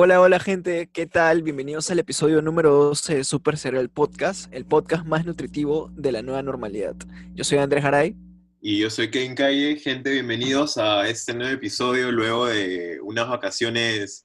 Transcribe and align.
Hola, 0.00 0.20
hola 0.20 0.38
gente, 0.38 0.88
¿qué 0.92 1.06
tal? 1.06 1.42
Bienvenidos 1.42 1.90
al 1.90 1.98
episodio 1.98 2.40
número 2.40 2.70
12 2.70 3.16
de 3.16 3.24
Super 3.24 3.58
Cereal 3.58 3.88
Podcast, 3.88 4.46
el 4.54 4.64
podcast 4.64 5.04
más 5.04 5.26
nutritivo 5.26 5.90
de 5.92 6.12
la 6.12 6.22
nueva 6.22 6.40
normalidad. 6.40 6.94
Yo 7.34 7.42
soy 7.42 7.58
Andrés 7.58 7.82
Garay. 7.82 8.14
Y 8.60 8.78
yo 8.78 8.90
soy 8.90 9.10
Kevin 9.10 9.34
Calle. 9.34 9.74
Gente, 9.74 10.12
bienvenidos 10.12 10.78
a 10.78 11.08
este 11.08 11.34
nuevo 11.34 11.52
episodio 11.52 12.12
luego 12.12 12.46
de 12.46 13.00
unas 13.02 13.28
vacaciones 13.28 14.24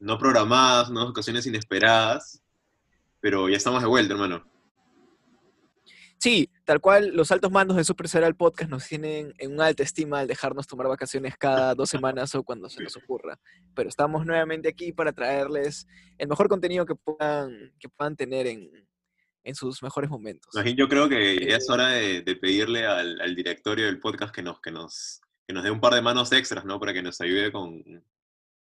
no 0.00 0.18
programadas, 0.18 0.90
unas 0.90 1.06
vacaciones 1.06 1.46
inesperadas. 1.46 2.42
Pero 3.20 3.48
ya 3.48 3.56
estamos 3.56 3.82
de 3.82 3.88
vuelta, 3.88 4.14
hermano. 4.14 4.44
Sí, 6.24 6.48
tal 6.64 6.80
cual, 6.80 7.10
los 7.14 7.30
altos 7.32 7.52
mandos 7.52 7.76
de 7.76 7.84
Super 7.84 8.08
Cereal 8.08 8.34
Podcast 8.34 8.70
nos 8.70 8.88
tienen 8.88 9.34
en 9.36 9.52
una 9.52 9.66
alta 9.66 9.82
estima 9.82 10.20
al 10.20 10.26
dejarnos 10.26 10.66
tomar 10.66 10.88
vacaciones 10.88 11.36
cada 11.36 11.74
dos 11.74 11.90
semanas 11.90 12.34
o 12.34 12.42
cuando 12.42 12.70
se 12.70 12.82
nos 12.82 12.96
ocurra. 12.96 13.38
Pero 13.74 13.90
estamos 13.90 14.24
nuevamente 14.24 14.70
aquí 14.70 14.90
para 14.90 15.12
traerles 15.12 15.86
el 16.16 16.28
mejor 16.28 16.48
contenido 16.48 16.86
que 16.86 16.94
puedan, 16.94 17.74
que 17.78 17.90
puedan 17.90 18.16
tener 18.16 18.46
en, 18.46 18.70
en 19.42 19.54
sus 19.54 19.82
mejores 19.82 20.08
momentos. 20.08 20.50
Yo 20.74 20.88
creo 20.88 21.10
que 21.10 21.46
ya 21.46 21.58
es 21.58 21.68
hora 21.68 21.88
de, 21.88 22.22
de 22.22 22.36
pedirle 22.36 22.86
al, 22.86 23.20
al 23.20 23.34
directorio 23.34 23.84
del 23.84 24.00
podcast 24.00 24.34
que 24.34 24.42
nos, 24.42 24.62
que, 24.62 24.70
nos, 24.70 25.20
que 25.46 25.52
nos 25.52 25.62
dé 25.62 25.70
un 25.70 25.82
par 25.82 25.92
de 25.92 26.00
manos 26.00 26.32
extras, 26.32 26.64
¿no? 26.64 26.80
Para 26.80 26.94
que 26.94 27.02
nos 27.02 27.20
ayude 27.20 27.52
con, 27.52 27.82
con 27.82 28.02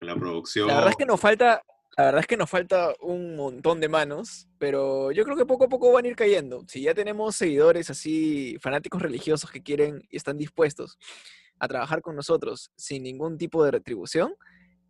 la 0.02 0.16
producción. 0.18 0.68
La 0.68 0.76
verdad 0.76 0.90
es 0.90 0.98
que 0.98 1.05
nos 1.05 1.22
falta, 1.22 1.62
la 1.98 2.05
verdad 2.05 2.22
es 2.22 2.27
que 2.27 2.38
nos 2.38 2.49
falta 2.49 2.94
un 2.99 3.38
montón 3.38 3.79
de 3.79 3.88
manos, 3.88 4.49
pero 4.57 5.12
yo 5.12 5.24
creo 5.24 5.38
que 5.38 5.46
poco 5.46 5.65
a 5.65 5.70
poco 5.70 5.93
van 5.93 6.04
a 6.04 6.07
ir 6.10 6.15
cayendo. 6.15 6.65
Si 6.68 6.82
ya 6.82 6.93
tenemos 6.93 7.37
seguidores 7.37 7.90
así, 7.90 8.57
fanáticos 8.60 9.02
religiosos 9.02 9.49
que 9.49 9.63
quieren 9.63 10.05
y 10.10 10.18
están 10.18 10.37
dispuestos 10.37 10.98
a 11.57 11.68
trabajar 11.70 12.02
con 12.02 12.15
nosotros 12.15 12.71
sin 12.76 13.04
ningún 13.04 13.37
tipo 13.37 13.63
de 13.63 13.71
retribución, 13.71 14.35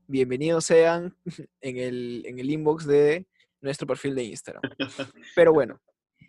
bienvenidos 0.08 0.66
sean 0.66 1.16
en 1.62 1.78
el, 1.78 2.24
en 2.26 2.40
el 2.40 2.50
inbox 2.50 2.88
de 2.88 3.28
nuestro 3.62 3.86
perfil 3.86 4.16
de 4.16 4.24
Instagram. 4.24 4.64
Pero 5.36 5.54
bueno, 5.54 5.80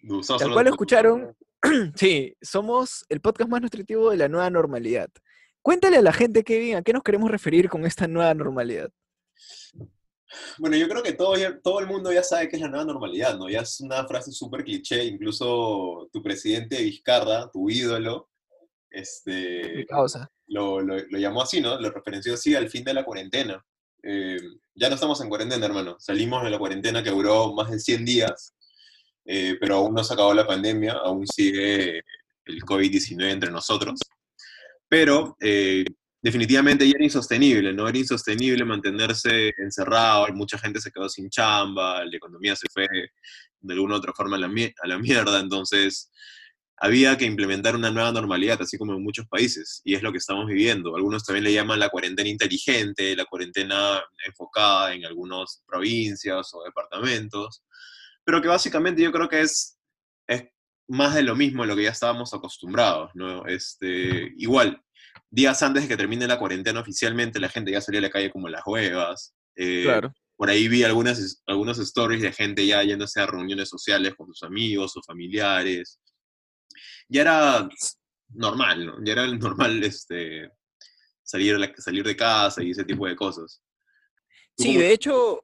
Usados 0.02 0.42
tal 0.42 0.52
cual 0.52 0.66
lo 0.66 0.70
escucharon, 0.72 1.36
sí, 1.96 2.36
somos 2.42 3.06
el 3.08 3.22
podcast 3.22 3.48
más 3.48 3.62
nutritivo 3.62 4.10
de 4.10 4.18
la 4.18 4.28
nueva 4.28 4.50
normalidad. 4.50 5.08
Cuéntale 5.62 5.96
a 5.96 6.02
la 6.02 6.12
gente, 6.12 6.44
Kevin, 6.44 6.76
a 6.76 6.82
qué 6.82 6.92
nos 6.92 7.02
queremos 7.02 7.30
referir 7.30 7.70
con 7.70 7.86
esta 7.86 8.06
nueva 8.06 8.34
normalidad. 8.34 8.90
Bueno, 10.58 10.76
yo 10.76 10.88
creo 10.88 11.02
que 11.02 11.12
todo, 11.12 11.34
todo 11.62 11.80
el 11.80 11.86
mundo 11.86 12.12
ya 12.12 12.22
sabe 12.22 12.48
que 12.48 12.56
es 12.56 12.62
la 12.62 12.68
nueva 12.68 12.84
normalidad, 12.84 13.36
¿no? 13.38 13.48
Ya 13.48 13.60
es 13.60 13.80
una 13.80 14.06
frase 14.06 14.32
súper 14.32 14.64
cliché, 14.64 15.04
incluso 15.04 16.08
tu 16.12 16.22
presidente 16.22 16.82
Vizcarra, 16.82 17.50
tu 17.50 17.68
ídolo, 17.70 18.28
este, 18.90 19.84
lo, 20.48 20.80
lo- 20.80 20.96
lo 20.96 21.18
llamó 21.18 21.42
así, 21.42 21.60
¿no? 21.60 21.78
Lo 21.80 21.90
referenció 21.90 22.34
así 22.34 22.54
al 22.54 22.68
fin 22.70 22.84
de 22.84 22.94
la 22.94 23.04
cuarentena. 23.04 23.64
Eh, 24.02 24.38
ya 24.74 24.88
no 24.88 24.94
estamos 24.94 25.20
en 25.20 25.28
cuarentena, 25.28 25.66
hermano. 25.66 25.96
Salimos 25.98 26.44
de 26.44 26.50
la 26.50 26.58
cuarentena 26.58 27.02
que 27.02 27.10
duró 27.10 27.52
más 27.52 27.70
de 27.70 27.78
100 27.80 28.04
días, 28.04 28.54
eh, 29.24 29.56
pero 29.60 29.76
aún 29.76 29.94
no 29.94 30.04
se 30.04 30.14
acabó 30.14 30.32
la 30.34 30.46
pandemia, 30.46 30.92
aún 30.92 31.26
sigue 31.26 31.98
el 32.44 32.62
COVID-19 32.62 33.30
entre 33.30 33.50
nosotros. 33.50 33.98
Pero 34.88 35.36
eh, 35.40 35.84
definitivamente 36.26 36.84
ya 36.84 36.94
era 36.96 37.04
insostenible, 37.04 37.72
¿no? 37.72 37.88
Era 37.88 37.98
insostenible 37.98 38.64
mantenerse 38.64 39.54
encerrado, 39.58 40.26
mucha 40.34 40.58
gente 40.58 40.80
se 40.80 40.90
quedó 40.90 41.08
sin 41.08 41.30
chamba, 41.30 42.04
la 42.04 42.16
economía 42.16 42.56
se 42.56 42.66
fue 42.68 42.88
de 43.60 43.74
alguna 43.74 43.94
u 43.94 43.98
otra 43.98 44.12
forma 44.12 44.34
a 44.34 44.40
la, 44.40 44.98
mierda, 44.98 45.38
entonces 45.38 46.10
había 46.78 47.16
que 47.16 47.26
implementar 47.26 47.76
una 47.76 47.92
nueva 47.92 48.10
normalidad, 48.10 48.60
así 48.60 48.76
como 48.76 48.94
en 48.94 49.04
muchos 49.04 49.28
países, 49.28 49.82
y 49.84 49.94
es 49.94 50.02
lo 50.02 50.10
que 50.10 50.18
estamos 50.18 50.48
viviendo. 50.48 50.96
Algunos 50.96 51.24
también 51.24 51.44
le 51.44 51.52
llaman 51.52 51.78
la 51.78 51.90
cuarentena 51.90 52.28
inteligente, 52.28 53.14
la 53.14 53.24
cuarentena 53.26 54.02
enfocada 54.26 54.94
en 54.94 55.06
algunas 55.06 55.62
provincias 55.64 56.52
o 56.54 56.64
departamentos, 56.64 57.62
pero 58.24 58.42
que 58.42 58.48
básicamente 58.48 59.00
yo 59.00 59.12
creo 59.12 59.28
que 59.28 59.42
es, 59.42 59.78
es 60.26 60.42
más 60.88 61.14
de 61.14 61.22
lo 61.22 61.36
mismo 61.36 61.64
lo 61.64 61.76
que 61.76 61.84
ya 61.84 61.90
estábamos 61.90 62.34
acostumbrados, 62.34 63.12
¿no? 63.14 63.46
Este, 63.46 64.32
igual, 64.36 64.82
días 65.30 65.62
antes 65.62 65.82
de 65.82 65.88
que 65.88 65.96
termine 65.96 66.26
la 66.26 66.38
cuarentena 66.38 66.80
oficialmente, 66.80 67.40
la 67.40 67.48
gente 67.48 67.72
ya 67.72 67.80
salía 67.80 68.00
a 68.00 68.02
la 68.02 68.10
calle 68.10 68.30
como 68.30 68.48
las 68.48 68.62
huevas. 68.66 69.34
eh, 69.56 69.82
Claro. 69.84 70.12
Por 70.36 70.50
ahí 70.50 70.68
vi 70.68 70.82
algunas, 70.84 71.42
algunos 71.46 71.78
stories 71.78 72.20
de 72.20 72.32
gente 72.32 72.66
ya 72.66 72.82
yéndose 72.82 73.20
a 73.20 73.26
reuniones 73.26 73.70
sociales 73.70 74.14
con 74.14 74.26
sus 74.26 74.42
amigos 74.42 74.94
o 74.96 75.02
familiares. 75.02 75.98
Ya 77.08 77.22
era 77.22 77.68
normal, 78.28 78.86
¿no? 78.86 79.04
Ya 79.04 79.12
era 79.12 79.26
normal 79.34 79.82
este, 79.82 80.50
salir, 81.22 81.56
salir 81.78 82.04
de 82.04 82.16
casa 82.16 82.62
y 82.62 82.70
ese 82.72 82.84
tipo 82.84 83.06
de 83.06 83.16
cosas. 83.16 83.62
¿Tú 84.56 84.64
Sí, 84.64 84.76
de 84.76 84.92
hecho, 84.92 85.40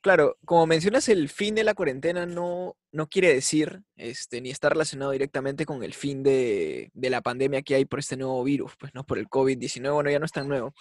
claro, 0.00 0.36
como 0.44 0.66
mencionas, 0.66 1.08
el 1.08 1.28
fin 1.28 1.54
de 1.54 1.64
la 1.64 1.74
cuarentena 1.74 2.26
no, 2.26 2.76
no 2.92 3.08
quiere 3.08 3.32
decir, 3.34 3.82
este, 3.96 4.40
ni 4.40 4.50
está 4.50 4.68
relacionado 4.68 5.12
directamente 5.12 5.66
con 5.66 5.82
el 5.82 5.94
fin 5.94 6.22
de, 6.22 6.90
de 6.94 7.10
la 7.10 7.20
pandemia 7.20 7.62
que 7.62 7.74
hay 7.74 7.84
por 7.84 7.98
este 7.98 8.16
nuevo 8.16 8.42
virus, 8.44 8.72
pues, 8.78 8.94
¿no? 8.94 9.04
Por 9.04 9.18
el 9.18 9.28
COVID-19, 9.28 9.92
bueno, 9.92 10.10
ya 10.10 10.18
no 10.18 10.26
es 10.26 10.32
tan 10.32 10.48
nuevo. 10.48 10.74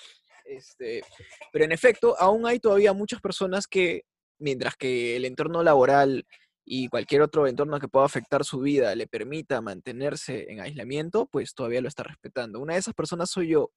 Este, 0.45 1.03
pero 1.51 1.65
en 1.65 1.71
efecto, 1.71 2.15
aún 2.19 2.47
hay 2.47 2.59
todavía 2.59 2.93
muchas 2.93 3.21
personas 3.21 3.67
que, 3.67 4.03
mientras 4.39 4.75
que 4.75 5.15
el 5.15 5.25
entorno 5.25 5.63
laboral 5.63 6.25
y 6.65 6.87
cualquier 6.87 7.21
otro 7.21 7.47
entorno 7.47 7.79
que 7.79 7.87
pueda 7.87 8.05
afectar 8.05 8.43
su 8.43 8.59
vida 8.59 8.95
le 8.95 9.07
permita 9.07 9.61
mantenerse 9.61 10.51
en 10.51 10.59
aislamiento, 10.59 11.27
pues 11.27 11.53
todavía 11.53 11.81
lo 11.81 11.87
está 11.87 12.03
respetando. 12.03 12.59
Una 12.59 12.73
de 12.73 12.79
esas 12.79 12.93
personas 12.93 13.29
soy 13.29 13.49
yo 13.49 13.71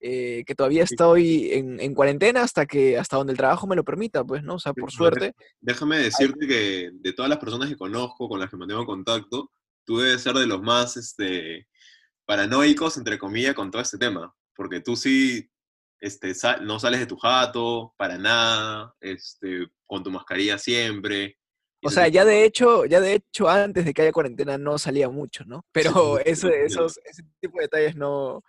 eh, 0.00 0.44
que 0.46 0.54
todavía 0.54 0.84
estoy 0.84 1.52
en, 1.52 1.78
en 1.78 1.94
cuarentena 1.94 2.42
hasta 2.42 2.64
que 2.64 2.96
hasta 2.96 3.18
donde 3.18 3.32
el 3.32 3.36
trabajo 3.36 3.66
me 3.66 3.76
lo 3.76 3.84
permita, 3.84 4.24
pues, 4.24 4.42
¿no? 4.42 4.54
O 4.54 4.58
sea, 4.58 4.72
por 4.72 4.90
suerte. 4.90 5.34
Déjame 5.60 5.98
decirte 5.98 6.46
que 6.46 6.90
de 6.92 7.12
todas 7.12 7.28
las 7.28 7.38
personas 7.38 7.68
que 7.68 7.76
conozco, 7.76 8.28
con 8.28 8.40
las 8.40 8.48
que 8.48 8.56
mantengo 8.56 8.86
contacto, 8.86 9.50
tú 9.84 9.98
debes 9.98 10.22
ser 10.22 10.34
de 10.34 10.46
los 10.46 10.62
más 10.62 10.96
este, 10.96 11.68
paranoicos, 12.24 12.96
entre 12.96 13.18
comillas, 13.18 13.54
con 13.54 13.70
todo 13.70 13.82
este 13.82 13.98
tema. 13.98 14.34
Porque 14.54 14.80
tú 14.80 14.96
sí 14.96 15.50
este, 16.00 16.32
no 16.62 16.80
sales 16.80 17.00
de 17.00 17.06
tu 17.06 17.16
jato 17.16 17.94
para 17.98 18.16
nada, 18.16 18.94
este, 19.00 19.68
con 19.86 20.02
tu 20.02 20.10
mascarilla 20.10 20.56
siempre. 20.56 21.36
O 21.82 21.90
sea, 21.90 22.08
ya 22.08 22.24
de 22.24 22.44
hecho, 22.44 22.84
ya 22.84 23.00
de 23.00 23.14
hecho 23.14 23.48
antes 23.48 23.84
de 23.84 23.94
que 23.94 24.02
haya 24.02 24.12
cuarentena 24.12 24.58
no 24.58 24.78
salía 24.78 25.08
mucho, 25.08 25.44
¿no? 25.44 25.66
Pero 25.72 26.18
eso, 26.24 26.48
esos, 26.48 26.98
ese 27.04 27.22
tipo 27.40 27.58
de 27.58 27.64
detalles 27.64 27.96
no, 27.96 28.42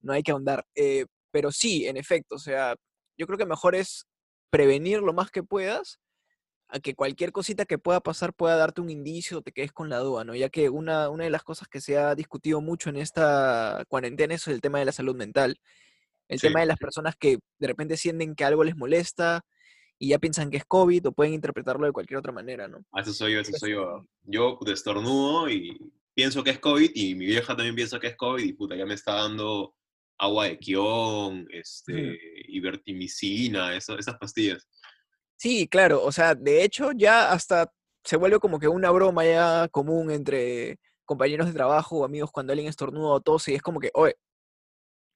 no 0.00 0.12
hay 0.12 0.22
que 0.22 0.32
ahondar. 0.32 0.66
Eh, 0.74 1.06
pero 1.30 1.52
sí, 1.52 1.86
en 1.86 1.96
efecto, 1.96 2.36
o 2.36 2.38
sea, 2.38 2.74
yo 3.16 3.26
creo 3.26 3.38
que 3.38 3.46
mejor 3.46 3.74
es 3.74 4.06
prevenir 4.50 5.00
lo 5.00 5.12
más 5.12 5.30
que 5.30 5.42
puedas 5.42 5.98
a 6.70 6.80
que 6.80 6.94
cualquier 6.94 7.32
cosita 7.32 7.64
que 7.64 7.78
pueda 7.78 8.00
pasar 8.00 8.34
pueda 8.34 8.56
darte 8.56 8.80
un 8.80 8.90
indicio 8.90 9.38
o 9.38 9.42
te 9.42 9.52
quedes 9.52 9.72
con 9.72 9.88
la 9.88 9.98
duda, 9.98 10.24
¿no? 10.24 10.34
Ya 10.34 10.50
que 10.50 10.68
una, 10.68 11.08
una 11.08 11.24
de 11.24 11.30
las 11.30 11.42
cosas 11.42 11.66
que 11.68 11.80
se 11.80 11.96
ha 11.98 12.14
discutido 12.14 12.60
mucho 12.60 12.90
en 12.90 12.96
esta 12.96 13.84
cuarentena 13.88 14.34
es 14.34 14.46
el 14.48 14.60
tema 14.60 14.78
de 14.78 14.84
la 14.84 14.92
salud 14.92 15.16
mental. 15.16 15.58
El 16.28 16.38
Sí. 16.38 16.46
tema 16.48 16.60
de 16.60 16.66
las 16.66 16.78
personas 16.78 17.16
que 17.16 17.38
de 17.58 17.66
repente 17.66 17.96
sienten 17.96 18.34
que 18.34 18.44
algo 18.44 18.64
les 18.64 18.76
molesta 18.76 19.46
y 19.98 20.08
ya 20.10 20.18
piensan 20.18 20.50
que 20.50 20.58
es 20.58 20.64
COVID 20.66 21.08
o 21.08 21.12
pueden 21.12 21.32
interpretarlo 21.32 21.86
de 21.86 21.92
cualquier 21.92 22.18
otra 22.18 22.32
manera, 22.32 22.68
¿no? 22.68 22.84
Eso 22.96 23.12
soy 23.14 23.32
yo, 23.32 23.40
eso 23.40 23.50
Pues 23.50 23.60
soy 23.60 23.72
yo. 23.72 24.06
Yo 24.24 24.58
destornudo 24.64 25.48
y 25.50 25.90
pienso 26.14 26.44
que 26.44 26.50
es 26.50 26.58
COVID 26.58 26.90
y 26.94 27.14
mi 27.14 27.24
vieja 27.24 27.56
también 27.56 27.74
piensa 27.74 27.98
que 27.98 28.08
es 28.08 28.16
COVID 28.16 28.44
y 28.44 28.52
puta, 28.52 28.76
ya 28.76 28.84
me 28.84 28.92
está 28.94 29.14
dando 29.14 29.74
agua 30.18 30.46
de 30.46 30.58
quión, 30.58 31.46
este, 31.50 32.18
ivertimicina, 32.48 33.76
eso- 33.76 33.98
esas 33.98 34.16
pastillas. 34.18 34.66
Sí, 35.36 35.68
claro, 35.68 36.02
o 36.04 36.10
sea, 36.12 36.34
de 36.34 36.64
hecho 36.64 36.90
ya 36.92 37.30
hasta 37.32 37.72
se 38.04 38.16
vuelve 38.16 38.40
como 38.40 38.58
que 38.58 38.68
una 38.68 38.90
broma 38.90 39.24
ya 39.24 39.68
común 39.70 40.10
entre 40.10 40.78
compañeros 41.04 41.46
de 41.46 41.52
trabajo 41.52 41.98
o 41.98 42.04
amigos 42.04 42.30
cuando 42.32 42.52
alguien 42.52 42.68
estornuda 42.68 43.10
o 43.10 43.20
tose 43.20 43.52
y 43.52 43.54
es 43.54 43.62
como 43.62 43.78
que, 43.80 43.90
oye, 43.94 44.16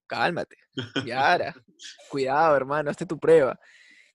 cálmate, 0.07 0.57
Yara, 1.05 1.55
cuidado 2.11 2.57
hermano, 2.57 2.91
hazte 2.91 3.07
tu 3.07 3.19
prueba. 3.19 3.59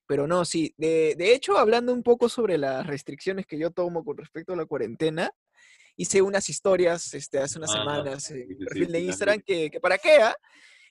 Pero 0.06 0.26
no, 0.26 0.46
sí, 0.46 0.74
de, 0.78 1.16
de 1.18 1.34
hecho, 1.34 1.58
hablando 1.58 1.92
un 1.92 2.02
poco 2.04 2.30
sobre 2.30 2.58
las 2.58 2.88
restricciones 2.88 3.46
que 3.46 3.60
yo 3.60 3.72
tomo 3.72 4.06
con 4.06 4.16
respecto 4.18 4.54
a 4.54 4.56
la 4.56 4.66
cuarentena, 4.66 5.32
hice 5.98 6.22
unas 6.22 6.50
historias 6.50 7.14
este, 7.14 7.40
hace 7.40 7.58
unas 7.58 7.72
Ah, 7.72 7.80
semanas 7.80 8.30
en 8.32 8.38
sí, 8.38 8.46
mi 8.48 8.56
sí, 8.56 8.64
perfil 8.64 8.86
sí, 8.88 8.92
de 8.94 9.00
sí, 9.00 9.06
Instagram 9.08 9.42
que, 9.46 9.70
que 9.72 9.80
para 9.82 9.98
qué, 9.98 10.18
ah? 10.22 10.36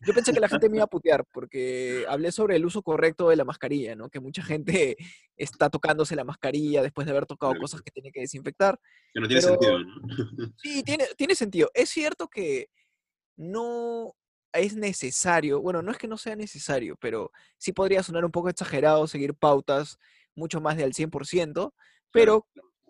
Yo 0.05 0.13
pensé 0.15 0.33
que 0.33 0.41
la 0.41 0.49
gente 0.49 0.69
me 0.69 0.77
iba 0.77 0.85
a 0.85 0.87
putear 0.91 1.25
porque 1.33 2.05
hablé 2.09 2.33
sobre 2.33 2.57
el 2.57 2.67
uso 2.67 2.83
correcto 2.83 3.29
de 3.29 3.37
la 3.37 3.45
mascarilla, 3.45 3.95
¿no? 3.95 4.09
Que 4.09 4.21
mucha 4.21 4.43
gente 4.43 4.97
está 5.37 5.71
tocándose 5.71 6.17
la 6.17 6.25
mascarilla 6.25 6.83
después 6.83 7.07
de 7.07 7.13
haber 7.13 7.27
tocado 7.27 7.53
Claro. 7.53 7.63
cosas 7.63 7.83
que 7.83 7.91
tiene 7.91 8.11
que 8.11 8.21
desinfectar. 8.21 8.79
Que 9.13 9.21
no 9.21 9.29
tiene 9.29 9.43
Pero 9.43 9.53
sentido, 9.53 9.79
¿no? 9.79 10.03
sí, 10.59 10.83
tiene, 10.83 11.07
tiene 11.17 11.35
sentido. 11.35 11.71
Es 11.75 11.91
cierto 11.91 12.29
que 12.29 12.69
no 13.37 14.15
es 14.53 14.75
necesario, 14.75 15.61
bueno, 15.61 15.83
no 15.83 15.91
es 15.93 15.99
que 15.99 16.09
no 16.09 16.17
sea 16.17 16.35
necesario, 16.35 16.97
pero 17.01 17.31
sí 17.59 17.73
podría 17.73 18.03
sonar 18.03 18.25
un 18.25 18.31
poco 18.33 18.49
exagerado 18.49 19.07
seguir 19.07 19.35
pautas 19.35 19.99
mucho 20.35 20.61
más 20.61 20.77
de 20.77 20.85
al 20.85 20.95
100%, 20.95 21.75
pero 22.11 22.47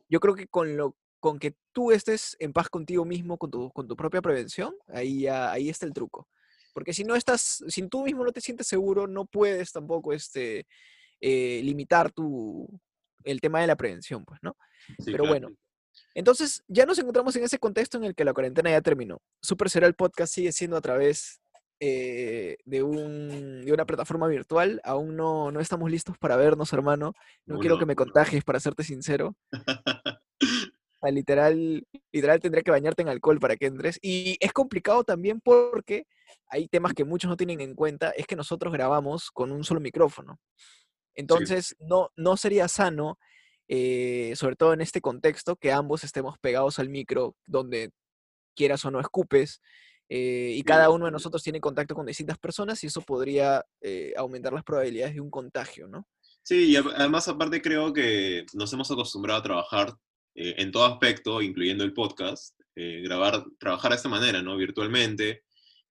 yo 0.08 0.20
creo 0.20 0.34
que 0.34 0.46
con 0.46 0.76
lo 0.76 0.96
con 1.18 1.38
que 1.40 1.56
tú 1.72 1.90
estés 1.90 2.36
en 2.38 2.52
paz 2.52 2.68
contigo 2.68 3.04
mismo, 3.04 3.36
con 3.36 3.50
tu, 3.50 3.70
con 3.72 3.88
tu 3.88 3.96
propia 3.96 4.22
prevención, 4.22 4.72
ahí, 4.86 5.26
ahí 5.26 5.68
está 5.68 5.84
el 5.84 5.92
truco. 5.92 6.28
Porque 6.76 6.92
si 6.92 7.04
no 7.04 7.16
estás, 7.16 7.64
si 7.68 7.88
tú 7.88 8.04
mismo 8.04 8.22
no 8.22 8.32
te 8.32 8.42
sientes 8.42 8.66
seguro, 8.66 9.06
no 9.06 9.24
puedes 9.24 9.72
tampoco 9.72 10.12
este, 10.12 10.66
eh, 11.22 11.62
limitar 11.64 12.12
tu, 12.12 12.68
el 13.24 13.40
tema 13.40 13.62
de 13.62 13.66
la 13.66 13.76
prevención, 13.76 14.26
pues, 14.26 14.40
¿no? 14.42 14.58
Sí, 14.98 15.10
Pero 15.10 15.24
claro. 15.24 15.28
bueno, 15.28 15.56
entonces 16.12 16.62
ya 16.68 16.84
nos 16.84 16.98
encontramos 16.98 17.34
en 17.36 17.44
ese 17.44 17.58
contexto 17.58 17.96
en 17.96 18.04
el 18.04 18.14
que 18.14 18.26
la 18.26 18.34
cuarentena 18.34 18.68
ya 18.68 18.82
terminó. 18.82 19.22
Super 19.40 19.70
Será 19.70 19.86
el 19.86 19.94
podcast 19.94 20.34
sigue 20.34 20.52
siendo 20.52 20.76
a 20.76 20.82
través 20.82 21.40
eh, 21.80 22.58
de, 22.66 22.82
un, 22.82 23.64
de 23.64 23.72
una 23.72 23.86
plataforma 23.86 24.28
virtual. 24.28 24.82
Aún 24.84 25.16
no, 25.16 25.50
no 25.50 25.60
estamos 25.60 25.90
listos 25.90 26.18
para 26.18 26.36
vernos, 26.36 26.74
hermano. 26.74 27.14
No 27.46 27.58
quiero 27.58 27.78
que 27.78 27.86
me 27.86 27.96
contagies, 27.96 28.44
para 28.44 28.60
serte 28.60 28.84
sincero. 28.84 29.34
literal, 31.10 31.86
literal 32.12 32.40
tendría 32.40 32.62
que 32.62 32.70
bañarte 32.70 33.00
en 33.00 33.08
alcohol 33.08 33.40
para 33.40 33.56
que 33.56 33.64
entres. 33.64 33.98
Y 34.02 34.36
es 34.40 34.52
complicado 34.52 35.04
también 35.04 35.40
porque 35.40 36.06
hay 36.48 36.68
temas 36.68 36.94
que 36.94 37.04
muchos 37.04 37.28
no 37.28 37.36
tienen 37.36 37.60
en 37.60 37.74
cuenta, 37.74 38.10
es 38.10 38.26
que 38.26 38.36
nosotros 38.36 38.72
grabamos 38.72 39.30
con 39.30 39.52
un 39.52 39.64
solo 39.64 39.80
micrófono. 39.80 40.40
Entonces, 41.14 41.74
no, 41.78 42.10
no 42.16 42.36
sería 42.36 42.68
sano, 42.68 43.18
eh, 43.68 44.34
sobre 44.36 44.56
todo 44.56 44.72
en 44.74 44.80
este 44.80 45.00
contexto, 45.00 45.56
que 45.56 45.72
ambos 45.72 46.04
estemos 46.04 46.38
pegados 46.38 46.78
al 46.78 46.88
micro, 46.88 47.36
donde 47.46 47.90
quieras 48.54 48.84
o 48.84 48.90
no 48.90 49.00
escupes, 49.00 49.60
eh, 50.08 50.52
y 50.54 50.62
cada 50.62 50.90
uno 50.90 51.06
de 51.06 51.10
nosotros 51.10 51.42
tiene 51.42 51.60
contacto 51.60 51.94
con 51.94 52.06
distintas 52.06 52.38
personas 52.38 52.82
y 52.84 52.86
eso 52.86 53.00
podría 53.00 53.64
eh, 53.80 54.12
aumentar 54.16 54.52
las 54.52 54.62
probabilidades 54.62 55.14
de 55.14 55.20
un 55.20 55.30
contagio, 55.30 55.88
¿no? 55.88 56.06
Sí, 56.44 56.70
y 56.70 56.76
además 56.76 57.26
aparte 57.26 57.60
creo 57.60 57.92
que 57.92 58.46
nos 58.54 58.72
hemos 58.72 58.88
acostumbrado 58.88 59.40
a 59.40 59.42
trabajar 59.42 59.94
en 60.38 60.70
todo 60.70 60.84
aspecto, 60.84 61.40
incluyendo 61.40 61.82
el 61.82 61.94
podcast, 61.94 62.54
grabar, 62.76 63.42
trabajar 63.58 63.92
de 63.92 63.96
esta 63.96 64.10
manera, 64.10 64.42
¿no? 64.42 64.54
Virtualmente. 64.58 65.45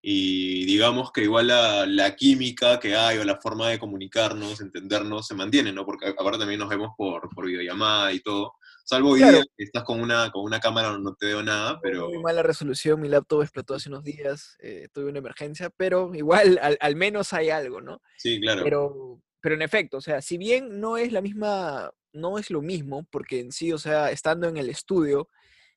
Y 0.08 0.66
digamos 0.66 1.12
que 1.12 1.24
igual 1.24 1.48
la, 1.48 1.88
la 1.88 2.16
química 2.16 2.80
que 2.80 2.96
hay 2.96 3.18
o 3.18 3.24
la 3.24 3.38
forma 3.42 3.70
de 3.70 3.80
comunicarnos, 3.80 4.62
entendernos, 4.62 5.26
se 5.26 5.34
mantiene, 5.34 5.74
¿no? 5.74 5.84
Porque 5.84 6.14
ahora 6.20 6.38
también 6.38 6.60
nos 6.60 6.70
vemos 6.70 6.92
por, 6.96 7.28
por 7.34 7.48
videollamada 7.48 8.14
y 8.14 8.20
todo. 8.20 8.54
Salvo 8.84 9.10
hoy 9.10 9.22
Claro. 9.22 9.38
día 9.38 9.46
que 9.58 9.64
estás 9.64 9.84
con 9.84 10.00
una, 10.00 10.30
con 10.30 10.44
una 10.44 10.60
cámara 10.60 10.96
no 11.00 11.16
te 11.16 11.26
veo 11.26 11.42
nada, 11.42 11.80
pero 11.82 12.08
Muy 12.10 12.20
mala 12.20 12.44
resolución, 12.44 13.02
mi 13.02 13.10
laptop 13.10 13.42
explotó 13.42 13.74
hace 13.74 13.90
unos 13.90 14.04
días, 14.04 14.56
eh, 14.60 14.90
tuve 14.94 15.10
una 15.10 15.18
emergencia, 15.18 15.72
pero 15.72 16.14
igual 16.14 16.60
al, 16.62 16.78
al 16.80 16.96
menos 16.96 17.34
hay 17.34 17.50
algo, 17.50 17.82
¿no? 17.82 18.00
sí, 18.16 18.40
claro. 18.40 18.62
Pero, 18.64 19.22
pero 19.42 19.56
en 19.56 19.64
efecto, 19.64 19.98
o 19.98 20.02
sea, 20.02 20.22
si 20.22 20.38
bien 20.38 20.80
no 20.80 20.98
es 20.98 21.12
la 21.14 21.22
misma, 21.22 21.92
no 22.14 22.38
es 22.38 22.52
lo 22.52 22.62
mismo, 22.62 23.08
porque 23.10 23.40
en 23.40 23.52
sí, 23.52 23.74
o 23.74 23.80
sea, 23.80 24.12
estando 24.12 24.48
en 24.48 24.58
el 24.58 24.70
estudio, 24.70 25.30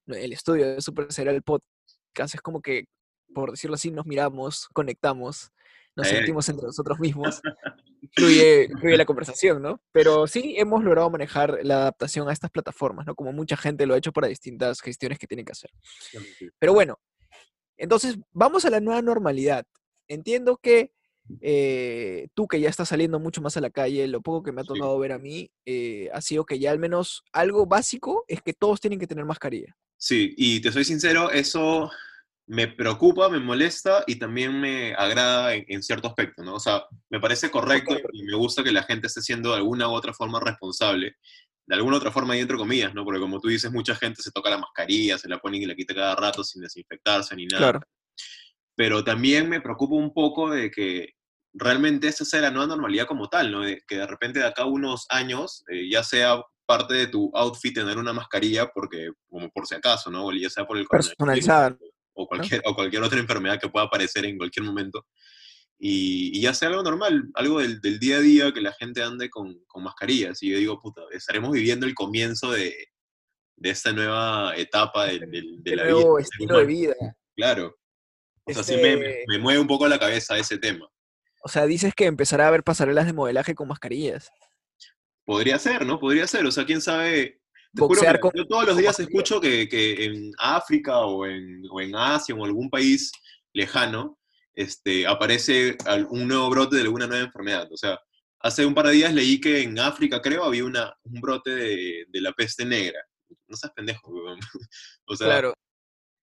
el 0.06 0.34
estudio 0.34 0.66
de 0.74 0.82
Super 0.82 1.10
será 1.14 1.30
el 1.30 1.42
podcast, 1.42 2.34
es 2.34 2.42
como 2.42 2.60
que, 2.60 2.88
por 3.34 3.50
decirlo 3.50 3.74
así, 3.74 3.90
nos 3.90 4.06
miramos, 4.06 4.68
conectamos, 4.72 5.50
nos 5.96 6.06
sentimos 6.08 6.48
entre 6.48 6.66
nosotros 6.66 6.98
mismos, 7.00 7.40
fluye, 8.14 8.68
fluye 8.80 8.96
la 8.96 9.04
conversación, 9.06 9.60
¿no? 9.62 9.80
Pero 9.92 10.26
sí 10.26 10.54
hemos 10.58 10.84
logrado 10.84 11.10
manejar 11.10 11.58
la 11.62 11.76
adaptación 11.82 12.28
a 12.28 12.32
estas 12.32 12.50
plataformas, 12.50 13.06
¿no? 13.06 13.14
Como 13.14 13.32
mucha 13.32 13.56
gente 13.56 13.86
lo 13.86 13.94
ha 13.94 13.98
hecho 13.98 14.12
para 14.12 14.28
distintas 14.28 14.80
gestiones 14.80 15.18
que 15.18 15.26
tienen 15.26 15.44
que 15.44 15.52
hacer. 15.52 15.70
Pero 16.58 16.72
bueno, 16.72 16.98
entonces 17.76 18.16
vamos 18.32 18.64
a 18.64 18.70
la 18.70 18.80
nueva 18.80 19.02
normalidad. 19.02 19.66
Entiendo 20.08 20.56
que 20.56 20.92
eh, 21.40 22.28
tú 22.32 22.48
que 22.48 22.58
ya 22.60 22.70
estás 22.70 22.88
saliendo 22.88 23.20
mucho 23.20 23.42
más 23.42 23.56
a 23.56 23.60
la 23.60 23.68
calle, 23.70 24.08
lo 24.08 24.22
poco 24.22 24.42
que 24.42 24.52
me 24.52 24.62
ha 24.62 24.64
Sí. 24.64 24.68
tocado 24.68 24.98
ver 24.98 25.12
a 25.12 25.18
mí, 25.18 25.50
eh, 25.66 26.08
ha 26.12 26.22
sido 26.22 26.46
que 26.46 26.58
ya 26.58 26.70
al 26.70 26.78
menos 26.78 27.22
algo 27.32 27.66
básico 27.66 28.24
es 28.28 28.40
que 28.40 28.54
todos 28.54 28.80
tienen 28.80 28.98
que 28.98 29.06
tener 29.06 29.24
mascarilla. 29.26 29.76
Sí, 29.98 30.32
y 30.38 30.60
te 30.60 30.72
soy 30.72 30.84
sincero, 30.84 31.30
eso 31.30 31.90
me 32.48 32.66
preocupa, 32.66 33.28
me 33.28 33.40
molesta 33.40 34.04
y 34.06 34.16
también 34.16 34.58
me 34.58 34.94
agrada 34.94 35.54
en, 35.54 35.64
en 35.68 35.82
cierto 35.82 36.08
aspecto, 36.08 36.42
¿no? 36.42 36.54
O 36.54 36.60
sea, 36.60 36.82
me 37.10 37.20
parece 37.20 37.50
correcto 37.50 37.96
y 38.12 38.22
me 38.22 38.34
gusta 38.34 38.64
que 38.64 38.72
la 38.72 38.82
gente 38.82 39.06
esté 39.06 39.20
siendo 39.20 39.50
de 39.50 39.56
alguna 39.56 39.88
u 39.88 39.92
otra 39.92 40.14
forma 40.14 40.40
responsable, 40.40 41.16
de 41.66 41.74
alguna 41.74 41.98
otra 41.98 42.10
forma 42.10 42.34
y 42.36 42.40
entre 42.40 42.56
comillas, 42.56 42.94
¿no? 42.94 43.04
Porque 43.04 43.20
como 43.20 43.38
tú 43.38 43.48
dices, 43.48 43.70
mucha 43.70 43.94
gente 43.94 44.22
se 44.22 44.30
toca 44.30 44.48
la 44.48 44.56
mascarilla, 44.58 45.18
se 45.18 45.28
la 45.28 45.38
pone 45.38 45.58
y 45.58 45.66
la 45.66 45.74
quita 45.74 45.94
cada 45.94 46.16
rato 46.16 46.42
sin 46.42 46.62
desinfectarse 46.62 47.36
ni 47.36 47.46
nada. 47.46 47.58
Claro. 47.58 47.80
Pero 48.74 49.04
también 49.04 49.48
me 49.48 49.60
preocupa 49.60 49.96
un 49.96 50.14
poco 50.14 50.50
de 50.50 50.70
que 50.70 51.10
realmente 51.52 52.08
esa 52.08 52.24
sea 52.24 52.40
la 52.40 52.50
nueva 52.50 52.68
normalidad 52.68 53.06
como 53.06 53.28
tal, 53.28 53.52
¿no? 53.52 53.60
De 53.60 53.82
que 53.86 53.96
de 53.96 54.06
repente 54.06 54.38
de 54.38 54.46
acá 54.46 54.62
a 54.62 54.66
unos 54.66 55.04
años 55.10 55.64
eh, 55.68 55.88
ya 55.90 56.02
sea 56.02 56.40
parte 56.64 56.94
de 56.94 57.06
tu 57.08 57.30
outfit 57.34 57.74
tener 57.74 57.98
una 57.98 58.12
mascarilla 58.12 58.70
porque, 58.72 59.10
como 59.28 59.50
por 59.50 59.66
si 59.66 59.74
acaso, 59.74 60.10
¿no? 60.10 60.30
Ya 60.32 60.48
sea 60.48 60.66
por 60.66 60.78
el 60.78 60.86
Personalizada, 60.86 61.76
o 62.20 62.26
cualquier, 62.26 62.62
o 62.64 62.74
cualquier 62.74 63.02
otra 63.02 63.18
enfermedad 63.18 63.60
que 63.60 63.68
pueda 63.68 63.86
aparecer 63.86 64.24
en 64.24 64.36
cualquier 64.38 64.64
momento. 64.66 65.06
Y, 65.78 66.36
y 66.36 66.40
ya 66.42 66.52
sea 66.54 66.68
algo 66.68 66.82
normal, 66.82 67.28
algo 67.34 67.60
del, 67.60 67.80
del 67.80 68.00
día 68.00 68.16
a 68.16 68.20
día 68.20 68.52
que 68.52 68.60
la 68.60 68.72
gente 68.72 69.02
ande 69.02 69.30
con, 69.30 69.54
con 69.68 69.84
mascarillas. 69.84 70.42
Y 70.42 70.50
yo 70.50 70.58
digo, 70.58 70.80
puta, 70.80 71.02
estaremos 71.12 71.52
viviendo 71.52 71.86
el 71.86 71.94
comienzo 71.94 72.50
de, 72.50 72.74
de 73.56 73.70
esta 73.70 73.92
nueva 73.92 74.54
etapa 74.56 75.06
del- 75.06 75.30
del- 75.30 75.62
de, 75.62 75.70
Este 75.70 75.76
la 75.76 75.84
nuevo 75.84 76.16
vida. 76.16 76.22
estilo 76.28 76.58
de 76.58 76.64
vida. 76.66 76.94
Claro. 77.36 77.76
O 78.44 78.52
sea, 78.52 78.64
sí 78.64 78.74
me, 78.76 78.96
me- 78.96 79.10
Este- 79.10 79.24
me 79.28 79.38
mueve 79.38 79.60
un 79.60 79.68
poco 79.68 79.86
la 79.86 79.98
cabeza 80.00 80.36
ese 80.36 80.58
tema. 80.58 80.88
O 81.44 81.48
sea, 81.48 81.66
dices 81.66 81.94
que 81.94 82.06
empezará 82.06 82.46
a 82.46 82.48
haber 82.48 82.64
pasarelas 82.64 83.06
de 83.06 83.12
modelaje 83.12 83.54
con 83.54 83.68
mascarillas. 83.68 84.28
Podría 85.24 85.58
ser, 85.60 85.86
¿no? 85.86 86.00
Podría 86.00 86.26
ser. 86.26 86.44
O 86.46 86.50
sea, 86.50 86.66
quién 86.66 86.80
sabe. 86.80 87.37
Te 87.74 87.80
juro 87.82 87.88
Boxear 87.88 88.16
que 88.16 88.20
con- 88.20 88.32
yo 88.34 88.46
todos 88.46 88.66
los 88.66 88.76
días 88.76 88.98
escucho 89.00 89.40
que, 89.40 89.68
que 89.68 90.04
en 90.06 90.32
África 90.38 90.98
o 91.00 91.26
en, 91.26 91.62
o 91.70 91.80
en 91.80 91.94
Asia 91.94 92.34
o 92.34 92.38
en 92.38 92.44
algún 92.44 92.70
país 92.70 93.12
lejano 93.52 94.18
este, 94.54 95.06
aparece 95.06 95.76
un 96.10 96.26
nuevo 96.26 96.48
brote 96.50 96.76
de 96.76 96.82
alguna 96.82 97.06
nueva 97.06 97.24
enfermedad. 97.24 97.68
O 97.72 97.76
sea, 97.76 97.98
hace 98.40 98.64
un 98.66 98.74
par 98.74 98.86
de 98.86 98.92
días 98.92 99.14
leí 99.14 99.40
que 99.40 99.62
en 99.62 99.78
África, 99.78 100.20
creo, 100.20 100.44
había 100.44 100.64
una, 100.64 100.92
un 101.04 101.20
brote 101.20 101.50
de, 101.54 102.04
de 102.08 102.20
la 102.20 102.32
peste 102.32 102.64
negra. 102.64 102.98
No 103.46 103.56
seas 103.56 103.72
pendejo, 103.74 104.10
weón. 104.10 104.38
O 105.06 105.14
sea, 105.16 105.26
Claro. 105.28 105.54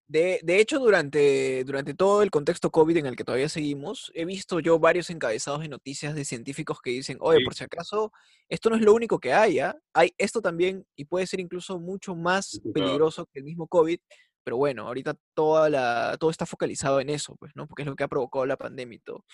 De, 0.08 0.40
de 0.44 0.60
hecho, 0.60 0.80
durante, 0.80 1.64
durante 1.64 1.96
todo 1.96 2.22
el 2.22 2.30
contexto 2.30 2.70
COVID 2.70 2.98
en 2.98 3.08
el 3.08 3.16
que 3.16 3.24
todavía 3.24 3.50
seguimos, 3.50 4.12
he 4.14 4.24
visto 4.26 4.60
yo 4.60 4.78
varios 4.78 5.10
encabezados 5.10 5.62
de 5.62 5.68
noticias 5.68 6.14
de 6.14 6.26
científicos 6.26 6.80
que 6.80 6.92
dicen, 6.92 7.18
oye, 7.22 7.44
por 7.44 7.56
si 7.56 7.64
acaso, 7.64 8.12
esto 8.48 8.70
no 8.70 8.76
es 8.76 8.84
lo 8.84 8.94
único 8.94 9.20
que 9.20 9.34
hay, 9.34 9.60
¿ah? 9.60 9.76
Hay 9.94 10.14
esto 10.20 10.42
también, 10.42 10.86
y 10.96 11.06
puede 11.06 11.26
ser 11.26 11.40
incluso 11.40 11.80
mucho 11.80 12.16
más 12.16 12.62
peligroso 12.74 13.26
que 13.26 13.40
el 13.40 13.46
mismo 13.46 13.68
COVID, 13.68 13.98
pero 14.44 14.58
bueno, 14.58 14.88
ahorita 14.88 15.16
toda 15.34 15.72
la, 15.72 16.18
todo 16.20 16.30
está 16.30 16.46
focalizado 16.46 17.00
en 17.00 17.10
eso, 17.10 17.36
pues, 17.38 17.54
¿no? 17.56 17.68
Porque 17.68 17.82
es 17.82 17.88
lo 17.88 17.96
que 17.96 18.04
ha 18.04 18.08
provocado 18.08 18.46
la 18.46 18.58
pandemia 18.58 18.98
y 18.98 19.00
todo. 19.00 19.26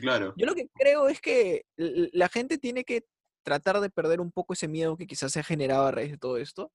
claro. 0.00 0.34
Yo 0.36 0.46
lo 0.46 0.56
que 0.56 0.68
creo 0.74 1.08
es 1.08 1.20
que 1.20 1.62
la 1.76 2.28
gente 2.28 2.58
tiene 2.58 2.82
que 2.82 3.04
tratar 3.44 3.80
de 3.80 3.88
perder 3.88 4.20
un 4.20 4.32
poco 4.32 4.54
ese 4.54 4.66
miedo 4.66 4.96
que 4.96 5.06
quizás 5.06 5.30
se 5.30 5.38
ha 5.38 5.44
generado 5.44 5.86
a 5.86 5.92
raíz 5.92 6.10
de 6.10 6.18
todo 6.18 6.38
esto 6.38 6.72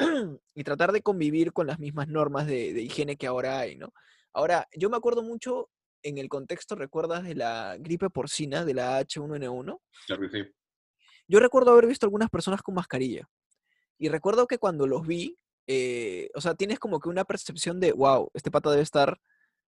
y 0.54 0.64
tratar 0.64 0.92
de 0.92 1.02
convivir 1.02 1.52
con 1.52 1.66
las 1.66 1.78
mismas 1.78 2.08
normas 2.08 2.46
de, 2.46 2.72
de 2.72 2.82
higiene 2.82 3.16
que 3.16 3.26
ahora 3.26 3.58
hay, 3.60 3.76
¿no? 3.76 3.92
Ahora, 4.32 4.68
yo 4.72 4.90
me 4.90 4.96
acuerdo 4.96 5.22
mucho 5.22 5.68
en 6.02 6.18
el 6.18 6.28
contexto, 6.28 6.74
¿recuerdas 6.74 7.24
de 7.24 7.34
la 7.34 7.76
gripe 7.78 8.10
porcina, 8.10 8.64
de 8.64 8.74
la 8.74 9.00
H1N1? 9.00 9.80
Claro 10.06 10.22
que 10.22 10.30
sí. 10.30 10.50
Yo 11.28 11.40
recuerdo 11.40 11.72
haber 11.72 11.86
visto 11.86 12.06
algunas 12.06 12.30
personas 12.30 12.62
con 12.62 12.74
mascarilla. 12.74 13.28
Y 13.98 14.08
recuerdo 14.08 14.46
que 14.46 14.58
cuando 14.58 14.86
los 14.86 15.06
vi, 15.06 15.36
eh, 15.66 16.30
o 16.34 16.40
sea, 16.40 16.54
tienes 16.54 16.78
como 16.78 17.00
que 17.00 17.08
una 17.08 17.24
percepción 17.24 17.80
de, 17.80 17.92
wow, 17.92 18.30
este 18.34 18.50
pata 18.50 18.70
debe 18.70 18.82
estar 18.82 19.20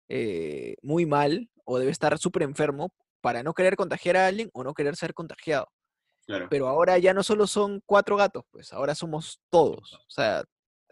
eh, 0.08 0.76
muy 0.82 1.04
mal 1.04 1.50
o 1.64 1.78
debe 1.78 1.90
estar 1.90 2.16
súper 2.18 2.42
enfermo 2.42 2.92
para 3.20 3.42
no 3.42 3.54
querer 3.54 3.76
contagiar 3.76 4.16
a 4.16 4.26
alguien 4.26 4.50
o 4.52 4.64
no 4.64 4.72
querer 4.72 4.96
ser 4.96 5.14
contagiado. 5.14 5.68
Claro. 6.30 6.46
Pero 6.48 6.68
ahora 6.68 6.96
ya 6.98 7.12
no 7.12 7.24
solo 7.24 7.48
son 7.48 7.82
cuatro 7.84 8.16
gatos, 8.16 8.44
pues 8.52 8.72
ahora 8.72 8.94
somos 8.94 9.40
todos. 9.50 9.94
O 9.94 10.10
sea, 10.10 10.44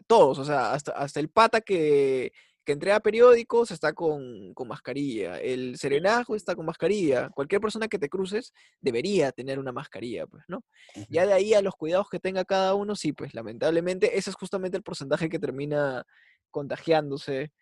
todos, 0.08 0.38
o 0.40 0.44
sea, 0.44 0.72
hasta, 0.72 0.92
hasta 0.92 1.20
el 1.20 1.28
pata 1.28 1.60
que, 1.60 2.32
que 2.64 2.72
entrega 2.72 2.98
periódicos 2.98 3.70
está 3.70 3.92
con, 3.92 4.52
con 4.52 4.66
mascarilla, 4.66 5.38
el 5.40 5.78
serenajo 5.78 6.34
está 6.34 6.56
con 6.56 6.66
mascarilla, 6.66 7.30
cualquier 7.30 7.60
persona 7.60 7.86
que 7.86 8.00
te 8.00 8.08
cruces 8.08 8.52
debería 8.80 9.30
tener 9.30 9.60
una 9.60 9.70
mascarilla, 9.70 10.26
pues, 10.26 10.42
¿no? 10.48 10.64
Ya 11.08 11.24
de 11.24 11.34
ahí 11.34 11.54
a 11.54 11.62
los 11.62 11.76
cuidados 11.76 12.08
que 12.10 12.18
tenga 12.18 12.44
cada 12.44 12.74
uno, 12.74 12.96
sí, 12.96 13.12
pues 13.12 13.32
lamentablemente 13.32 14.18
ese 14.18 14.30
es 14.30 14.36
justamente 14.36 14.76
el 14.76 14.82
porcentaje 14.82 15.28
que 15.28 15.38
termina 15.38 16.04
contagiándose 16.50 17.52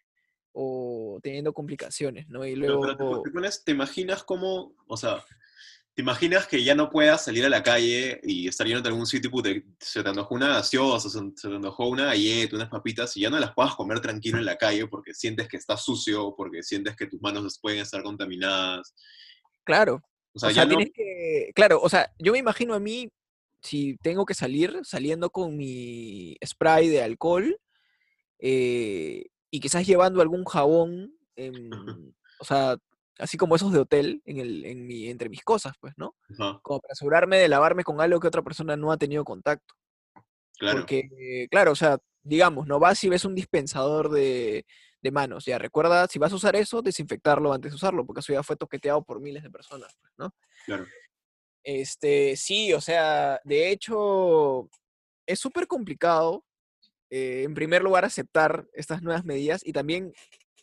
o 0.53 1.21
teniendo 1.23 1.53
complicaciones, 1.53 2.27
¿no? 2.29 2.47
Y 2.47 2.55
Pero, 2.59 2.79
luego... 2.79 2.97
pero 2.97 3.23
te, 3.23 3.29
te 3.29 3.35
pones, 3.35 3.63
¿te 3.65 3.73
imaginas 3.73 4.25
cómo, 4.25 4.75
o 4.87 4.97
sea, 4.97 5.23
te 5.97 6.03
imaginas 6.03 6.47
que 6.47 6.63
ya 6.63 6.75
no 6.75 6.91
puedas 6.91 7.25
salir 7.25 7.47
a 7.47 7.49
la 7.49 7.63
calle 7.63 8.21
y 8.23 8.47
estar 8.47 8.67
yendo 8.67 8.87
a 8.87 8.93
algún 8.93 9.07
sitio, 9.07 9.31
puta, 9.31 9.49
se 9.81 10.03
te 10.03 10.09
antojó 10.11 10.35
una 10.35 10.49
gaseosa, 10.49 11.09
se, 11.09 11.19
te 11.19 11.49
antojó 11.49 11.89
una 11.89 12.05
galleta, 12.05 12.55
unas 12.55 12.69
papitas, 12.69 13.17
y 13.17 13.23
ya 13.23 13.31
no 13.31 13.39
las 13.39 13.55
puedas 13.55 13.75
comer 13.75 14.01
tranquilo 14.01 14.37
en 14.37 14.45
la 14.45 14.59
calle 14.59 14.87
porque 14.89 15.15
sientes 15.15 15.49
que 15.49 15.57
está 15.57 15.79
sucio, 15.79 16.35
porque 16.37 16.63
sientes 16.63 16.95
que 16.97 17.07
tus 17.07 17.19
manos 17.23 17.59
pueden 17.63 17.79
estar 17.79 18.03
contaminadas. 18.03 18.95
Claro, 19.65 20.03
O 20.35 20.39
sea, 20.39 20.51
o 20.51 20.53
sea, 20.53 20.65
ya 20.65 20.69
no... 20.69 20.77
tienes 20.77 20.93
que, 20.93 21.51
claro, 21.55 21.81
o 21.81 21.89
sea, 21.89 22.13
yo 22.19 22.33
me 22.33 22.41
imagino 22.41 22.75
a 22.75 22.79
mí, 22.79 23.09
si 23.63 23.97
tengo 24.03 24.27
que 24.27 24.35
salir, 24.35 24.79
saliendo 24.83 25.31
con 25.31 25.57
mi 25.57 26.37
spray 26.45 26.89
de 26.89 27.03
alcohol 27.03 27.59
eh, 28.39 29.25
y 29.51 29.61
quizás 29.61 29.87
llevando 29.87 30.21
algún 30.21 30.45
jabón, 30.45 31.17
o 32.39 32.45
sea, 32.45 32.77
así 33.19 33.37
como 33.37 33.57
esos 33.57 33.73
de 33.73 33.81
hotel 33.81 34.23
en 34.25 34.39
el, 34.39 34.65
en 34.65 34.87
mi, 34.87 35.09
entre 35.09 35.29
mis 35.29 35.43
cosas, 35.43 35.75
pues, 35.81 35.95
¿no? 35.97 36.17
Como 36.63 36.81
para 36.81 36.93
asegurarme 36.93 37.39
de 37.39 37.49
lavarme 37.49 37.85
con 37.85 38.01
algo 38.01 38.21
que 38.21 38.29
otra 38.29 38.43
persona 38.43 38.77
no 38.77 38.93
ha 38.93 38.97
tenido 38.97 39.25
contacto. 39.25 39.75
claro. 40.59 40.81
Porque, 40.81 41.47
claro, 41.51 41.73
o 41.73 41.77
sea, 41.77 41.99
digamos, 42.23 42.67
no 42.67 42.79
vas 42.79 43.03
y 43.05 43.09
ves 43.09 43.25
un 43.25 43.35
dispensador 43.35 44.11
de, 44.11 44.67
de 45.01 45.11
manos. 45.11 45.45
Ya 45.45 45.59
recuerda, 45.59 46.07
si 46.09 46.19
vas 46.19 46.33
a 46.33 46.37
usar 46.37 46.57
eso, 46.57 46.83
desinfectarlo 46.83 47.53
antes 47.53 47.73
de 47.73 47.77
usarlo, 47.77 48.05
porque 48.05 48.21
eso 48.21 48.33
ya 48.33 48.43
fue 48.43 48.57
toqueteado 48.57 49.03
por 49.03 49.21
miles 49.21 49.43
de 49.43 49.51
personas, 49.51 49.97
pues, 50.01 50.13
¿no? 50.19 50.35
Claro. 50.67 50.87
Este, 51.63 52.37
sí, 52.37 52.73
o 52.73 52.81
sea, 52.81 53.41
de 53.45 53.71
hecho, 53.71 54.69
es 55.27 55.41
súper 55.41 55.67
complicado, 55.67 56.45
eh, 57.11 57.43
en 57.45 57.55
primer 57.55 57.83
lugar, 57.83 58.05
aceptar 58.05 58.69
estas 58.73 59.03
nuevas 59.03 59.25
medidas 59.25 59.67
y 59.67 59.73
también 59.73 60.13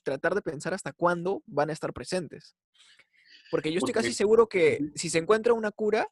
tratar 0.03 0.35
de 0.35 0.41
pensar 0.41 0.73
hasta 0.73 0.93
cuándo 0.93 1.41
van 1.45 1.69
a 1.69 1.73
estar 1.73 1.93
presentes. 1.93 2.55
Porque 3.49 3.71
yo 3.71 3.77
estoy 3.77 3.93
casi 3.93 4.13
seguro 4.13 4.47
que 4.47 4.79
si 4.95 5.09
se 5.09 5.19
encuentra 5.19 5.53
una 5.53 5.71
cura, 5.71 6.07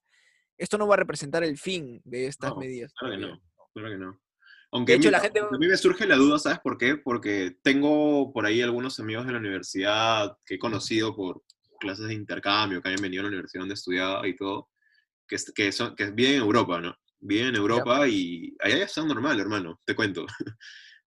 esto 0.58 0.78
no 0.78 0.88
va 0.88 0.96
a 0.96 0.98
representar 0.98 1.44
el 1.44 1.58
fin 1.58 2.02
de 2.04 2.28
estas 2.28 2.52
no, 2.52 2.58
medidas 2.58 2.94
claro 2.94 3.16
que 3.16 3.22
no, 3.22 3.42
claro 3.74 3.90
que 3.90 3.98
no. 3.98 4.12
De 4.12 4.78
Aunque 4.78 4.94
hecho, 4.94 5.08
mira, 5.10 5.18
la 5.18 5.24
gente... 5.24 5.40
a 5.40 5.58
mí 5.58 5.68
me 5.68 5.76
surge 5.76 6.06
la 6.06 6.16
duda, 6.16 6.40
¿sabes 6.40 6.60
por 6.60 6.78
qué? 6.78 6.96
Porque 6.96 7.58
tengo 7.62 8.32
por 8.32 8.46
ahí 8.46 8.62
algunos 8.62 9.00
amigos 9.00 9.26
de 9.26 9.34
la 9.34 9.40
universidad 9.40 10.38
que 10.46 10.56
he 10.56 10.60
conocido 10.60 11.16
por 11.16 11.44
clases 11.80 12.08
de 12.08 12.14
intercambio, 12.14 12.82
que 12.82 12.90
han 12.90 13.02
venido 13.02 13.22
a 13.22 13.24
la 13.24 13.30
universidad 13.30 13.64
donde 13.64 13.74
estudiaba 13.74 14.26
y 14.28 14.36
todo, 14.36 14.70
que, 15.28 15.36
que, 15.54 15.72
son, 15.72 15.96
que 15.96 16.12
viven 16.12 16.36
en 16.36 16.42
Europa, 16.42 16.80
¿no? 16.80 16.96
Viven 17.20 17.48
en 17.48 17.54
Ya, 17.56 17.60
Europa 17.60 18.08
y 18.08 18.56
allá 18.60 18.78
ya 18.78 18.86
está 18.86 19.04
normal, 19.04 19.40
hermano, 19.40 19.82
te 19.84 19.96
cuento. 19.96 20.26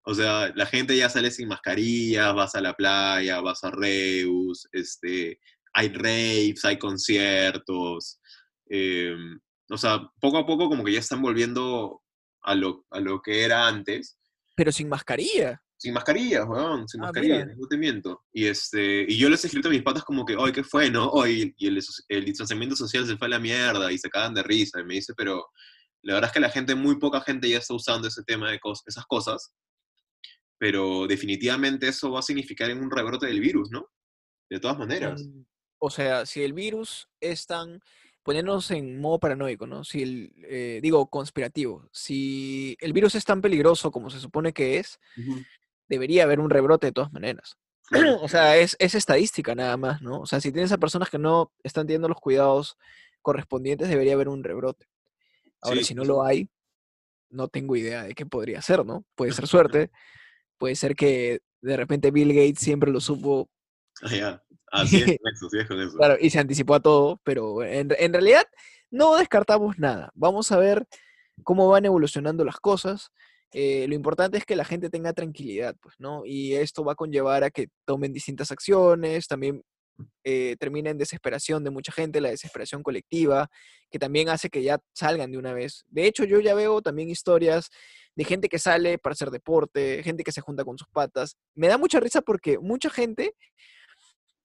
O 0.06 0.14
sea, 0.14 0.52
la 0.54 0.66
gente 0.66 0.96
ya 0.96 1.08
sale 1.08 1.30
sin 1.30 1.48
mascarilla, 1.48 2.32
vas 2.32 2.54
a 2.54 2.60
la 2.60 2.74
playa, 2.74 3.40
vas 3.40 3.64
a 3.64 3.70
Reus, 3.70 4.68
este, 4.72 5.38
hay 5.72 5.88
raves, 5.88 6.64
hay 6.64 6.78
conciertos. 6.78 8.20
eh, 8.70 9.14
o 9.70 9.78
sea, 9.78 10.00
poco 10.20 10.38
a 10.38 10.46
poco 10.46 10.68
como 10.68 10.84
que 10.84 10.92
ya 10.92 10.98
están 11.00 11.22
volviendo 11.22 12.02
a 12.42 12.54
lo, 12.54 12.84
a 12.90 13.00
lo 13.00 13.20
que 13.22 13.42
era 13.44 13.66
antes. 13.66 14.18
pero 14.54 14.70
sin 14.72 14.88
mascarilla. 14.88 15.60
Sin 15.76 15.92
mascarillas, 15.94 16.46
weón, 16.46 16.86
sin 16.88 17.00
Ah, 17.00 17.06
mascarillas, 17.06 17.46
mira. 17.46 17.56
no 17.58 17.66
te 17.66 17.76
miento. 17.78 18.24
Y, 18.32 18.46
este, 18.46 19.04
y 19.08 19.16
yo 19.18 19.28
les 19.28 19.42
he 19.44 19.46
escrito 19.48 19.68
a 19.68 19.70
mis 19.72 19.82
patas 19.82 20.04
como 20.04 20.24
que, 20.24 20.36
oye, 20.36 20.52
¿qué 20.52 20.62
fue, 20.64 20.90
no? 20.90 21.08
Oye, 21.10 21.54
y 21.58 21.66
el, 21.66 21.80
el 22.08 22.24
distanciamiento 22.24 22.76
social 22.76 23.06
se 23.06 23.16
fue 23.16 23.26
a 23.26 23.30
la 23.30 23.38
mierda 23.38 23.90
y 23.90 23.98
se 23.98 24.08
cagan 24.10 24.34
de 24.34 24.42
risa. 24.42 24.80
Y 24.80 24.84
me 24.84 24.94
dice, 24.94 25.12
pero 25.16 25.46
la 26.02 26.14
verdad 26.14 26.28
es 26.28 26.34
que 26.34 26.40
la 26.40 26.50
gente, 26.50 26.74
muy 26.74 26.98
poca 26.98 27.20
gente 27.22 27.48
ya 27.48 27.58
está 27.58 27.74
usando 27.74 28.08
ese 28.08 28.22
tema 28.22 28.50
de 28.50 28.60
cos- 28.60 28.82
esas 28.86 29.04
cosas, 29.06 29.52
pero 30.58 31.06
definitivamente 31.06 31.88
eso 31.88 32.10
va 32.12 32.20
a 32.20 32.22
significar 32.22 32.70
en 32.70 32.82
un 32.82 32.90
rebrote 32.90 33.26
del 33.26 33.40
virus, 33.40 33.70
¿no? 33.70 33.88
De 34.48 34.60
todas 34.60 34.78
maneras. 34.78 35.22
Mm, 35.24 35.42
O 35.78 35.90
sea, 35.90 36.26
si 36.26 36.42
el 36.42 36.52
virus 36.52 37.08
es 37.20 37.46
tan, 37.46 37.80
poniéndonos 38.22 38.70
en 38.70 39.00
modo 39.00 39.18
paranoico, 39.18 39.66
¿no? 39.66 39.84
Si 39.84 40.02
el, 40.02 40.32
eh, 40.48 40.80
digo, 40.82 41.08
conspirativo, 41.10 41.88
si 41.92 42.76
el 42.80 42.92
virus 42.92 43.14
es 43.14 43.24
tan 43.24 43.40
peligroso 43.40 43.90
como 43.90 44.10
se 44.10 44.20
supone 44.20 44.52
que 44.52 44.78
es, 44.78 44.98
debería 45.88 46.24
haber 46.24 46.40
un 46.40 46.50
rebrote 46.50 46.86
de 46.86 46.92
todas 46.92 47.12
maneras. 47.12 47.56
Claro, 47.88 48.16
O 48.22 48.28
sea, 48.28 48.56
es, 48.56 48.76
es 48.78 48.94
estadística 48.94 49.54
nada 49.54 49.76
más, 49.76 50.00
¿no? 50.00 50.20
O 50.20 50.26
sea, 50.26 50.40
si 50.40 50.52
tienes 50.52 50.72
a 50.72 50.78
personas 50.78 51.10
que 51.10 51.18
no 51.18 51.52
están 51.62 51.86
teniendo 51.86 52.08
los 52.08 52.20
cuidados 52.20 52.78
correspondientes, 53.20 53.88
debería 53.88 54.14
haber 54.14 54.28
un 54.28 54.42
rebrote. 54.44 54.86
Ahora, 55.60 55.80
sí, 55.80 55.84
si 55.86 55.94
no 55.94 56.04
lo 56.04 56.22
hay, 56.22 56.48
no 57.30 57.48
tengo 57.48 57.74
idea 57.76 58.04
de 58.04 58.14
qué 58.14 58.26
podría 58.26 58.62
ser, 58.62 58.84
¿no? 58.86 59.04
Puede 59.14 59.32
ser 59.32 59.46
suerte, 59.46 59.90
puede 60.58 60.76
ser 60.76 60.94
que 60.94 61.40
de 61.62 61.76
repente 61.76 62.10
Bill 62.10 62.34
Gates 62.34 62.60
siempre 62.60 62.90
lo 62.90 63.00
supo 63.00 63.48
Ah, 64.02 64.14
ya. 64.14 64.42
Así 64.72 64.96
es 64.96 65.04
con 65.20 65.32
eso, 65.32 65.46
así 65.46 65.58
es 65.58 65.66
con 65.66 65.80
eso. 65.80 65.96
Claro, 65.96 66.16
y 66.20 66.30
se 66.30 66.38
anticipó 66.38 66.74
a 66.74 66.80
todo, 66.80 67.20
pero 67.24 67.62
en, 67.62 67.94
en 67.98 68.12
realidad 68.12 68.44
no 68.90 69.16
descartamos 69.16 69.78
nada. 69.78 70.10
Vamos 70.14 70.50
a 70.52 70.58
ver 70.58 70.86
cómo 71.42 71.68
van 71.68 71.84
evolucionando 71.84 72.44
las 72.44 72.56
cosas. 72.56 73.10
Eh, 73.52 73.86
lo 73.88 73.94
importante 73.94 74.36
es 74.36 74.44
que 74.44 74.56
la 74.56 74.64
gente 74.64 74.90
tenga 74.90 75.12
tranquilidad, 75.12 75.76
pues, 75.80 75.94
¿no? 75.98 76.22
Y 76.24 76.54
esto 76.54 76.84
va 76.84 76.92
a 76.92 76.96
conllevar 76.96 77.44
a 77.44 77.50
que 77.50 77.68
tomen 77.84 78.12
distintas 78.12 78.50
acciones, 78.50 79.28
también 79.28 79.62
eh, 80.24 80.56
termina 80.58 80.90
en 80.90 80.98
desesperación 80.98 81.64
de 81.64 81.70
mucha 81.70 81.92
gente, 81.92 82.20
la 82.20 82.30
desesperación 82.30 82.82
colectiva, 82.82 83.48
que 83.90 83.98
también 83.98 84.28
hace 84.28 84.50
que 84.50 84.62
ya 84.62 84.80
salgan 84.92 85.30
de 85.30 85.38
una 85.38 85.52
vez. 85.52 85.84
De 85.88 86.06
hecho, 86.06 86.24
yo 86.24 86.40
ya 86.40 86.54
veo 86.54 86.82
también 86.82 87.10
historias 87.10 87.70
de 88.16 88.24
gente 88.24 88.48
que 88.48 88.58
sale 88.58 88.98
para 88.98 89.12
hacer 89.12 89.30
deporte, 89.30 90.02
gente 90.02 90.24
que 90.24 90.32
se 90.32 90.40
junta 90.40 90.64
con 90.64 90.78
sus 90.78 90.88
patas. 90.88 91.36
Me 91.54 91.68
da 91.68 91.78
mucha 91.78 92.00
risa 92.00 92.22
porque 92.22 92.58
mucha 92.58 92.90
gente 92.90 93.34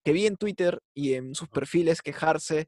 que 0.03 0.13
vi 0.13 0.25
en 0.25 0.37
Twitter 0.37 0.79
y 0.93 1.13
en 1.13 1.35
sus 1.35 1.49
perfiles 1.49 2.01
quejarse 2.01 2.67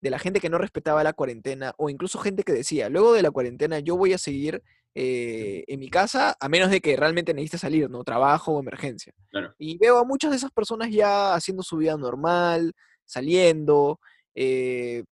de 0.00 0.10
la 0.10 0.18
gente 0.18 0.40
que 0.40 0.48
no 0.48 0.58
respetaba 0.58 1.02
la 1.02 1.12
cuarentena, 1.12 1.74
o 1.76 1.90
incluso 1.90 2.18
gente 2.18 2.44
que 2.44 2.52
decía, 2.52 2.88
luego 2.88 3.12
de 3.12 3.22
la 3.22 3.30
cuarentena 3.30 3.80
yo 3.80 3.96
voy 3.96 4.12
a 4.12 4.18
seguir 4.18 4.62
eh, 4.94 5.64
en 5.68 5.78
mi 5.80 5.88
casa, 5.90 6.36
a 6.40 6.48
menos 6.48 6.70
de 6.70 6.80
que 6.80 6.96
realmente 6.96 7.32
necesite 7.34 7.58
salir, 7.58 7.88
¿no? 7.90 8.02
Trabajo 8.04 8.52
o 8.52 8.60
emergencia. 8.60 9.12
Claro. 9.30 9.54
Y 9.58 9.78
veo 9.78 9.98
a 9.98 10.04
muchas 10.04 10.30
de 10.30 10.36
esas 10.38 10.50
personas 10.50 10.90
ya 10.90 11.34
haciendo 11.34 11.62
su 11.62 11.76
vida 11.76 11.96
normal, 11.96 12.72
saliendo, 13.04 14.00
eh, 14.34 15.04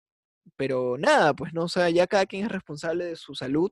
pero 0.56 0.98
nada, 0.98 1.34
pues 1.34 1.54
no, 1.54 1.64
o 1.64 1.70
sea, 1.70 1.90
ya 1.90 2.08
cada 2.08 2.26
quien 2.26 2.46
es 2.46 2.52
responsable 2.52 3.06
de 3.06 3.16
su 3.16 3.36
salud 3.36 3.72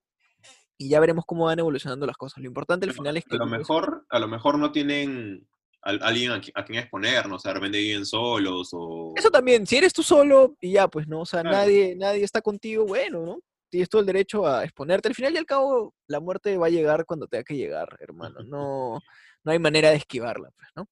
y 0.78 0.90
ya 0.90 1.00
veremos 1.00 1.24
cómo 1.26 1.46
van 1.46 1.60
evolucionando 1.60 2.06
las 2.06 2.18
cosas. 2.18 2.40
Lo 2.42 2.48
importante 2.48 2.86
al 2.86 2.92
Pero 2.92 2.98
final 3.04 3.18
es 3.18 3.26
que... 3.26 3.36
a 3.36 3.40
lo 3.40 3.46
mejor, 3.46 4.06
a 4.10 4.20
lo 4.20 4.28
mejor 4.28 4.58
no 4.58 4.72
tienen 4.72 5.48
a, 5.84 5.92
alguien 5.92 6.32
a, 6.32 6.42
qui- 6.42 6.52
a 6.56 6.66
quien 6.66 6.80
exponernos, 6.80 7.38
o 7.38 7.40
sea, 7.40 7.50
de 7.52 7.56
repente 7.60 7.78
viven 7.78 8.06
solos 8.06 8.70
o... 8.74 9.14
Eso 9.16 9.30
también, 9.30 9.68
si 9.68 9.78
eres 9.78 9.94
tú 9.94 10.02
solo 10.04 10.56
y 10.60 10.74
ya, 10.74 10.88
pues 10.88 11.08
no, 11.08 11.22
o 11.22 11.26
sea, 11.26 11.42
Claro. 11.42 11.58
nadie, 11.58 11.96
nadie 11.96 12.24
está 12.24 12.42
contigo, 12.42 12.86
bueno, 12.86 13.26
¿no? 13.26 13.40
Tienes 13.74 13.90
todo 13.90 14.02
el 14.02 14.06
derecho 14.06 14.46
a 14.46 14.64
exponerte. 14.64 15.08
Al 15.08 15.16
final 15.16 15.34
y 15.34 15.38
al 15.38 15.48
cabo, 15.48 15.96
la 16.06 16.20
muerte 16.20 16.56
va 16.58 16.68
a 16.68 16.70
llegar 16.70 17.08
cuando 17.08 17.26
tenga 17.26 17.44
que 17.44 17.56
llegar, 17.56 17.98
hermano. 18.02 18.44
No, 18.44 19.00
no 19.44 19.52
hay 19.52 19.58
manera 19.58 19.90
de 19.90 19.96
esquivarla, 19.96 20.52
pues, 20.56 20.70
¿no? 20.76 20.88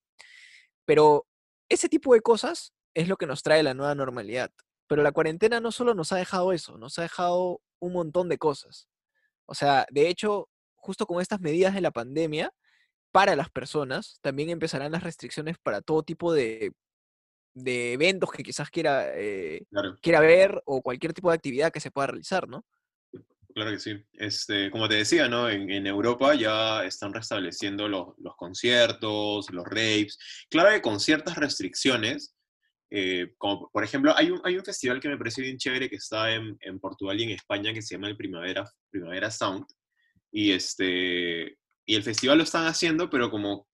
Pero 0.83 1.27
ese 1.69 1.89
tipo 1.89 2.15
de 2.15 2.21
cosas 2.21 2.73
es 2.95 3.07
lo 3.07 3.17
que 3.17 3.27
nos 3.27 3.43
trae 3.43 3.61
la 3.61 3.75
nueva 3.75 3.93
normalidad. 3.93 4.50
Pero 4.88 5.03
la 5.03 5.11
cuarentena 5.11 5.59
no 5.59 5.71
solo 5.71 5.93
nos 5.93 6.11
ha 6.11 6.15
dejado 6.15 6.53
eso, 6.53 6.79
nos 6.79 6.97
ha 6.97 7.03
dejado 7.03 7.61
un 7.77 7.93
montón 7.93 8.29
de 8.29 8.39
cosas. 8.39 8.89
O 9.45 9.53
sea, 9.53 9.85
de 9.91 10.09
hecho, 10.09 10.50
justo 10.73 11.05
con 11.05 11.21
estas 11.21 11.39
medidas 11.39 11.75
de 11.75 11.81
la 11.81 11.91
pandemia, 11.91 12.51
para 13.11 13.35
las 13.35 13.51
personas, 13.51 14.17
también 14.21 14.50
empezarán 14.50 14.91
las 14.91 15.03
restricciones 15.03 15.59
para 15.61 15.81
todo 15.81 16.01
tipo 16.01 16.33
de, 16.33 16.71
de 17.53 17.93
eventos 17.93 18.31
que 18.31 18.43
quizás 18.43 18.70
quiera, 18.70 19.08
eh, 19.13 19.63
Claro, 19.70 19.98
quiera 20.01 20.20
ver 20.20 20.62
o 20.65 20.81
cualquier 20.81 21.13
tipo 21.13 21.29
de 21.29 21.36
actividad 21.36 21.72
que 21.72 21.79
se 21.79 21.91
pueda 21.91 22.08
realizar, 22.08 22.48
¿no? 22.48 22.65
claro 23.53 23.72
que 23.72 23.79
sí. 23.79 24.01
Este, 24.13 24.72
como 24.72 24.88
te 24.88 24.96
decía, 24.96 25.27
¿no? 25.27 25.50
En, 25.50 25.70
en 25.70 25.88
Europa 25.88 26.34
ya 26.36 26.84
están 26.84 27.13
restableciendo 27.13 27.88
los, 27.88 28.13
los 28.17 28.36
conciertos, 28.36 29.50
los 29.51 29.65
raves. 29.65 30.17
Claro 30.50 30.72
que 30.72 30.81
con 30.81 31.00
ciertas 31.00 31.36
restricciones, 31.36 32.36
eh, 32.89 33.34
como 33.38 33.70
por 33.72 33.84
ejemplo, 33.84 34.13
hay 34.15 34.31
un, 34.31 34.41
hay 34.43 34.58
un 34.58 34.65
festival 34.65 35.00
que 35.00 35.10
me 35.10 35.17
parece 35.17 35.41
bien 35.41 35.58
chévere 35.58 35.89
que 35.89 35.96
está 35.96 36.34
en, 36.34 36.58
en 36.62 36.79
Portugal 36.79 37.20
y 37.20 37.24
en 37.24 37.29
España 37.31 37.74
que 37.74 37.81
se 37.81 37.96
llama 37.96 38.08
el 38.08 38.17
Primavera, 38.17 38.70
Primavera 38.89 39.31
Sound. 39.31 39.65
Y, 40.31 40.51
este, 40.51 41.58
y 41.86 41.96
el 41.96 42.03
festival 42.03 42.38
lo 42.38 42.43
están 42.43 42.67
haciendo, 42.67 43.10
pero 43.10 43.29
como 43.29 43.67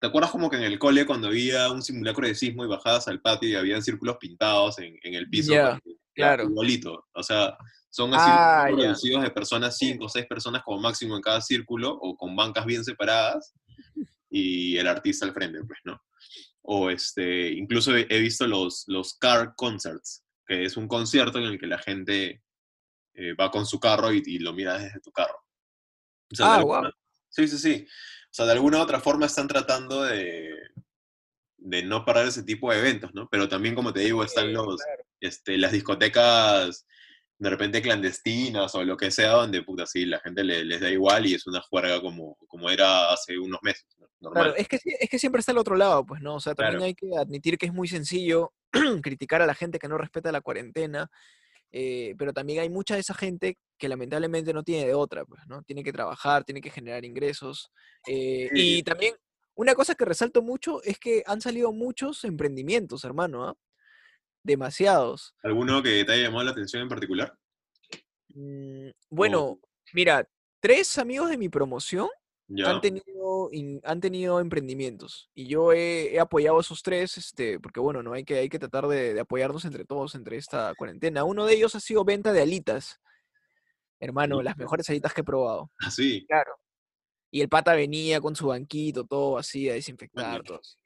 ¿Te 0.00 0.06
acuerdas 0.06 0.30
como 0.30 0.48
que 0.48 0.56
en 0.56 0.62
el 0.62 0.78
cole 0.78 1.04
cuando 1.04 1.28
había 1.28 1.70
un 1.70 1.82
simulacro 1.82 2.26
de 2.26 2.34
sismo 2.34 2.64
y 2.64 2.68
bajabas 2.68 3.06
al 3.08 3.20
patio 3.20 3.50
y 3.50 3.54
había 3.54 3.80
círculos 3.82 4.16
pintados 4.18 4.78
en, 4.78 4.98
en 5.02 5.14
el 5.14 5.28
piso? 5.28 5.52
Ya, 5.52 5.78
claro. 6.14 6.44
Igualito. 6.44 7.06
O 7.12 7.22
sea, 7.22 7.56
son 7.90 8.14
así 8.14 8.30
Ah, 8.32 8.66
reducidos 8.68 9.22
de 9.22 9.30
personas, 9.30 9.76
cinco 9.76 10.06
o 10.06 10.08
seis 10.08 10.26
personas 10.26 10.62
como 10.62 10.80
máximo 10.80 11.16
en 11.16 11.22
cada 11.22 11.40
círculo, 11.42 11.90
o 11.92 12.16
con 12.16 12.34
bancas 12.34 12.64
bien 12.64 12.82
separadas, 12.84 13.52
y 14.30 14.76
el 14.78 14.86
artista 14.86 15.26
al 15.26 15.34
frente, 15.34 15.62
pues, 15.64 15.80
¿no? 15.84 16.00
O 16.62 16.88
este, 16.88 17.50
incluso 17.52 17.94
he 17.94 18.18
visto 18.20 18.46
los, 18.46 18.84
los 18.86 19.14
car 19.18 19.54
concerts, 19.56 20.24
que 20.46 20.64
es 20.64 20.76
un 20.76 20.88
concierto 20.88 21.38
en 21.38 21.44
el 21.44 21.58
que 21.58 21.66
la 21.66 21.78
gente 21.78 22.42
eh, 23.14 23.34
va 23.34 23.50
con 23.50 23.66
su 23.66 23.78
carro 23.80 24.12
y, 24.12 24.22
y 24.24 24.38
lo 24.38 24.52
mira 24.52 24.78
desde 24.78 25.00
tu 25.00 25.10
carro. 25.10 25.36
O 26.32 26.34
sea, 26.34 26.54
Ah, 26.54 26.62
guau. 26.62 26.90
Sí, 27.28 27.48
sí, 27.48 27.58
sí. 27.58 27.86
O 28.30 28.32
sea, 28.32 28.46
de 28.46 28.52
alguna 28.52 28.78
u 28.78 28.82
otra 28.82 29.00
forma 29.00 29.26
están 29.26 29.48
tratando 29.48 30.02
de, 30.02 30.54
de 31.56 31.82
no 31.82 32.04
parar 32.04 32.26
ese 32.26 32.42
tipo 32.44 32.70
de 32.72 32.78
eventos, 32.78 33.12
¿no? 33.14 33.28
Pero 33.28 33.48
también, 33.48 33.74
como 33.74 33.92
te 33.92 34.00
digo, 34.00 34.22
están 34.24 34.52
los, 34.52 34.76
claro. 34.82 35.02
este, 35.20 35.58
las 35.58 35.72
discotecas 35.72 36.86
de 37.38 37.50
repente 37.50 37.80
clandestinas 37.82 38.74
o 38.74 38.84
lo 38.84 38.96
que 38.96 39.10
sea, 39.10 39.30
donde, 39.30 39.62
puta, 39.62 39.86
sí, 39.86 40.04
la 40.04 40.20
gente 40.20 40.44
le- 40.44 40.64
les 40.64 40.80
da 40.80 40.90
igual 40.90 41.26
y 41.26 41.34
es 41.34 41.46
una 41.46 41.60
juerga 41.62 42.00
como, 42.00 42.36
como 42.46 42.68
era 42.70 43.10
hace 43.12 43.38
unos 43.38 43.60
meses, 43.62 43.86
¿no? 43.98 44.06
normal. 44.20 44.44
Claro, 44.44 44.56
es 44.58 44.68
que, 44.68 44.78
es 45.00 45.08
que 45.08 45.18
siempre 45.18 45.40
está 45.40 45.52
el 45.52 45.58
otro 45.58 45.74
lado, 45.74 46.04
pues, 46.04 46.20
¿no? 46.20 46.34
O 46.34 46.40
sea, 46.40 46.54
también 46.54 46.72
Claro. 46.78 46.84
hay 46.86 46.94
que 46.94 47.10
admitir 47.18 47.56
que 47.56 47.64
es 47.66 47.72
muy 47.72 47.88
sencillo 47.88 48.52
criticar 49.02 49.40
a 49.40 49.46
la 49.46 49.54
gente 49.54 49.78
que 49.78 49.88
no 49.88 49.96
respeta 49.96 50.30
la 50.30 50.42
cuarentena, 50.42 51.10
eh, 51.72 52.14
pero 52.18 52.32
también 52.32 52.60
hay 52.60 52.68
mucha 52.70 52.94
de 52.94 53.00
esa 53.00 53.14
gente 53.14 53.58
que 53.78 53.88
lamentablemente 53.88 54.52
no 54.52 54.62
tiene 54.62 54.86
de 54.86 54.94
otra, 54.94 55.24
pues, 55.24 55.40
¿no? 55.46 55.62
Tiene 55.62 55.82
que 55.82 55.92
trabajar, 55.92 56.44
tiene 56.44 56.60
que 56.60 56.70
generar 56.70 57.04
ingresos. 57.04 57.70
eh, 58.06 58.48
Sí. 58.52 58.78
y 58.78 58.82
también 58.82 59.14
una 59.54 59.74
cosa 59.74 59.94
que 59.94 60.04
resalto 60.04 60.42
mucho 60.42 60.82
es 60.82 60.98
que 60.98 61.22
han 61.26 61.40
salido 61.40 61.72
muchos 61.72 62.24
emprendimientos, 62.24 63.04
hermano, 63.04 63.44
¿ah? 63.48 63.54
Demasiados. 64.42 65.34
¿Alguno 65.42 65.82
que 65.82 66.04
te 66.04 66.12
haya 66.12 66.24
llamado 66.24 66.44
la 66.44 66.50
atención 66.52 66.82
en 66.82 66.88
particular? 66.88 67.36
Mm, 68.34 68.88
bueno, 69.10 69.60
mira, 69.92 70.26
tres 70.60 70.96
amigos 70.98 71.28
de 71.30 71.36
mi 71.36 71.48
promoción 71.48 72.08
Han 72.66 72.80
tenido, 72.80 73.48
in- 73.52 73.80
han 73.84 74.00
tenido 74.00 74.40
emprendimientos 74.40 75.30
y 75.34 75.46
yo 75.46 75.72
he, 75.72 76.14
he 76.14 76.18
apoyado 76.20 76.58
a 76.58 76.60
esos 76.60 76.82
tres, 76.82 77.16
este, 77.16 77.60
porque 77.60 77.78
bueno, 77.80 78.02
no 78.02 78.12
hay 78.12 78.24
que, 78.24 78.38
hay 78.38 78.48
que 78.48 78.58
tratar 78.58 78.88
de, 78.88 79.14
de 79.14 79.20
apoyarnos 79.20 79.64
entre 79.64 79.84
todos 79.84 80.14
entre 80.16 80.36
esta 80.36 80.74
cuarentena. 80.76 81.22
Uno 81.24 81.46
de 81.46 81.54
ellos 81.54 81.74
ha 81.76 81.80
sido 81.80 82.04
venta 82.04 82.32
de 82.32 82.42
alitas, 82.42 83.00
hermano, 84.00 84.42
las 84.42 84.56
mejores 84.56 84.88
alitas 84.90 85.14
que 85.14 85.20
he 85.20 85.24
probado. 85.24 85.70
Así. 85.78 86.24
Claro. 86.26 86.52
Y 87.30 87.40
el 87.42 87.48
pata 87.48 87.74
venía 87.74 88.20
con 88.20 88.34
su 88.34 88.48
banquito, 88.48 89.04
todo 89.04 89.38
así, 89.38 89.68
a 89.68 89.74
desinfectar, 89.74 90.42
todo 90.42 90.58
así. 90.58 90.76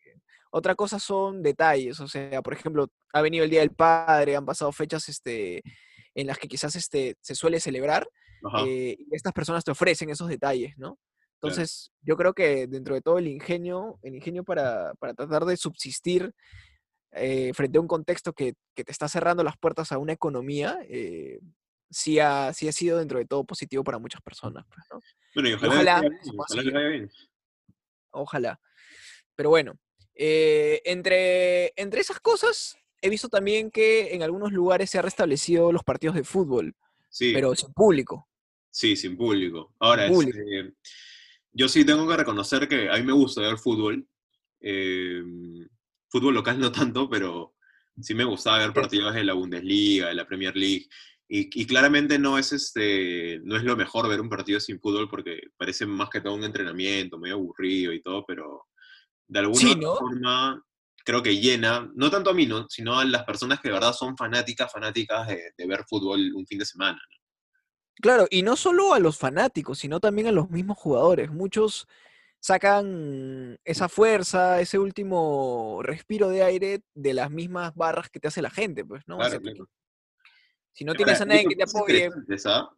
Otra 0.51 0.75
cosa 0.77 1.01
son 1.01 1.43
detalles, 1.43 1.99
o 1.99 2.07
sea, 2.07 2.41
por 2.41 2.53
ejemplo, 2.53 2.87
ha 3.13 3.23
venido 3.23 3.43
el 3.43 3.51
Día 3.51 3.61
del 3.61 3.73
Padre, 3.75 4.37
han 4.37 4.45
pasado 4.47 4.71
fechas 4.71 5.09
este, 5.09 5.63
en 6.15 6.27
las 6.29 6.39
que 6.39 6.47
quizás 6.47 6.77
este, 6.77 7.17
se 7.21 7.35
suele 7.35 7.59
celebrar, 7.59 8.07
eh, 8.65 8.95
y 8.97 9.09
estas 9.17 9.33
personas 9.33 9.65
te 9.65 9.73
ofrecen 9.73 10.11
esos 10.11 10.29
detalles, 10.29 10.77
¿no? 10.77 10.97
Entonces, 11.49 11.93
yo 12.03 12.17
creo 12.17 12.33
que 12.35 12.67
dentro 12.67 12.95
de 12.95 13.01
todo 13.03 13.19
el 13.19 13.27
ingenio, 13.29 13.99
el 14.03 14.15
ingenio 14.15 14.45
para, 14.45 14.95
para 14.95 15.15
tratar 15.15 15.45
de 15.45 15.57
subsistir 15.57 16.33
eh, 17.13 17.53
frente 17.55 17.79
a 17.79 17.81
un 17.81 17.87
contexto 17.89 18.33
que, 18.33 18.55
que 18.75 18.85
te 18.85 18.93
está 18.93 19.09
cerrando 19.09 19.45
las 19.45 19.57
puertas 19.57 19.93
a 19.93 19.99
una 19.99 20.13
economía, 20.13 20.79
eh, 20.89 21.39
sí, 21.91 22.19
ha, 22.19 22.53
sí 22.53 22.67
ha 22.69 22.73
sido 22.73 22.99
dentro 22.99 23.19
de 23.19 23.27
todo 23.27 23.45
positivo 23.45 23.85
para 23.85 23.99
muchas 23.99 24.21
personas, 24.23 24.65
pues, 24.69 24.85
¿no? 24.91 25.01
Bueno, 25.35 25.49
y 25.49 25.53
Y 25.53 25.55
ojalá, 25.55 25.79
ojalá 25.79 26.01
bien, 26.01 26.19
ojalá 26.37 26.47
les 26.49 26.49
seguir. 26.65 26.73
vaya 26.73 26.89
bien. 26.89 27.11
Ojalá. 28.11 28.61
Pero 29.37 29.51
bueno, 29.51 29.79
eh, 30.15 30.81
entre, 30.85 31.73
entre 31.77 32.01
esas 32.01 32.21
cosas, 32.21 32.77
he 33.03 33.09
visto 33.11 33.29
también 33.29 33.71
que 33.71 34.15
en 34.15 34.23
algunos 34.23 34.53
lugares 34.53 34.91
se 34.91 34.99
han 34.99 35.05
restablecido 35.05 35.73
los 35.73 35.83
partidos 35.85 36.17
de 36.17 36.25
fútbol, 36.25 36.75
Sí, 37.11 37.33
pero 37.33 37.55
sin 37.55 37.73
público. 37.73 38.29
sí, 38.71 38.97
sin 38.97 39.17
público. 39.17 39.73
Ahora, 39.79 40.09
público. 40.09 40.37
este, 40.39 40.75
yo 41.55 41.69
sí 41.69 41.85
tengo 41.87 42.09
que 42.09 42.17
reconocer 42.17 42.69
que 42.69 42.91
a 42.91 42.97
mí 42.97 43.05
me 43.05 43.13
gusta 43.15 43.43
ver 43.43 43.59
fútbol. 43.59 44.07
eh, 44.61 45.23
fútbol 46.11 46.35
local 46.35 46.59
no 46.61 46.71
tanto, 46.73 47.09
pero 47.11 47.55
sí 48.01 48.15
me 48.15 48.25
gustaba 48.25 48.59
ver 48.59 48.73
partidos 48.73 49.15
de 49.15 49.25
la 49.25 49.35
Bundesliga, 49.35 50.09
de 50.09 50.15
la 50.15 50.27
Premier 50.27 50.57
League. 50.57 50.87
Y, 51.29 51.49
y 51.63 51.67
claramente 51.67 52.19
no 52.19 52.39
es, 52.39 52.53
este, 52.53 53.41
no 53.45 53.57
es 53.57 53.65
lo 53.65 53.77
mejor 53.77 54.09
ver 54.09 54.21
un 54.21 54.29
partido 54.29 54.61
sin 54.61 54.79
fútbol 54.81 55.09
porque 55.09 55.41
parece 55.57 55.87
más 55.87 56.11
que 56.11 56.21
todo 56.21 56.35
un 56.35 56.45
entrenamiento, 56.45 57.19
medio 57.19 57.37
aburrido 57.37 57.93
y 57.93 58.03
todo, 58.03 58.25
pero 58.27 58.67
de 59.29 59.39
alguna 59.41 59.61
Sí, 59.61 59.71
otra 59.73 59.83
¿no? 59.83 59.97
forma 59.97 60.65
creo 61.05 61.23
que 61.23 61.39
llena, 61.41 61.91
no 61.95 62.11
tanto 62.11 62.31
a 62.31 62.35
mí, 62.35 62.47
¿no? 62.47 62.67
sino 62.69 62.99
a 62.99 63.05
las 63.05 63.25
personas 63.25 63.61
que 63.61 63.69
de 63.69 63.75
verdad 63.75 63.93
son 63.95 64.17
fanáticas, 64.17 64.71
fanáticas 64.73 65.29
de, 65.29 65.53
de 65.57 65.67
ver 65.67 65.85
fútbol 65.89 66.33
un 66.35 66.47
fin 66.47 66.59
de 66.59 66.67
semana. 66.67 67.01
Claro, 68.01 68.27
y 68.31 68.43
no 68.43 68.57
solo 68.57 68.95
a 68.95 68.99
los 68.99 69.19
fanáticos, 69.19 69.79
sino 69.79 70.01
también 70.01 70.27
a 70.27 70.33
los 70.33 70.51
mismos 70.51 70.79
jugadores. 70.79 71.31
Muchos 71.31 71.87
sacan 72.41 73.59
esa 73.65 73.89
fuerza, 73.89 74.61
ese 74.61 74.79
último 74.79 75.81
respiro 75.83 76.29
de 76.29 76.43
aire 76.43 76.83
de 76.93 77.15
las 77.15 77.31
mismas 77.31 77.75
barras 77.75 78.11
que 78.11 78.21
te 78.21 78.29
hace 78.29 78.43
la 78.43 78.51
gente, 78.51 78.85
pues, 78.85 79.03
¿no? 79.07 79.17
O 79.17 79.19
Claro, 79.19 79.31
sea, 79.31 79.41
claro. 79.41 79.69
si 80.73 80.85
no 80.85 80.91
Ahora, 80.91 80.97
tienes 80.99 81.21
a 81.21 81.25
nadie 81.25 81.47
que 81.49 81.57
te 81.57 81.63
apoye. 81.63 82.11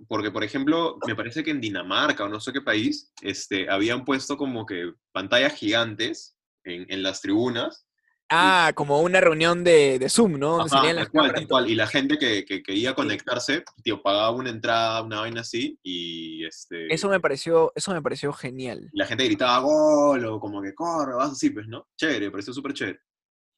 Porque, 0.07 0.31
por 0.31 0.45
ejemplo, 0.45 0.99
me 1.07 1.17
parece 1.17 1.43
que 1.43 1.51
en 1.51 1.61
Dinamarca 1.61 2.25
o 2.25 2.29
no 2.29 2.39
sé 2.39 2.53
qué 2.53 2.61
país, 2.61 3.13
este, 3.23 3.69
habían 3.69 4.05
puesto 4.05 4.37
como 4.37 4.67
que 4.67 4.93
pantallas 5.13 5.55
gigantes 5.55 6.37
en, 6.63 6.87
en 6.89 7.03
las 7.03 7.21
tribunas. 7.21 7.86
Ah, 8.31 8.73
como 8.75 9.01
una 9.01 9.21
reunión 9.21 9.65
de, 9.65 9.99
de 9.99 10.09
Zoom, 10.09 10.39
¿no? 10.39 10.61
Ajá, 10.61 10.69
salían 10.69 10.97
las 10.97 11.09
cual, 11.09 11.33
y 11.41 11.47
cual. 11.47 11.77
la 11.77 11.87
gente 11.87 12.19
que, 12.19 12.45
que 12.45 12.63
quería 12.63 12.95
conectarse, 12.95 13.65
tío, 13.83 14.03
pagaba 14.03 14.31
una 14.31 14.51
entrada, 14.51 15.03
una 15.03 15.21
vaina 15.21 15.41
así, 15.43 15.79
y 15.83 16.45
este, 16.45 16.93
Eso 16.93 17.09
me 17.09 17.21
pareció, 17.21 17.73
eso 17.75 17.93
me 17.93 18.03
pareció 18.03 18.33
genial. 18.33 18.89
la 18.93 19.07
gente 19.07 19.25
gritaba 19.25 19.59
gol 19.61 20.25
o 20.25 20.41
como 20.41 20.63
que 20.63 20.75
corre, 20.75 21.15
vas 21.15 21.33
así, 21.33 21.51
pues, 21.51 21.67
¿no? 21.69 21.87
Chévere, 21.97 22.27
me 22.27 22.31
pareció 22.31 22.53
súper 22.53 22.73
chévere. 22.73 23.01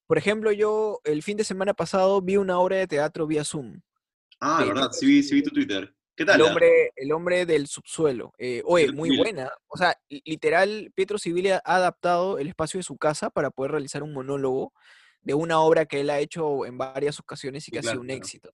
Por 0.07 0.17
ejemplo, 0.17 0.53
yo 0.53 1.01
el 1.05 1.23
fin 1.23 1.37
de 1.37 1.45
semana 1.45 1.75
pasado 1.75 2.23
vi 2.23 2.37
una 2.39 2.59
obra 2.59 2.77
de 2.77 2.87
teatro 2.87 3.27
vía 3.27 3.45
Zoom. 3.45 3.81
Ah, 4.41 4.61
de 4.61 4.67
de 4.67 4.73
verdad, 4.73 4.91
sí 4.93 5.07
vi, 5.07 5.23
sí 5.23 5.35
vi 5.35 5.43
tu. 5.43 5.51
Twitter. 5.51 5.95
¿Qué 6.19 6.25
tal? 6.25 6.35
El 6.41 6.43
ah? 6.47 6.51
hombre, 6.51 6.93
el 6.97 7.13
hombre 7.13 7.47
del 7.47 7.69
subsuelo. 7.69 8.35
Eh, 8.39 8.61
oye, 8.67 8.91
muy 8.91 9.17
buena. 9.17 9.53
O 9.69 9.77
sea, 9.79 9.97
li- 10.09 10.21
literal, 10.25 10.91
Pietro 10.95 11.17
Civile 11.17 11.53
ha 11.55 11.61
adaptado 11.65 12.39
el 12.41 12.49
espacio 12.49 12.79
de 12.79 12.83
su 12.83 12.99
casa 12.99 13.31
para 13.31 13.51
poder 13.53 13.71
realizar 13.71 14.03
un 14.03 14.13
monólogo 14.13 14.73
de 15.23 15.35
una 15.35 15.61
obra 15.61 15.87
que 15.87 16.01
él 16.01 16.11
ha 16.11 16.19
hecho 16.19 16.67
en 16.67 16.77
varias 16.77 17.21
ocasiones 17.21 17.63
y 17.63 17.65
Sí, 17.67 17.71
que 17.71 17.79
ha 17.79 17.83
claro, 17.83 17.95
sido 17.95 18.01
un 18.03 18.07
claro. 18.09 18.19
éxito. 18.19 18.51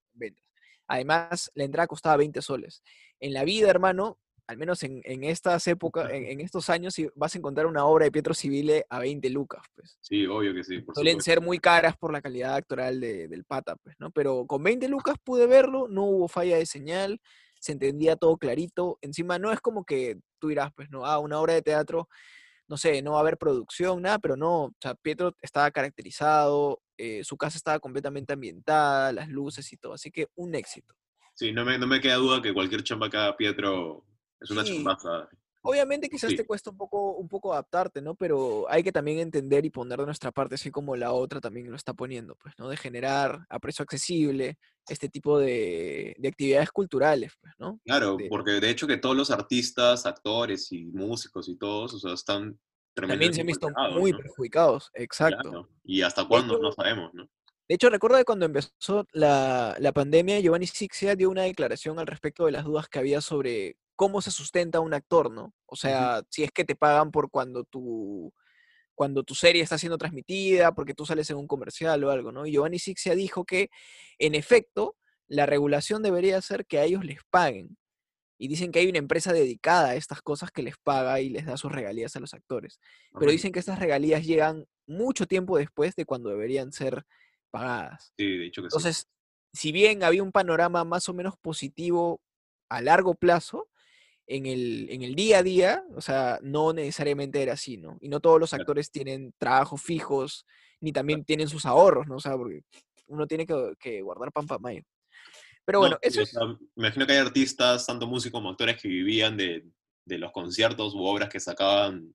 Además, 0.87 1.50
la 1.55 1.64
entrada 1.64 1.87
costaba 1.87 2.18
20 2.18 2.42
soles. 2.42 2.83
En 3.18 3.33
la 3.33 3.44
vida, 3.44 3.70
hermano, 3.70 4.18
al 4.46 4.59
menos 4.59 4.83
en, 4.83 5.00
en 5.05 5.24
estas 5.24 5.66
épocas, 5.66 6.11
en, 6.12 6.27
en 6.27 6.40
estos 6.40 6.68
años, 6.68 6.92
sí 6.92 7.09
vas 7.14 7.35
a 7.35 7.38
encontrar 7.38 7.64
una 7.66 7.87
obra 7.87 8.05
de 8.05 8.12
Pietro 8.12 8.35
Civile 8.35 8.85
a 8.90 8.98
20 8.98 9.31
lucas, 9.31 9.62
pues. 9.74 9.96
Sí, 10.03 10.27
obvio 10.27 10.53
que 10.53 10.62
sí, 10.64 10.81
por 10.81 10.94
Suelen 10.94 11.12
supuesto. 11.14 11.31
ser 11.31 11.40
muy 11.40 11.59
caras 11.59 11.96
por 11.96 12.12
la 12.12 12.20
calidad 12.20 12.55
actoral 12.57 13.00
de- 13.00 13.27
del 13.29 13.44
pata, 13.44 13.77
pues, 13.77 13.96
¿no? 13.98 14.11
Pero 14.11 14.46
con 14.46 14.62
20 14.62 14.87
lucas 14.88 15.16
pude 15.24 15.46
verlo, 15.46 15.88
no 15.88 16.03
hubo 16.05 16.29
falla 16.29 16.59
de 16.59 16.66
señal, 16.66 17.20
se 17.64 17.72
entendía 17.72 18.16
todo 18.16 18.37
clarito. 18.37 18.98
Encima 19.00 19.38
no 19.38 19.50
es 19.50 19.61
como 19.61 19.85
que 19.85 20.18
tú 20.38 20.48
dirás, 20.48 20.70
pues, 20.77 20.90
no, 20.90 21.07
ah, 21.07 21.18
una 21.18 21.40
obra 21.40 21.55
de 21.55 21.62
teatro, 21.62 22.09
no 22.68 22.77
sé, 22.77 23.00
no 23.00 23.12
va 23.12 23.18
a 23.18 23.20
haber 23.20 23.38
producción, 23.38 24.03
nada, 24.03 24.18
pero 24.18 24.37
no, 24.37 24.64
o 24.64 24.74
sea, 24.81 24.94
Pietro 24.94 25.35
estaba 25.40 25.70
caracterizado, 25.70 26.83
eh, 26.98 27.24
su 27.24 27.37
casa 27.38 27.57
estaba 27.57 27.79
completamente 27.81 28.35
ambientada, 28.35 29.12
las 29.12 29.29
luces 29.31 29.72
y 29.72 29.77
todo, 29.79 29.94
así 29.94 30.11
que 30.11 30.29
un 30.35 30.55
éxito. 30.55 30.94
Sí, 31.35 31.53
no 31.53 31.64
me, 31.64 31.79
no 31.79 31.87
me 31.87 32.00
queda 32.00 32.16
duda 32.16 32.42
que 32.42 32.53
cualquier 32.53 32.83
chamba 32.85 33.09
que 33.09 33.16
haga 33.16 33.37
Pietro 33.37 34.05
es 34.40 34.50
una 34.50 34.62
Sí. 34.64 34.74
chambaza. 34.77 35.29
Obviamente 35.66 36.11
quizás 36.11 36.31
Sí. 36.31 36.37
te 36.37 36.44
cuesta 36.46 36.68
un 36.70 36.77
poco, 36.77 37.12
un 37.16 37.27
poco 37.27 37.55
adaptarte, 37.55 38.03
¿no? 38.03 38.14
Pero 38.14 38.66
hay 38.68 38.83
que 38.83 38.92
también 38.92 39.18
entender 39.20 39.64
y 39.64 39.70
poner 39.70 39.98
de 39.98 40.05
nuestra 40.05 40.31
parte, 40.31 40.57
así 40.57 40.70
como 40.70 40.94
la 40.94 41.12
otra 41.12 41.40
también 41.40 41.70
lo 41.70 41.77
está 41.77 41.94
poniendo, 41.94 42.37
pues, 42.37 42.55
¿no? 42.59 42.68
De 42.68 42.77
generar 42.77 43.46
a 43.48 43.59
precio 43.59 43.83
accesible 43.83 44.59
este 44.88 45.09
tipo 45.09 45.38
de, 45.38 46.14
de 46.18 46.29
actividades 46.29 46.70
culturales, 46.70 47.33
pues, 47.40 47.53
¿no? 47.59 47.81
Claro, 47.85 48.16
De- 48.16 48.29
porque 48.29 48.53
de 48.53 48.70
hecho 48.70 48.87
que 48.87 48.97
todos 48.99 49.16
los 49.16 49.31
artistas, 49.31 50.07
actores 50.07 50.70
y 50.73 50.85
músicos 50.87 51.49
y 51.49 51.57
todos, 51.57 51.94
o 51.94 51.99
sea, 51.99 52.12
están 52.12 52.59
también 52.94 53.35
se 53.35 53.40
han 53.40 53.47
visto 53.49 53.68
muy 53.92 54.12
¿no? 54.12 54.18
perjudicados, 54.18 54.90
exacto. 54.94 55.42
Claro. 55.51 55.68
Y 55.83 56.03
hasta 56.03 56.25
cuándo, 56.29 56.59
no 56.61 56.70
sabemos, 56.70 57.12
¿no? 57.12 57.29
De 57.66 57.75
hecho, 57.75 57.88
recuerdo 57.90 58.18
que 58.18 58.25
cuando 58.25 58.44
empezó 58.47 59.07
la, 59.12 59.75
la 59.81 59.92
pandemia, 59.92 60.38
Giovanni 60.38 60.66
Sixia 60.66 61.16
dio 61.16 61.31
una 61.31 61.42
declaración 61.42 61.99
al 61.99 62.07
respecto 62.07 62.44
de 62.47 62.53
las 62.53 62.64
dudas 62.64 62.88
que 62.88 62.99
había 62.99 63.20
sobre 63.20 63.79
cómo 63.97 64.20
se 64.20 64.31
sustenta 64.31 64.81
un 64.81 64.92
actor, 64.94 65.31
¿no? 65.31 65.55
O 65.66 65.75
sea, 65.75 66.23
si 66.29 66.44
es 66.44 66.53
que 66.53 66.64
te 66.64 66.77
pagan 66.77 67.11
por 67.11 67.31
cuando 67.31 67.64
tu, 67.64 68.33
cuando 68.94 69.24
tu 69.24 69.35
serie 69.35 69.62
está 69.62 69.78
siendo 69.78 69.98
transmitida, 69.98 70.72
porque 70.72 70.94
tú 70.94 71.07
sales 71.07 71.28
en 71.30 71.37
un 71.37 71.46
comercial 71.46 72.02
o 72.04 72.11
algo, 72.11 72.33
¿no? 72.33 72.46
Y 72.46 72.52
Giovanni 72.52 72.78
Sixia 72.78 73.14
dijo 73.14 73.44
que, 73.44 73.70
en 74.18 74.35
efecto, 74.35 74.96
la 75.26 75.46
regulación 75.46 76.02
debería 76.02 76.40
ser 76.40 76.66
que 76.66 76.78
a 76.78 76.85
ellos 76.85 77.04
les 77.04 77.18
paguen. 77.30 77.76
Y 78.38 78.48
dicen 78.48 78.72
que 78.72 78.80
hay 78.80 78.88
una 78.88 78.98
empresa 78.98 79.33
dedicada 79.33 79.90
a 79.90 79.94
estas 79.94 80.20
cosas 80.20 80.50
que 80.50 80.62
les 80.62 80.76
paga 80.76 81.20
y 81.20 81.28
les 81.28 81.46
da 81.46 81.57
sus 81.57 81.70
regalías 81.72 82.16
a 82.16 82.20
los 82.20 82.35
actores. 82.35 82.80
Pero 83.18 83.30
dicen 83.30 83.52
que 83.52 83.61
estas 83.61 83.78
regalías 83.78 84.24
llegan 84.24 84.66
mucho 84.87 85.26
tiempo 85.26 85.57
después 85.57 85.94
de 85.94 86.04
cuando 86.04 86.30
deberían 86.30 86.72
ser 86.72 87.04
pagadas. 87.50 88.12
Sí, 88.18 88.38
de 88.38 88.46
hecho 88.46 88.62
que 88.62 88.70
sí. 88.70 88.74
Entonces, 88.76 89.09
si 89.52 89.70
bien 89.70 90.02
había 90.02 90.22
un 90.22 90.33
panorama 90.33 90.85
más 90.85 91.09
o 91.09 91.14
menos 91.14 91.35
positivo 91.40 92.20
a 92.68 92.80
largo 92.80 93.14
plazo, 93.14 93.68
en 94.26 94.46
el, 94.46 94.88
en 94.90 95.02
el 95.02 95.14
día 95.14 95.38
a 95.38 95.42
día, 95.42 95.84
o 95.94 96.00
sea, 96.00 96.38
no 96.42 96.72
necesariamente 96.72 97.42
era 97.42 97.54
así, 97.54 97.76
¿no? 97.76 97.98
Y 98.00 98.08
no 98.08 98.20
todos 98.20 98.40
los 98.40 98.54
actores 98.54 98.90
tienen 98.90 99.34
trabajos 99.38 99.82
fijos, 99.82 100.46
ni 100.80 100.92
también 100.92 101.24
tienen 101.24 101.48
sus 101.48 101.66
ahorros, 101.66 102.06
¿no? 102.06 102.16
O 102.16 102.20
sea, 102.20 102.37
porque 102.37 102.62
uno 103.06 103.26
tiene 103.26 103.46
que, 103.46 103.74
que 103.78 104.02
guardar 104.02 104.32
pan 104.32 104.46
para 104.46 104.58
mayo. 104.58 104.82
Pero 105.64 105.78
No, 105.78 105.80
bueno, 105.80 105.98
sí, 106.02 106.08
eso 106.08 106.22
es... 106.22 106.34
me 106.74 106.87
imagino 106.87 107.06
que 107.06 107.12
hay 107.12 107.18
artistas, 107.18 107.87
tanto 107.87 108.06
músicos 108.06 108.38
como 108.38 108.50
actores, 108.50 108.80
que 108.80 108.88
vivían 108.88 109.37
de, 109.37 109.66
de 110.04 110.18
los 110.18 110.32
conciertos 110.32 110.94
u 110.94 111.02
obras 111.04 111.28
que 111.28 111.40
sacaban 111.40 112.14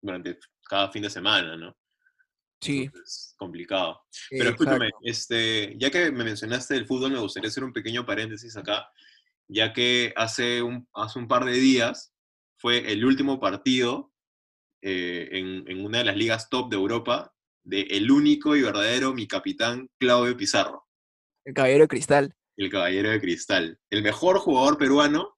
durante 0.00 0.38
cada 0.68 0.90
fin 0.90 1.02
de 1.02 1.10
semana, 1.10 1.56
¿no? 1.56 1.76
Sí, 2.60 2.84
Entonces, 2.84 3.34
complicado. 3.36 4.00
Pero 4.30 4.50
escúchame, 4.50 4.90
este, 5.02 5.74
ya 5.78 5.90
que 5.90 6.10
me 6.10 6.24
mencionaste 6.24 6.74
el 6.74 6.86
fútbol, 6.86 7.12
me 7.12 7.20
gustaría 7.20 7.48
hacer 7.48 7.64
un 7.64 7.72
pequeño 7.72 8.06
paréntesis 8.06 8.56
acá, 8.56 8.90
ya 9.48 9.72
que 9.72 10.12
hace 10.16 10.62
un, 10.62 10.88
hace 10.94 11.18
un 11.18 11.28
par 11.28 11.44
de 11.44 11.52
días 11.52 12.12
fue 12.58 12.92
el 12.92 13.04
último 13.04 13.38
partido 13.40 14.12
eh, 14.82 15.28
en, 15.32 15.64
en 15.68 15.84
una 15.84 15.98
de 15.98 16.04
las 16.04 16.16
ligas 16.16 16.48
top 16.48 16.70
de 16.70 16.76
Europa 16.76 17.32
de 17.64 17.82
el 17.82 18.10
único 18.10 18.54
y 18.56 18.62
verdadero 18.62 19.12
mi 19.14 19.26
capitán 19.26 19.88
Claudio 19.98 20.36
Pizarro, 20.36 20.86
el 21.44 21.54
Caballero 21.54 21.82
de 21.84 21.88
Cristal. 21.88 22.34
el 22.56 22.70
caballero 22.70 23.10
de 23.10 23.20
cristal, 23.20 23.78
el 23.90 24.02
mejor 24.02 24.38
jugador 24.38 24.78
peruano 24.78 25.36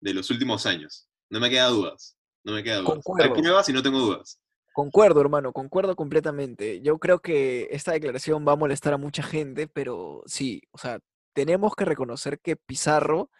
de 0.00 0.14
los 0.14 0.30
últimos 0.30 0.66
años. 0.66 1.08
No 1.30 1.40
me 1.40 1.50
queda 1.50 1.68
dudas, 1.68 2.16
no 2.44 2.52
me 2.52 2.62
queda 2.62 2.78
dudas. 2.78 2.90
Hay 2.96 3.02
Concuerdo. 3.02 3.34
pruebas 3.34 3.68
y 3.68 3.72
no 3.72 3.82
tengo 3.82 3.98
dudas. 3.98 4.40
Concuerdo, 4.72 5.20
hermano, 5.20 5.52
concuerdo 5.52 5.96
completamente. 5.96 6.80
Yo 6.82 6.98
creo 6.98 7.20
que 7.20 7.68
esta 7.70 7.92
declaración 7.92 8.46
va 8.46 8.52
a 8.52 8.56
molestar 8.56 8.92
a 8.92 8.96
mucha 8.98 9.22
gente, 9.22 9.66
pero 9.66 10.22
sí, 10.26 10.62
o 10.70 10.78
sea, 10.78 11.00
tenemos 11.32 11.74
que 11.74 11.84
reconocer 11.84 12.40
que 12.40 12.56
Pizarro 12.56 13.30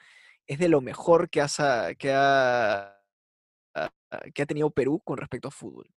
es 0.46 0.58
de 0.58 0.68
lo 0.68 0.80
mejor 0.80 1.28
que, 1.28 1.44
que, 1.98 2.12
ha, 2.12 2.98
que 4.34 4.42
ha 4.42 4.46
tenido 4.46 4.70
Perú 4.70 5.00
con 5.04 5.18
respecto 5.18 5.48
a 5.48 5.52
fútbol. 5.52 5.88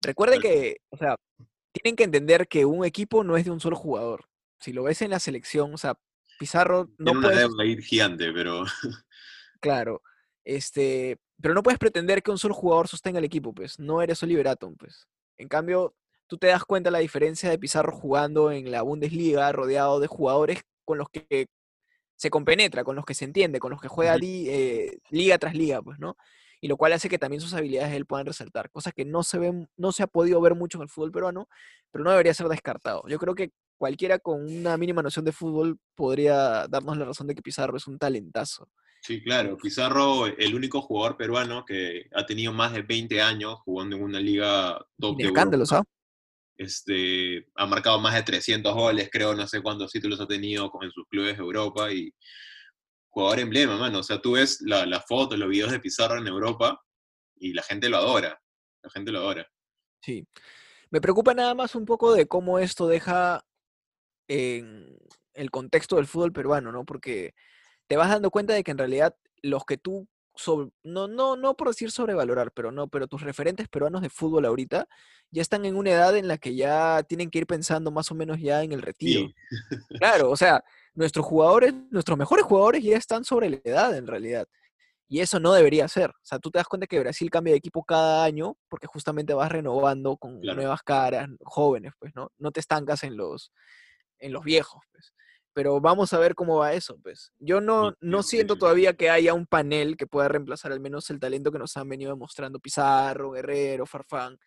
Recuerden 0.00 0.40
que, 0.40 0.78
o 0.90 0.96
sea, 0.96 1.16
tienen 1.72 1.96
que 1.96 2.04
entender 2.04 2.48
que 2.48 2.64
un 2.64 2.84
equipo 2.84 3.22
no 3.24 3.36
es 3.36 3.44
de 3.44 3.50
un 3.50 3.60
solo 3.60 3.76
jugador. 3.76 4.26
Si 4.60 4.72
lo 4.72 4.84
ves 4.84 5.02
en 5.02 5.10
la 5.10 5.18
selección, 5.18 5.74
o 5.74 5.78
sea, 5.78 5.98
Pizarro 6.38 6.90
no 6.98 7.12
puede. 7.20 7.46
Una 7.46 7.64
ir 7.64 7.82
gigante, 7.82 8.32
pero. 8.32 8.64
Claro. 9.60 10.02
Este, 10.44 11.20
pero 11.40 11.54
no 11.54 11.62
puedes 11.62 11.78
pretender 11.78 12.20
que 12.20 12.32
un 12.32 12.38
solo 12.38 12.52
jugador 12.52 12.88
sostenga 12.88 13.20
el 13.20 13.24
equipo, 13.24 13.54
pues. 13.54 13.78
No 13.78 14.02
eres 14.02 14.20
Oliver 14.24 14.48
Atom, 14.48 14.74
pues. 14.74 15.06
En 15.38 15.46
cambio, 15.46 15.94
tú 16.26 16.36
te 16.36 16.48
das 16.48 16.64
cuenta 16.64 16.88
de 16.88 16.92
la 16.92 16.98
diferencia 16.98 17.48
de 17.48 17.60
Pizarro 17.60 17.92
jugando 17.92 18.50
en 18.50 18.72
la 18.72 18.82
Bundesliga, 18.82 19.52
rodeado 19.52 20.00
de 20.00 20.08
jugadores 20.08 20.64
con 20.84 20.98
los 20.98 21.08
que 21.08 21.46
se 22.16 22.30
compenetra, 22.30 22.84
con 22.84 22.96
los 22.96 23.04
que 23.04 23.14
se 23.14 23.24
entiende, 23.24 23.58
con 23.58 23.70
los 23.70 23.80
que 23.80 23.88
juega 23.88 24.16
eh, 24.20 24.98
liga 25.10 25.38
tras 25.38 25.54
liga, 25.54 25.82
pues, 25.82 25.98
¿no? 25.98 26.16
y 26.62 26.68
lo 26.68 26.76
cual 26.76 26.92
hace 26.92 27.08
que 27.08 27.18
también 27.18 27.40
sus 27.40 27.54
habilidades 27.54 27.92
él 27.92 28.06
puedan 28.06 28.24
resaltar, 28.24 28.70
cosas 28.70 28.94
que 28.94 29.04
no 29.04 29.24
se 29.24 29.38
ven, 29.38 29.68
no 29.76 29.90
se 29.90 30.04
ha 30.04 30.06
podido 30.06 30.40
ver 30.40 30.54
mucho 30.54 30.78
en 30.78 30.82
el 30.82 30.88
fútbol 30.88 31.10
peruano, 31.10 31.48
pero 31.90 32.04
no 32.04 32.10
debería 32.10 32.32
ser 32.32 32.46
descartado. 32.46 33.02
Yo 33.08 33.18
creo 33.18 33.34
que 33.34 33.50
cualquiera 33.76 34.20
con 34.20 34.42
una 34.42 34.76
mínima 34.76 35.02
noción 35.02 35.24
de 35.24 35.32
fútbol 35.32 35.80
podría 35.96 36.68
darnos 36.68 36.96
la 36.96 37.04
razón 37.04 37.26
de 37.26 37.34
que 37.34 37.42
Pizarro 37.42 37.76
es 37.76 37.88
un 37.88 37.98
talentazo. 37.98 38.68
Sí, 39.02 39.24
claro, 39.24 39.56
Pizarro, 39.56 40.26
el 40.26 40.54
único 40.54 40.80
jugador 40.80 41.16
peruano 41.16 41.64
que 41.64 42.08
ha 42.14 42.24
tenido 42.24 42.52
más 42.52 42.72
de 42.72 42.82
20 42.82 43.20
años 43.20 43.58
jugando 43.64 43.96
en 43.96 44.04
una 44.04 44.20
liga 44.20 44.78
top 45.00 45.16
de 45.16 45.24
escándalos, 45.24 45.72
¿ah? 45.72 45.82
Este, 46.56 47.46
ha 47.56 47.66
marcado 47.66 47.98
más 47.98 48.14
de 48.14 48.22
300 48.22 48.74
goles, 48.74 49.08
creo, 49.10 49.34
no 49.34 49.48
sé 49.48 49.62
cuántos 49.62 49.90
títulos 49.90 50.20
ha 50.20 50.26
tenido 50.26 50.70
en 50.80 50.90
sus 50.90 51.06
clubes 51.08 51.36
de 51.36 51.42
Europa 51.42 51.92
y 51.92 52.12
jugador 53.08 53.40
emblema, 53.40 53.76
mano. 53.76 54.00
O 54.00 54.02
sea, 54.02 54.20
tú 54.20 54.32
ves 54.32 54.60
la, 54.62 54.86
la 54.86 55.00
foto, 55.00 55.36
los 55.36 55.48
videos 55.48 55.72
de 55.72 55.80
Pizarro 55.80 56.18
en 56.18 56.26
Europa 56.26 56.80
y 57.36 57.52
la 57.52 57.62
gente 57.62 57.88
lo 57.88 57.98
adora. 57.98 58.40
La 58.82 58.90
gente 58.90 59.12
lo 59.12 59.20
adora. 59.20 59.46
Sí. 60.02 60.26
Me 60.90 61.00
preocupa 61.00 61.34
nada 61.34 61.54
más 61.54 61.74
un 61.74 61.84
poco 61.84 62.12
de 62.12 62.26
cómo 62.26 62.58
esto 62.58 62.86
deja 62.86 63.44
en 64.28 64.98
el 65.34 65.50
contexto 65.50 65.96
del 65.96 66.06
fútbol 66.06 66.32
peruano, 66.32 66.72
¿no? 66.72 66.84
Porque 66.84 67.34
te 67.86 67.96
vas 67.96 68.10
dando 68.10 68.30
cuenta 68.30 68.54
de 68.54 68.62
que 68.62 68.70
en 68.70 68.78
realidad 68.78 69.16
los 69.42 69.64
que 69.64 69.78
tú 69.78 70.08
no, 70.82 71.08
no, 71.08 71.36
no 71.36 71.56
por 71.56 71.68
decir 71.68 71.90
sobrevalorar, 71.90 72.52
pero 72.52 72.72
no, 72.72 72.88
pero 72.88 73.06
tus 73.06 73.22
referentes 73.22 73.68
peruanos 73.68 74.02
de 74.02 74.10
fútbol 74.10 74.46
ahorita 74.46 74.86
ya 75.30 75.42
están 75.42 75.64
en 75.64 75.76
una 75.76 75.90
edad 75.90 76.16
en 76.16 76.28
la 76.28 76.38
que 76.38 76.54
ya 76.54 77.02
tienen 77.02 77.30
que 77.30 77.38
ir 77.38 77.46
pensando 77.46 77.90
más 77.90 78.10
o 78.10 78.14
menos 78.14 78.38
ya 78.40 78.62
en 78.62 78.72
el 78.72 78.82
retiro. 78.82 79.28
Claro, 79.98 80.30
o 80.30 80.36
sea, 80.36 80.62
nuestros 80.94 81.24
jugadores, 81.24 81.74
nuestros 81.90 82.18
mejores 82.18 82.44
jugadores 82.44 82.82
ya 82.82 82.96
están 82.96 83.24
sobre 83.24 83.50
la 83.50 83.60
edad 83.64 83.96
en 83.96 84.06
realidad. 84.06 84.46
Y 85.08 85.20
eso 85.20 85.38
no 85.38 85.52
debería 85.52 85.86
ser. 85.88 86.08
O 86.08 86.24
sea, 86.24 86.38
tú 86.38 86.50
te 86.50 86.58
das 86.58 86.66
cuenta 86.66 86.86
que 86.86 86.98
Brasil 86.98 87.30
cambia 87.30 87.52
de 87.52 87.58
equipo 87.58 87.84
cada 87.84 88.24
año 88.24 88.56
porque 88.68 88.86
justamente 88.86 89.34
vas 89.34 89.52
renovando 89.52 90.16
con 90.16 90.40
nuevas 90.40 90.82
caras, 90.82 91.28
jóvenes, 91.42 91.92
pues, 91.98 92.12
¿no? 92.14 92.30
No 92.38 92.50
te 92.50 92.60
estancas 92.60 93.02
en 93.04 93.18
los, 93.18 93.52
en 94.18 94.32
los 94.32 94.42
viejos, 94.42 94.82
pues. 94.90 95.12
Pero 95.54 95.80
vamos 95.80 96.12
a 96.12 96.18
ver 96.18 96.34
cómo 96.34 96.58
va 96.58 96.72
eso, 96.72 96.98
pues. 97.02 97.32
Yo 97.38 97.60
no, 97.60 97.94
no 98.00 98.22
siento 98.22 98.56
todavía 98.56 98.94
que 98.94 99.10
haya 99.10 99.34
un 99.34 99.46
panel 99.46 99.96
que 99.96 100.06
pueda 100.06 100.28
reemplazar 100.28 100.72
al 100.72 100.80
menos 100.80 101.10
el 101.10 101.20
talento 101.20 101.52
que 101.52 101.58
nos 101.58 101.76
han 101.76 101.88
venido 101.88 102.10
demostrando 102.12 102.58
Pizarro, 102.58 103.32
Guerrero, 103.32 103.84
Farfán. 103.86 104.38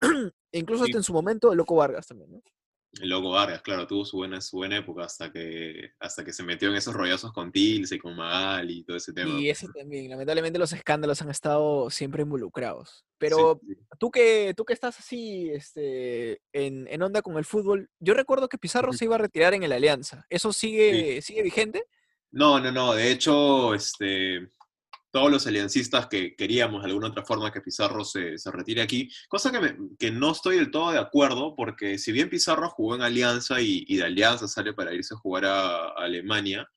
incluso 0.52 0.84
hasta 0.84 0.96
en 0.96 1.04
su 1.04 1.12
momento 1.12 1.52
el 1.52 1.58
Loco 1.58 1.76
Vargas 1.76 2.06
también, 2.06 2.32
¿no? 2.32 2.42
Loco 3.02 3.30
Vargas, 3.30 3.62
claro, 3.62 3.86
tuvo 3.86 4.04
su 4.04 4.16
buena, 4.16 4.40
su 4.40 4.56
buena 4.56 4.78
época 4.78 5.04
hasta 5.04 5.30
que, 5.30 5.92
hasta 6.00 6.24
que 6.24 6.32
se 6.32 6.42
metió 6.42 6.68
en 6.68 6.74
esos 6.74 6.92
rollazos 6.92 7.32
con 7.32 7.52
Tilce 7.52 7.94
y 7.94 7.98
con 7.98 8.16
Magal 8.16 8.68
y 8.70 8.82
todo 8.82 8.96
ese 8.96 9.12
tema. 9.12 9.38
Y 9.38 9.48
ese 9.48 9.68
también, 9.68 10.10
lamentablemente 10.10 10.58
los 10.58 10.72
escándalos 10.72 11.22
han 11.22 11.30
estado 11.30 11.88
siempre 11.90 12.22
involucrados. 12.22 13.04
Pero 13.18 13.60
Tú, 13.98 14.10
que, 14.10 14.54
tú 14.56 14.64
que 14.64 14.72
estás 14.72 14.98
así 14.98 15.50
este, 15.50 16.40
en, 16.52 16.88
en, 16.88 17.02
onda 17.02 17.22
con 17.22 17.36
el 17.36 17.44
fútbol, 17.44 17.90
yo 18.00 18.14
recuerdo 18.14 18.48
que 18.48 18.58
Pizarro 18.58 18.92
se 18.92 19.04
iba 19.04 19.14
a 19.14 19.18
retirar 19.18 19.54
en 19.54 19.62
el 19.62 19.72
Alianza. 19.72 20.26
¿Eso 20.28 20.52
sigue, 20.52 21.20
sigue 21.22 21.42
vigente? 21.42 21.84
No, 22.32 22.58
no, 22.60 22.72
no. 22.72 22.94
De 22.94 23.10
hecho, 23.10 23.74
este, 23.74 24.50
todos 25.10 25.30
los 25.30 25.46
aliancistas 25.46 26.06
que 26.06 26.34
queríamos 26.36 26.82
de 26.82 26.88
alguna 26.88 27.08
otra 27.08 27.24
forma 27.24 27.52
que 27.52 27.60
Pizarro 27.60 28.04
se, 28.04 28.38
se 28.38 28.50
retire 28.50 28.82
aquí, 28.82 29.10
cosa 29.28 29.50
que, 29.50 29.76
que, 29.98 30.10
no 30.10 30.32
estoy 30.32 30.56
del 30.56 30.70
todo 30.70 30.92
de 30.92 30.98
acuerdo, 30.98 31.54
porque 31.56 31.98
si 31.98 32.12
bien 32.12 32.30
Pizarro 32.30 32.70
jugó 32.70 32.94
en 32.94 33.02
Alianza 33.02 33.60
y, 33.60 33.84
de 33.96 34.04
Alianza 34.04 34.46
sale 34.48 34.72
para 34.72 34.94
irse 34.94 35.14
a 35.14 35.18
jugar 35.18 35.44
a, 35.46 35.88
Alemania, 35.96 36.68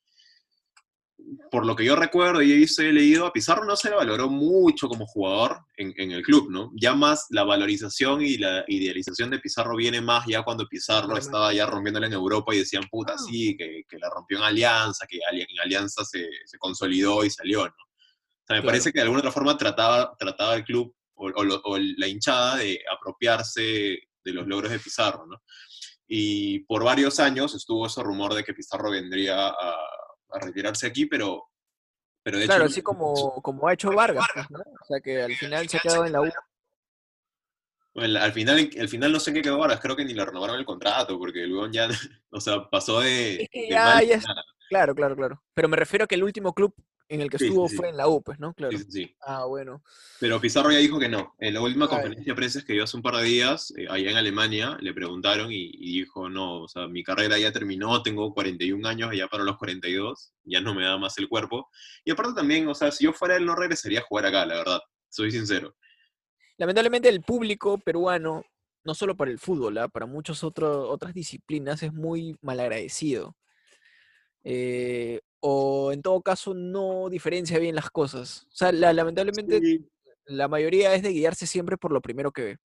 por 1.50 1.64
lo 1.64 1.74
que 1.74 1.84
yo 1.84 1.96
recuerdo 1.96 2.42
y 2.42 2.52
he 2.52 2.56
visto 2.56 2.82
y 2.82 2.86
he 2.86 2.92
leído, 2.92 3.24
a 3.24 3.32
Pizarro 3.32 3.64
no 3.64 3.76
se 3.76 3.88
le 3.88 3.96
valoró 3.96 4.28
mucho 4.28 4.88
como 4.88 5.06
jugador 5.06 5.60
en, 5.76 5.94
en, 5.96 6.10
el 6.10 6.22
club, 6.22 6.50
¿no? 6.50 6.70
Ya 6.74 6.94
más 6.94 7.26
la 7.30 7.44
valorización 7.44 8.20
y 8.20 8.36
la 8.36 8.64
idealización 8.66 9.30
de 9.30 9.38
Pizarro 9.38 9.76
viene 9.76 10.02
más 10.02 10.26
ya 10.26 10.42
cuando 10.42 10.68
Pizarro 10.68 11.16
estaba 11.16 11.54
ya 11.54 11.64
rompiéndola 11.64 12.08
en 12.08 12.12
Europa 12.12 12.54
y 12.54 12.58
decían, 12.58 12.84
puta, 12.90 13.14
ah. 13.14 13.18
sí, 13.18 13.56
que, 13.56 13.84
que 13.88 13.98
la 13.98 14.10
rompió 14.10 14.38
en 14.38 14.44
Alianza, 14.44 15.06
que 15.06 15.18
en 15.30 15.60
Alianza 15.60 16.04
se, 16.04 16.28
se 16.44 16.58
consolidó 16.58 17.24
y 17.24 17.30
salió, 17.30 17.64
¿no? 17.64 17.83
O 18.44 18.46
sea, 18.46 18.56
me 18.60 18.62
parece 18.62 18.92
que 18.92 18.98
de 18.98 19.04
alguna 19.04 19.20
otra 19.20 19.32
forma 19.32 19.56
trataba, 19.56 20.14
trataba 20.18 20.54
el 20.54 20.64
club 20.64 20.94
o, 21.14 21.78
la 21.78 22.06
hinchada 22.06 22.56
de 22.56 22.78
apropiarse 22.94 23.98
de 24.22 24.32
los 24.32 24.46
logros 24.46 24.70
de 24.70 24.78
Pizarro, 24.78 25.26
¿no? 25.26 25.42
Y 26.06 26.60
por 26.60 26.84
varios 26.84 27.18
años 27.20 27.54
estuvo 27.54 27.86
ese 27.86 28.02
rumor 28.02 28.34
de 28.34 28.44
que 28.44 28.52
Pizarro 28.52 28.90
vendría 28.90 29.48
a, 29.48 29.76
retirarse 30.40 30.86
aquí, 30.86 31.06
pero, 31.06 31.44
pero 32.22 32.38
de 32.38 32.46
claro, 32.46 32.64
así 32.64 32.82
como, 32.82 33.40
como 33.40 33.68
ha 33.68 33.72
hecho 33.72 33.90
Vargas, 33.92 34.26
pues, 34.34 34.50
¿no? 34.50 34.58
O 34.58 34.84
sea, 34.86 35.00
que 35.00 35.22
al 35.22 35.34
final 35.36 35.68
se 35.68 35.76
ha 35.76 35.80
quedado 35.80 36.04
en 36.04 36.12
la 36.12 36.20
U. 36.20 36.28
Bueno, 37.94 38.18
al 38.20 38.32
final, 38.32 38.68
al 38.78 38.88
final 38.88 39.12
no 39.12 39.20
sé 39.20 39.32
qué 39.32 39.40
quedó 39.40 39.58
Vargas, 39.58 39.80
creo 39.80 39.94
que 39.94 40.04
ni 40.04 40.12
le 40.12 40.24
renovaron 40.24 40.58
el 40.58 40.66
contrato, 40.66 41.18
porque 41.18 41.46
luego 41.46 41.70
ya, 41.70 41.88
o 42.30 42.40
sea, 42.40 42.68
pasó 42.68 43.00
de... 43.00 43.48
ya, 43.70 44.02
ya 44.02 44.20
Claro, 44.68 44.94
claro, 44.94 45.14
claro. 45.14 45.42
Pero 45.54 45.68
me 45.68 45.76
refiero 45.76 46.04
a 46.04 46.08
que 46.08 46.16
el 46.16 46.24
último 46.24 46.52
club 46.52 46.74
en 47.08 47.20
el 47.20 47.30
que 47.30 47.36
estuvo 47.36 47.68
fue 47.68 47.90
en 47.90 47.96
la 47.96 48.08
U, 48.08 48.22
pues, 48.22 48.38
¿no? 48.38 48.54
Claro. 48.54 48.76
Sí, 48.76 48.84
sí. 48.88 49.16
Ah, 49.20 49.44
bueno. 49.44 49.82
Pero 50.20 50.40
Pizarro 50.40 50.72
ya 50.72 50.78
dijo 50.78 50.98
que 50.98 51.08
no. 51.08 51.34
En 51.38 51.54
la 51.54 51.60
última 51.60 51.86
conferencia 51.86 52.32
de 52.32 52.34
prensa 52.34 52.64
que 52.64 52.72
dio 52.72 52.84
hace 52.84 52.96
un 52.96 53.02
par 53.02 53.16
de 53.16 53.24
días, 53.24 53.72
eh, 53.76 53.86
allá 53.88 54.10
en 54.10 54.16
Alemania, 54.16 54.78
le 54.80 54.94
preguntaron 54.94 55.52
y, 55.52 55.70
dijo, 55.70 56.28
no, 56.28 56.62
o 56.62 56.68
sea, 56.68 56.88
mi 56.88 57.02
carrera 57.02 57.38
ya 57.38 57.52
terminó, 57.52 58.02
tengo 58.02 58.32
41 58.32 58.88
años, 58.88 59.14
ya 59.14 59.28
para 59.28 59.44
los 59.44 59.58
42, 59.58 60.32
ya 60.44 60.60
no 60.60 60.74
me 60.74 60.84
da 60.84 60.96
más 60.96 61.18
el 61.18 61.28
cuerpo. 61.28 61.68
Y 62.04 62.10
aparte 62.10 62.34
también, 62.34 62.66
o 62.68 62.74
sea, 62.74 62.90
si 62.90 63.04
yo 63.04 63.12
fuera 63.12 63.36
él 63.36 63.44
no 63.44 63.54
regresaría 63.54 64.00
a 64.00 64.04
jugar 64.04 64.26
acá, 64.26 64.46
la 64.46 64.54
verdad, 64.56 64.80
soy 65.08 65.30
sincero. 65.30 65.76
Lamentablemente 66.56 67.08
el 67.08 67.22
público 67.22 67.78
peruano, 67.78 68.44
no 68.84 68.94
solo 68.94 69.16
para 69.16 69.30
el 69.30 69.38
fútbol, 69.38 69.76
¿ah? 69.78 69.88
para 69.88 70.06
muchas 70.06 70.42
otras 70.44 71.12
disciplinas, 71.12 71.82
es 71.82 71.92
muy 71.92 72.36
malagradecido. 72.40 73.36
Eh, 74.44 75.20
o 75.46 75.92
en 75.92 76.00
todo 76.00 76.22
caso 76.22 76.54
no 76.54 77.10
diferencia 77.10 77.58
bien 77.58 77.74
las 77.74 77.90
cosas. 77.90 78.46
O 78.50 78.56
sea, 78.56 78.72
lamentablemente 78.72 79.60
la 80.24 80.48
mayoría 80.48 80.94
es 80.94 81.02
de 81.02 81.10
guiarse 81.10 81.46
siempre 81.46 81.76
por 81.76 81.92
lo 81.92 82.00
primero 82.00 82.32
que 82.32 82.42
ve. 82.42 82.56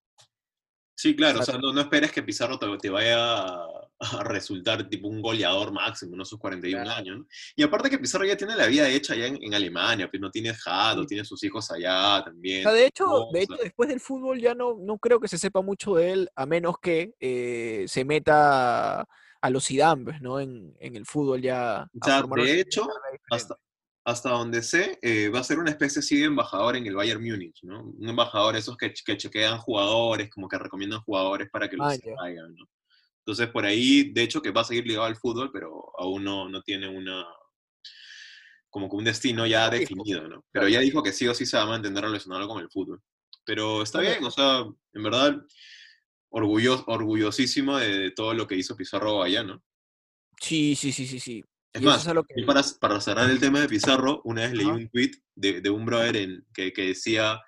Sí, 0.96 1.14
claro, 1.14 1.42
o 1.42 1.44
sea, 1.44 1.58
no, 1.58 1.78
esperes 1.80 2.14
que 2.14 2.24
Pizarro 2.24 2.58
te, 2.58 2.90
vaya 2.90 3.18
a, 3.20 4.24
resultar 4.24 4.88
tipo 4.88 5.10
un 5.10 5.22
goleador 5.22 5.74
máximo 5.74 6.16
en 6.16 6.22
esos 6.22 6.40
41 6.40 6.90
años. 6.90 7.26
Y 7.54 7.64
aparte 7.64 7.90
que 7.90 8.00
Pizarro 8.00 8.26
ya 8.26 8.38
tiene 8.38 8.56
la 8.56 8.68
vida 8.68 8.88
hecha 8.88 9.14
allá 9.14 9.28
en, 9.28 9.54
Alemania, 9.54 10.10
pues 10.10 10.22
no 10.22 10.32
tiene 10.32 10.54
Jado, 10.54 11.06
tiene 11.06 11.26
sus 11.26 11.44
hijos 11.44 11.70
allá 11.72 12.24
también. 12.24 12.66
O 12.66 12.70
sea, 12.70 12.72
de 12.72 12.86
hecho, 12.86 13.28
de 13.34 13.42
hecho 13.42 13.56
después 13.62 13.90
del 13.90 14.00
fútbol 14.00 14.40
ya 14.40 14.56
no, 14.56 14.78
no 14.80 14.98
creo 15.00 15.20
que 15.20 15.28
se 15.28 15.38
sepa 15.38 15.62
mucho 15.62 15.96
de 15.96 16.12
él, 16.14 16.30
a 16.34 16.46
menos 16.46 16.76
que 16.82 17.14
eh, 17.20 17.84
se 17.90 18.06
meta 18.06 19.06
a 19.42 19.50
los 19.50 19.66
Zidane, 19.66 20.04
pues, 20.04 20.22
¿no? 20.22 20.40
En, 20.40 20.76
el 20.80 21.06
fútbol 21.06 21.42
ya. 21.42 21.88
de 21.94 22.60
hecho, 22.60 22.88
hasta, 23.32 23.56
hasta 24.06 24.30
donde 24.32 24.62
sé, 24.62 24.98
eh, 25.02 25.30
va 25.30 25.40
a 25.40 25.44
ser 25.44 25.60
una 25.60 25.72
especie 25.72 26.00
así 26.00 26.20
de 26.20 26.26
embajador 26.26 26.76
en 26.76 26.86
el 26.86 26.96
Bayern 26.96 27.24
Múnich, 27.24 27.64
¿no? 27.64 27.84
Un 27.84 28.10
embajador 28.10 28.56
esos 28.56 28.76
que, 28.78 28.94
que 28.94 29.18
chequean 29.18 29.60
jugadores, 29.60 30.30
como 30.30 30.48
que 30.48 30.58
recomiendan 30.58 31.02
jugadores 31.02 31.50
para 31.52 31.70
que 31.70 31.78
los 31.78 31.94
ah, 31.94 31.98
traigan, 31.98 32.56
¿no? 32.56 32.66
Entonces, 33.20 33.48
por 33.50 33.66
ahí, 33.66 34.12
de 34.12 34.24
hecho, 34.24 34.42
que 34.42 34.52
va 34.52 34.62
a 34.62 34.64
seguir 34.64 34.88
ligado 34.88 35.06
al 35.06 35.16
fútbol, 35.16 35.52
pero 35.54 35.92
aún 36.00 36.24
no, 36.24 36.50
no 36.50 36.64
tiene 36.64 36.88
una, 36.88 37.26
como 38.70 38.90
que 38.90 38.96
un 38.96 39.04
destino 39.04 39.46
ya 39.46 39.70
definido, 39.70 40.28
¿no? 40.28 40.46
Pero 40.52 40.68
ya 40.68 40.80
dijo 40.80 41.04
que 41.04 41.14
sí 41.14 41.28
o 41.28 41.36
sí 41.36 41.46
se 41.46 41.58
va 41.58 41.64
a 41.64 41.68
mantener 41.68 42.04
relacionado 42.04 42.48
con 42.48 42.62
el 42.62 42.70
fútbol. 42.70 43.02
Pero 43.46 43.84
está 43.84 44.00
bien, 44.00 44.24
o 44.24 44.32
sea, 44.32 44.66
en 44.94 45.04
verdad, 45.04 45.40
orgulloso, 46.30 46.84
orgullosísimo 46.88 47.78
de, 47.78 48.12
todo 48.12 48.34
lo 48.34 48.48
que 48.48 48.56
hizo 48.56 48.76
Pizarro 48.76 49.22
allá, 49.24 49.44
¿no? 49.44 49.62
Sí, 50.40 50.76
sí, 50.76 50.92
sí, 50.92 51.06
sí, 51.06 51.20
sí. 51.20 51.44
Es 51.74 51.82
más, 51.82 52.04
para, 52.04 52.64
para, 52.80 53.02
cerrar 53.02 53.30
el 53.30 53.40
tema 53.40 53.62
de 53.62 53.68
Pizarro, 53.68 54.22
una 54.24 54.42
vez 54.42 54.54
leí 54.54 54.66
un 54.66 54.90
tweet 54.90 55.12
de, 55.36 55.62
de 55.62 55.70
un 55.70 55.86
brother 55.86 56.16
en, 56.18 56.46
que, 56.54 56.74
que, 56.74 56.88
decía 56.88 57.40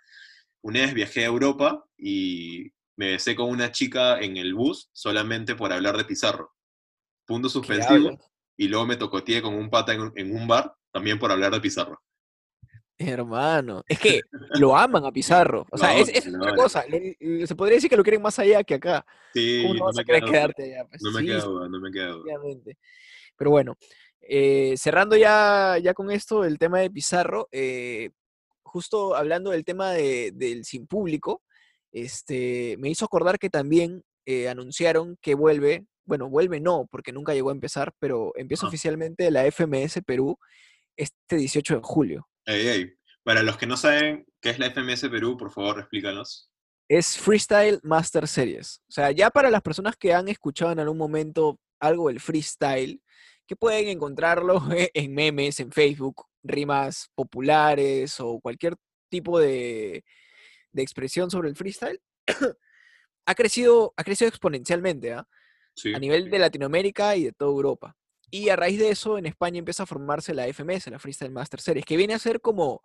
una 0.62 0.82
vez 0.82 0.94
viajé 0.94 1.24
a 1.24 1.28
Europa 1.28 1.84
y 1.98 2.72
me 2.98 3.12
besé 3.14 3.36
con 3.36 3.50
una 3.50 3.72
chica 3.72 4.20
en 4.20 4.38
el 4.38 4.54
bus 4.54 4.90
solamente 4.94 5.56
por 5.56 5.74
hablar 5.74 5.98
de 5.98 6.06
Pizarro. 6.06 6.54
Punto 7.26 7.48
¿Qué 7.48 7.54
suspensivo. 7.54 8.20
Y 8.58 8.68
luego 8.68 8.86
me 8.86 8.96
tocoteé 8.96 9.42
con 9.42 9.56
un 9.56 9.72
pata 9.72 9.94
en 9.94 10.36
un 10.36 10.48
bar 10.48 10.76
también 10.92 11.18
por 11.18 11.32
hablar 11.32 11.52
de 11.54 11.62
Pizarro. 11.62 12.00
Hermano, 13.08 13.84
es 13.88 14.00
que 14.00 14.22
lo 14.60 14.76
aman 14.76 15.06
a 15.06 15.12
Pizarro. 15.12 15.66
O 15.72 15.78
sea, 15.78 15.94
No, 15.94 16.00
es, 16.00 16.10
es 16.10 16.28
no, 16.28 16.40
otra 16.40 16.52
no. 16.52 16.58
cosa. 16.58 16.84
se 17.46 17.56
podría 17.56 17.76
decir 17.76 17.90
que 17.90 17.98
lo 17.98 18.04
quieren 18.04 18.22
más 18.22 18.38
allá 18.40 18.64
que 18.64 18.76
acá. 18.76 19.06
Sí, 19.34 19.62
¿Cómo 19.64 19.74
no 19.76 19.86
vas 19.86 19.96
me 19.96 20.02
a 20.02 20.06
querer 20.06 20.24
quedarte 20.24 20.64
allá? 20.64 20.88
Pues, 20.90 21.02
no 21.02 21.12
me 21.12 21.20
sí, 21.22 21.28
duda, 21.28 21.70
no 21.70 21.80
me 21.80 21.90
obviamente. 22.12 22.78
Pero 23.38 23.50
bueno, 23.52 23.76
eh, 24.22 24.76
cerrando 24.78 25.16
ya, 25.16 25.78
ya 25.82 25.94
con 25.94 26.12
esto 26.12 26.44
el 26.46 26.58
tema 26.60 26.80
de 26.80 26.92
Pizarro, 26.92 27.48
eh, 27.52 28.12
justo 28.64 29.16
hablando 29.16 29.52
del 29.52 29.66
tema 29.66 29.92
de- 29.92 30.32
del 30.34 30.64
sin 30.66 30.88
público, 30.88 31.42
este, 31.92 32.76
me 32.80 32.90
hizo 32.90 33.06
acordar 33.06 33.38
que 33.40 33.50
también 33.50 34.04
eh, 34.26 34.48
anunciaron 34.48 35.18
que 35.22 35.34
vuelve, 35.34 35.86
bueno, 36.06 36.30
vuelve 36.30 36.60
no, 36.60 36.88
porque 36.92 37.12
nunca 37.12 37.34
llegó 37.34 37.50
a 37.50 37.54
empezar, 37.54 37.92
pero 38.00 38.32
empieza 38.36 38.68
oficialmente 38.68 39.30
la 39.32 39.46
FMS 39.46 40.02
Perú 40.04 40.38
este 40.96 41.38
18 41.38 41.76
de 41.76 41.82
julio. 41.84 42.28
Para 43.24 43.44
los 43.44 43.58
que 43.58 43.68
no 43.68 43.78
saben 43.78 44.26
qué 44.42 44.50
es 44.50 44.60
la 44.60 44.72
FMS 44.72 45.10
Perú, 45.10 45.38
por 45.38 45.52
favor, 45.52 45.80
explícanos. 45.80 46.52
Es 46.88 47.18
Freestyle 47.18 47.80
Master 47.84 48.28
Series. 48.28 48.82
O 48.90 48.92
sea, 48.92 49.12
ya 49.12 49.30
para 49.30 49.50
las 49.50 49.62
personas 49.62 49.96
que 49.96 50.14
han 50.14 50.28
escuchado 50.28 50.72
en 50.72 50.80
algún 50.80 50.98
momento 50.98 51.60
algo 51.80 52.10
del 52.10 52.20
freestyle, 52.20 53.02
que 53.48 53.56
pueden 53.56 53.88
encontrarlo 53.88 54.62
en 54.94 55.14
memes, 55.14 55.60
en 55.60 55.72
Facebook, 55.72 56.26
rimas 56.44 57.10
populares 57.16 58.20
o 58.20 58.40
cualquier 58.40 58.76
tipo 59.10 59.40
de, 59.40 60.04
de 60.72 60.82
expresión 60.82 61.30
sobre 61.30 61.50
el 61.50 61.56
freestyle, 61.56 62.02
ha 63.26 63.36
crecido, 63.36 63.94
ha 63.98 64.04
crecido 64.04 64.30
exponencialmente 64.30 65.14
¿ah? 65.14 65.28
Sí. 65.76 65.94
a 65.94 66.00
nivel 66.00 66.30
de 66.30 66.40
Latinoamérica 66.40 67.16
y 67.16 67.26
de 67.26 67.32
toda 67.34 67.52
Europa. 67.52 67.96
Y 68.32 68.50
a 68.50 68.56
raíz 68.56 68.80
de 68.80 68.90
eso, 68.90 69.18
en 69.18 69.26
España 69.26 69.60
empieza 69.60 69.84
a 69.84 69.86
formarse 69.86 70.34
la 70.34 70.48
FMS, 70.48 70.90
la 70.90 71.00
Freestyle 71.00 71.32
Master 71.32 71.60
Series, 71.60 71.86
que 71.86 71.98
viene 71.98 72.14
a 72.14 72.20
ser 72.20 72.40
como 72.40 72.82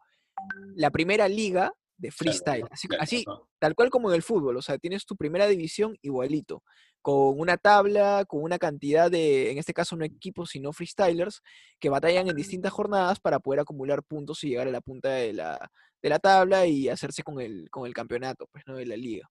la 0.75 0.91
primera 0.91 1.29
liga 1.29 1.73
de 1.97 2.09
Claro, 2.09 2.17
freestyle. 2.17 2.65
Así, 2.71 2.89
claro, 2.89 3.03
así 3.03 3.25
ajá. 3.27 3.41
tal 3.59 3.75
cual 3.75 3.91
como 3.91 4.11
en 4.11 4.17
el 4.17 4.23
fútbol, 4.23 4.57
o 4.57 4.63
sea, 4.63 4.77
tienes 4.77 5.07
tu 5.07 5.17
primera 5.17 5.47
división 5.47 5.97
igualito, 6.03 6.63
con 7.01 7.39
una 7.39 7.57
tabla, 7.57 8.25
con 8.27 8.43
una 8.43 8.59
cantidad 8.59 9.11
de, 9.11 9.51
en 9.51 9.59
este 9.59 9.73
caso 9.73 9.97
no 9.97 10.05
equipos, 10.05 10.51
sino 10.51 10.73
freestylers, 10.73 11.41
que 11.79 11.89
batallan 11.89 12.29
en 12.29 12.37
distintas 12.37 12.73
jornadas 12.73 13.21
para 13.21 13.39
poder 13.39 13.61
acumular 13.61 14.03
puntos 14.03 14.43
y 14.45 14.49
llegar 14.49 14.69
a 14.69 14.73
la 14.73 14.81
punta 14.81 15.11
de 15.11 15.33
la, 15.33 15.71
de 16.03 16.09
la 16.09 16.19
tabla 16.19 16.67
y 16.67 16.89
hacerse 16.89 17.23
con 17.23 17.41
el, 17.41 17.71
con 17.71 17.87
el 17.87 17.95
campeonato, 17.95 18.49
pues, 18.51 18.65
¿no? 18.67 18.77
De 18.77 18.87
la 18.87 18.97
liga. 18.97 19.31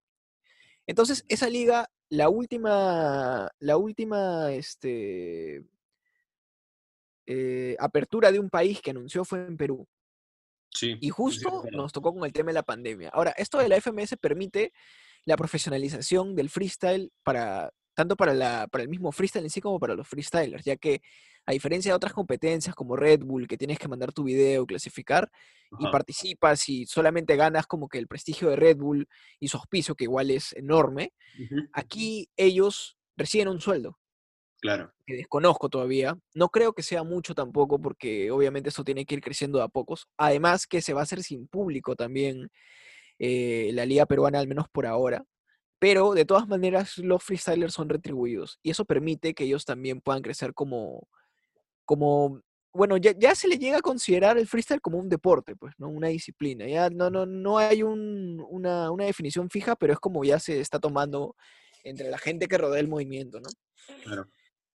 Entonces, 0.88 1.26
esa 1.28 1.50
liga, 1.50 1.90
la 2.10 2.30
última, 2.30 3.52
la 3.60 3.78
última, 3.78 4.52
este, 4.54 5.66
eh, 7.28 7.76
apertura 7.80 8.32
de 8.32 8.40
un 8.40 8.50
país 8.50 8.82
que 8.82 8.92
anunció 8.92 9.26
fue 9.26 9.46
en 9.46 9.58
Perú. 9.58 9.88
Sí. 10.72 10.98
Y 11.00 11.06
sí, 11.06 11.10
justo 11.10 11.64
nos 11.72 11.94
tocó 11.94 12.14
con 12.14 12.26
el 12.26 12.34
tema 12.34 12.50
de 12.50 12.56
la 12.56 12.64
pandemia. 12.64 13.10
Ahora, 13.10 13.32
esto 13.32 13.58
de 13.60 13.70
la 13.70 13.80
FMS 13.80 14.18
permite 14.20 14.74
la 15.24 15.38
profesionalización 15.38 16.36
del 16.36 16.50
freestyle 16.50 17.12
para 17.24 17.72
tanto 17.96 18.16
para, 18.16 18.34
la, 18.34 18.68
para 18.68 18.84
el 18.84 18.90
mismo 18.90 19.12
freestyle 19.12 19.46
en 19.46 19.50
sí 19.50 19.62
como 19.62 19.80
para 19.80 19.96
los 19.96 20.08
freestylers, 20.08 20.66
ya 20.66 20.76
que 20.76 21.02
a 21.46 21.54
diferencia 21.54 21.92
de 21.92 21.96
otras 21.96 22.14
competencias 22.14 22.76
como 22.76 22.96
Red 22.96 23.22
Bull, 23.22 23.48
que 23.48 23.58
tienes 23.58 23.80
que 23.80 23.88
mandar 23.88 24.12
tu 24.12 24.24
video, 24.24 24.66
clasificar, 24.66 25.32
y 25.80 25.88
participas 25.92 26.70
y 26.70 26.86
solamente 26.86 27.36
ganas 27.36 27.68
como 27.68 27.88
que 27.88 27.98
el 27.98 28.08
prestigio 28.08 28.50
de 28.50 28.56
Red 28.56 28.78
Bull 28.78 29.08
y 29.40 29.48
su 29.48 29.58
auspicio, 29.58 29.96
que 29.96 30.06
igual 30.06 30.32
es 30.32 30.54
enorme, 30.54 31.14
aquí 31.74 32.30
ellos 32.38 32.98
reciben 33.18 33.48
un 33.48 33.62
sueldo 33.62 33.98
Claro. 34.66 34.94
que 35.06 35.16
desconozco 35.16 35.70
todavía. 35.70 36.18
No 36.34 36.50
creo 36.50 36.74
que 36.74 36.84
sea 36.84 37.04
mucho 37.04 37.34
tampoco, 37.36 37.80
porque 37.80 38.32
obviamente 38.32 38.70
esto 38.70 38.84
tiene 38.84 39.06
que 39.06 39.16
ir 39.16 39.22
creciendo 39.22 39.60
de 39.60 39.64
a 39.66 39.68
pocos. 39.68 40.08
Además 40.18 40.68
que 40.68 40.82
se 40.82 40.94
va 40.94 41.02
a 41.02 41.04
hacer 41.04 41.22
sin 41.24 41.48
público 41.48 41.96
también 41.96 42.50
eh, 43.20 43.70
la 43.74 43.86
liga 43.86 44.06
peruana, 44.06 44.40
al 44.40 44.48
menos 44.48 44.68
por 44.72 44.86
ahora. 44.86 45.24
Pero 45.80 46.14
de 46.14 46.26
todas 46.26 46.48
maneras 46.48 46.98
los 46.98 47.24
freestylers 47.24 47.74
son 47.74 47.90
retribuidos 47.90 48.60
y 48.64 48.72
eso 48.72 48.86
permite 48.86 49.34
que 49.34 49.44
ellos 49.44 49.66
también 49.66 50.02
puedan 50.02 50.22
crecer 50.22 50.54
como, 50.54 51.08
como 51.86 52.42
bueno, 52.74 52.98
ya, 52.98 53.14
ya 53.18 53.36
se 53.36 53.48
le 53.48 53.58
llega 53.58 53.78
a 53.78 53.82
considerar 53.82 54.38
el 54.38 54.48
freestyle 54.48 54.82
como 54.82 54.98
un 54.98 55.08
deporte, 55.10 55.56
pues, 55.56 55.74
¿no? 55.78 55.88
Una 55.88 56.10
disciplina. 56.10 56.68
Ya 56.68 56.90
no, 56.90 57.10
no, 57.10 57.26
no 57.26 57.58
hay 57.58 57.84
un- 57.84 58.44
una, 58.50 58.92
una 58.92 59.06
definición 59.06 59.50
fija, 59.50 59.76
pero 59.78 59.94
es 59.94 60.00
como 60.00 60.24
ya 60.26 60.40
se 60.40 60.60
está 60.60 60.80
tomando 60.80 61.36
entre 61.86 62.10
la 62.10 62.18
gente 62.18 62.48
que 62.48 62.58
rodea 62.58 62.82
el 62.82 62.88
movimiento, 62.90 63.40
¿no? 63.40 63.50
Claro. 64.04 64.28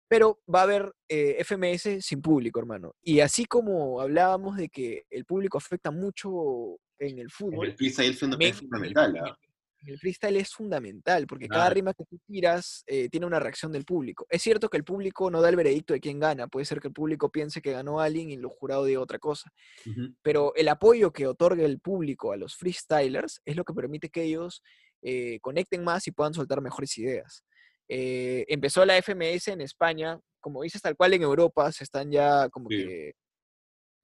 Pero 0.09 0.39
va 0.53 0.61
a 0.61 0.63
haber 0.63 0.93
eh, 1.09 1.37
FMS 1.43 2.01
sin 2.01 2.21
público, 2.21 2.59
hermano. 2.59 2.93
Y 3.01 3.19
así 3.19 3.45
como 3.45 3.99
hablábamos 4.01 4.55
de 4.57 4.69
que 4.69 5.03
el 5.09 5.25
público 5.25 5.57
afecta 5.57 5.91
mucho 5.91 6.77
en 6.99 7.19
el 7.19 7.29
fútbol, 7.29 7.67
el 7.67 7.75
freestyle 7.77 8.11
es 8.13 8.19
también 8.19 8.53
fundamental. 8.53 9.15
el- 9.15 9.21
¿ah? 9.23 9.37
el 9.85 9.99
freestyle 9.99 10.37
es 10.37 10.51
fundamental, 10.53 11.27
porque 11.27 11.47
cada 11.47 11.69
rima 11.69 11.93
que 11.93 12.03
tú 12.03 12.17
tiras 12.27 12.83
eh, 12.87 13.09
tiene 13.09 13.25
una 13.27 13.39
reacción 13.39 13.71
del 13.71 13.85
público. 13.85 14.25
Es 14.29 14.41
cierto 14.41 14.69
que 14.69 14.77
el 14.77 14.83
público 14.83 15.29
no 15.29 15.39
da 15.39 15.49
el 15.49 15.55
veredicto 15.55 15.93
de 15.93 15.99
quién 15.99 16.19
gana, 16.19 16.47
puede 16.47 16.65
ser 16.65 16.81
que 16.81 16.87
el 16.87 16.93
público 16.93 17.29
piense 17.31 17.61
que 17.61 17.71
ganó 17.71 17.99
alguien 18.01 18.29
y 18.31 18.37
los 18.37 18.51
jurados 18.53 18.87
digan 18.87 19.03
otra 19.03 19.19
cosa, 19.19 19.51
Ujú, 19.85 20.15
pero 20.23 20.53
el 20.55 20.67
apoyo 20.69 21.13
que 21.13 21.27
otorga 21.27 21.63
el 21.63 21.79
público 21.79 22.31
a 22.33 22.37
los 22.37 22.55
freestylers 22.57 23.39
es 23.45 23.55
lo 23.55 23.63
que 23.63 23.73
permite 23.73 24.09
que 24.09 24.23
ellos 24.23 24.61
eh, 25.03 25.39
conecten 25.41 25.83
más 25.83 26.07
y 26.07 26.11
puedan 26.11 26.33
soltar 26.33 26.59
mejores 26.59 26.97
ideas. 26.97 27.43
Eh, 27.89 28.45
empezó 28.49 28.85
la 28.85 28.97
FMS 28.97 29.47
en 29.49 29.61
España, 29.61 30.19
como 30.39 30.61
dices, 30.63 30.81
tal 30.81 30.95
cual 30.95 31.13
en 31.13 31.21
Europa, 31.23 31.71
se 31.71 31.83
están 31.83 32.11
ya 32.11 32.49
como 32.49 32.69
Sí. 32.69 32.77
que 32.77 33.13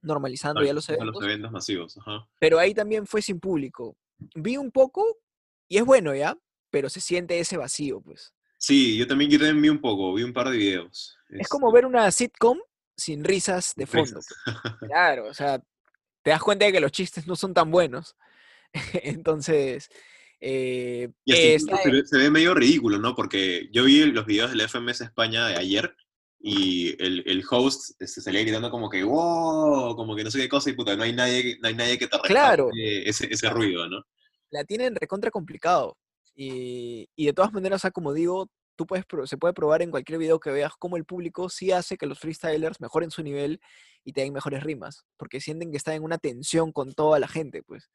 normalizando 0.02 0.62
ya 0.62 0.72
los 0.74 0.88
eventos, 0.88 1.14
los 1.14 1.24
eventos 1.24 1.50
masivos. 1.50 1.96
Ajá. 1.98 2.26
pero 2.38 2.58
ahí 2.58 2.74
también 2.74 3.06
fue 3.06 3.22
sin 3.22 3.40
público. 3.40 3.96
Vi 4.34 4.56
un 4.56 4.70
poco 4.70 5.18
y 5.68 5.78
es 5.78 5.84
bueno 5.84 6.14
ya, 6.14 6.36
pero 6.70 6.88
se 6.90 7.00
siente 7.00 7.38
ese 7.38 7.56
vacío, 7.56 8.00
pues. 8.00 8.34
Sí, 8.58 8.96
yo 8.96 9.06
también, 9.06 9.30
yo 9.30 9.38
también 9.38 9.60
vi 9.62 9.68
un 9.68 9.80
poco, 9.80 10.12
vi 10.14 10.22
un 10.22 10.32
par 10.32 10.48
de 10.50 10.56
videos. 10.56 11.16
Es 11.30 11.48
como 11.48 11.68
este, 11.68 11.74
ver 11.76 11.86
una 11.86 12.10
sitcom 12.10 12.58
sin 12.96 13.24
risas 13.24 13.74
de 13.76 13.86
fondo. 13.86 14.20
risas. 14.20 14.26
pues. 14.44 14.90
Claro, 14.90 15.26
o 15.28 15.34
sea, 15.34 15.58
te 16.22 16.30
das 16.30 16.42
cuenta 16.42 16.64
de 16.66 16.72
que 16.72 16.80
los 16.80 16.92
chistes 16.92 17.26
no 17.26 17.36
son 17.36 17.52
tan 17.54 17.70
buenos. 17.70 18.16
Entonces, 18.92 19.88
eh, 20.40 21.08
está- 21.26 21.76
se 21.82 21.90
ve, 21.90 22.06
se 22.06 22.18
ve 22.18 22.30
medio 22.30 22.54
ridículo, 22.54 22.98
¿no? 22.98 23.14
Porque 23.14 23.68
yo 23.72 23.84
vi 23.84 24.04
los 24.06 24.26
videos 24.26 24.50
de 24.50 24.56
la 24.56 24.64
FMS 24.64 25.04
España 25.04 25.48
de 25.48 25.56
ayer 25.56 25.94
y 26.40 26.90
el, 27.02 27.22
el 27.26 27.42
host 27.50 27.92
este, 28.00 28.20
salía 28.20 28.42
gritando 28.42 28.70
como 28.70 28.90
que 28.90 29.02
wow, 29.02 29.96
como 29.96 30.14
que 30.14 30.24
no 30.24 30.30
sé 30.30 30.38
qué 30.40 30.48
cosa 30.48 30.68
y 30.70 30.74
puta, 30.74 30.94
no 30.96 31.02
hay 31.02 31.12
nadie, 31.14 31.58
no 31.62 31.68
hay 31.68 31.74
nadie 31.74 31.98
que 31.98 32.06
te 32.06 32.18
Claro. 32.20 32.70
ese, 32.74 33.28
ese 33.32 33.48
ruido, 33.50 33.88
¿no? 33.88 34.02
la 34.50 34.62
tienen 34.64 34.94
recontra 34.94 35.32
complicado. 35.32 35.96
Y, 36.36 37.08
y 37.16 37.26
de 37.26 37.32
todas 37.32 37.52
maneras, 37.52 37.80
o 37.80 37.82
sea, 37.82 37.90
como 37.90 38.12
digo, 38.12 38.48
tú 38.76 38.86
puedes, 38.86 39.04
se 39.24 39.36
puede 39.36 39.52
probar 39.52 39.82
en 39.82 39.90
cualquier 39.90 40.18
video 40.18 40.38
que 40.38 40.50
veas 40.50 40.72
cómo 40.78 40.96
el 40.96 41.04
público 41.04 41.48
sí 41.48 41.72
hace 41.72 41.96
que 41.96 42.06
los 42.06 42.20
freestylers 42.20 42.80
mejoren 42.80 43.10
su 43.10 43.22
nivel 43.24 43.60
y 44.04 44.12
te 44.12 44.20
den 44.20 44.32
mejores 44.32 44.62
rimas, 44.62 45.06
porque 45.16 45.40
sienten 45.40 45.72
que 45.72 45.76
están 45.76 45.94
en 45.94 46.04
una 46.04 46.18
tensión 46.18 46.70
con 46.72 46.92
toda 46.92 47.18
la 47.18 47.26
gente, 47.26 47.62
pues. 47.64 47.90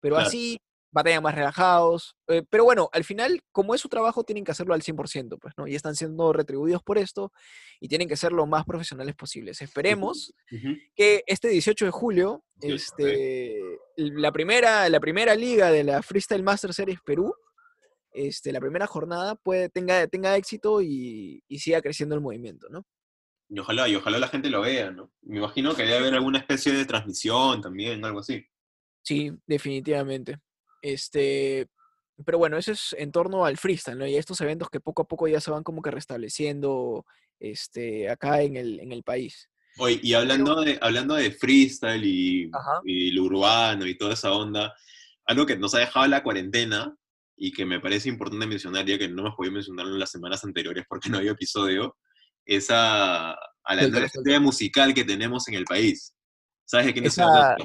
Pero 0.00 0.16
Claro. 0.16 0.28
así 0.28 0.60
batallan 0.92 1.22
más 1.22 1.34
relajados. 1.34 2.14
eh, 2.28 2.42
pero 2.48 2.64
bueno, 2.64 2.88
al 2.92 3.02
final, 3.02 3.42
como 3.50 3.74
es 3.74 3.80
su 3.80 3.88
trabajo, 3.88 4.22
tienen 4.22 4.44
que 4.44 4.52
hacerlo 4.52 4.74
al 4.74 4.82
100%, 4.82 5.38
pues, 5.40 5.54
¿no? 5.56 5.66
Y 5.66 5.74
están 5.74 5.96
siendo 5.96 6.32
retribuidos 6.32 6.82
por 6.82 6.98
esto 6.98 7.32
y 7.80 7.88
tienen 7.88 8.08
que 8.08 8.16
ser 8.16 8.32
lo 8.32 8.46
más 8.46 8.64
profesionales 8.64 9.16
posibles. 9.16 9.60
Esperemos 9.62 10.34
que 10.94 11.24
este 11.26 11.48
18 11.48 11.86
de 11.86 11.90
julio, 11.90 12.44
18, 12.56 12.74
este, 12.76 13.60
la, 13.96 14.30
primera, 14.30 14.88
la 14.88 15.00
primera 15.00 15.34
liga 15.34 15.70
de 15.70 15.82
la 15.82 16.02
Freestyle 16.02 16.42
Master 16.42 16.72
Series 16.72 17.00
Perú, 17.04 17.34
este, 18.12 18.52
la 18.52 18.60
primera 18.60 18.86
jornada, 18.86 19.34
puede, 19.34 19.70
tenga, 19.70 20.06
tenga 20.06 20.36
éxito 20.36 20.82
y, 20.82 21.42
y 21.48 21.58
siga 21.58 21.80
creciendo 21.80 22.14
el 22.14 22.20
movimiento, 22.20 22.68
¿no? 22.68 22.86
Y 23.48 23.58
ojalá, 23.58 23.88
y 23.88 23.96
ojalá 23.96 24.18
la 24.18 24.28
gente 24.28 24.48
lo 24.50 24.62
vea, 24.62 24.90
¿no? 24.90 25.10
Me 25.22 25.38
imagino 25.38 25.74
que 25.74 25.82
debe 25.82 25.98
haber 25.98 26.14
alguna 26.14 26.38
especie 26.38 26.72
de 26.72 26.84
transmisión 26.84 27.60
también, 27.60 28.04
algo 28.04 28.20
así. 28.20 28.46
Sí, 29.02 29.30
definitivamente. 29.46 30.38
Este, 30.82 31.68
pero 32.26 32.36
bueno, 32.38 32.58
eso 32.58 32.72
es 32.72 32.94
en 32.98 33.12
torno 33.12 33.46
al 33.46 33.56
freestyle, 33.56 33.98
¿no? 33.98 34.06
Y 34.06 34.16
a 34.16 34.20
estos 34.20 34.40
eventos 34.40 34.68
que 34.68 34.80
poco 34.80 35.02
a 35.02 35.08
poco 35.08 35.28
ya 35.28 35.40
se 35.40 35.50
van 35.50 35.62
como 35.62 35.80
que 35.80 35.90
restableciendo 35.90 37.06
este, 37.40 38.10
acá 38.10 38.42
en 38.42 38.56
el, 38.56 38.80
en 38.80 38.92
el 38.92 39.02
país. 39.02 39.48
Oye, 39.78 40.00
y 40.02 40.12
hablando 40.12 40.60
de, 40.60 40.78
hablando 40.82 41.14
de 41.14 41.30
freestyle 41.30 42.04
y, 42.04 42.50
y 42.84 43.10
lo 43.12 43.22
urbano 43.22 43.86
y 43.86 43.96
toda 43.96 44.12
esa 44.12 44.32
onda, 44.32 44.74
algo 45.24 45.46
que 45.46 45.56
nos 45.56 45.74
ha 45.74 45.78
dejado 45.78 46.06
la 46.08 46.22
cuarentena 46.22 46.94
y 47.36 47.52
que 47.52 47.64
me 47.64 47.80
parece 47.80 48.08
importante 48.08 48.46
mencionar, 48.46 48.84
ya 48.84 48.98
que 48.98 49.08
no 49.08 49.22
hemos 49.22 49.34
podido 49.34 49.54
mencionarlo 49.54 49.94
en 49.94 50.00
las 50.00 50.10
semanas 50.10 50.44
anteriores 50.44 50.84
porque 50.88 51.08
no 51.08 51.18
había 51.18 51.30
episodio, 51.30 51.96
es 52.44 52.70
a, 52.70 53.32
a 53.32 53.74
la 53.74 53.82
estrella 53.82 54.40
musical 54.40 54.92
que 54.92 55.04
tenemos 55.04 55.48
en 55.48 55.54
el 55.54 55.64
país. 55.64 56.14
¿Sabes 56.64 56.86
de 56.86 56.92
quién 56.92 57.06
estoy 57.06 57.24
Esa-? 57.24 57.56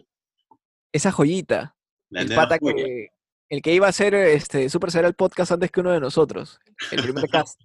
Esa 0.94 1.12
joyita, 1.12 1.76
La 2.10 2.22
el 2.22 2.34
pata 2.34 2.58
que, 2.60 3.10
El 3.50 3.62
que 3.62 3.74
iba 3.74 3.88
a 3.88 3.92
ser 3.92 4.14
este, 4.14 4.70
Super 4.70 4.92
Serial 4.92 5.14
Podcast 5.16 5.52
antes 5.52 5.72
que 5.72 5.80
uno 5.82 5.92
de 5.92 6.00
nosotros. 6.00 6.60
El 6.92 7.02
primer 7.04 7.28
cast. 7.30 7.60